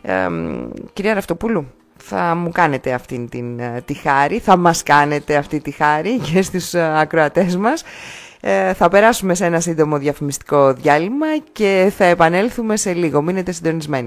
Ε, 0.02 0.28
μ, 0.28 0.70
κυρία 0.92 1.14
Ραφτοπούλου, 1.14 1.66
θα 2.06 2.34
μου 2.34 2.50
κάνετε 2.50 2.92
αυτή 2.92 3.26
την, 3.30 3.58
ε, 3.58 3.82
τη 3.84 3.94
χάρη, 3.94 4.38
θα 4.38 4.56
μας 4.56 4.82
κάνετε 4.82 5.36
αυτή 5.36 5.60
τη 5.60 5.70
χάρη 5.70 6.18
και 6.32 6.42
στους 6.42 6.74
ε, 6.74 6.98
ακροατές 6.98 7.56
μας. 7.56 7.84
Ε, 8.40 8.74
θα 8.74 8.88
περάσουμε 8.88 9.34
σε 9.34 9.44
ένα 9.44 9.60
σύντομο 9.60 9.98
διαφημιστικό 9.98 10.72
διάλειμμα 10.72 11.26
και 11.52 11.92
θα 11.96 12.04
επανέλθουμε 12.04 12.76
σε 12.76 12.92
λίγο. 12.92 13.22
Μείνετε 13.22 13.52
συντονισμένοι. 13.52 14.02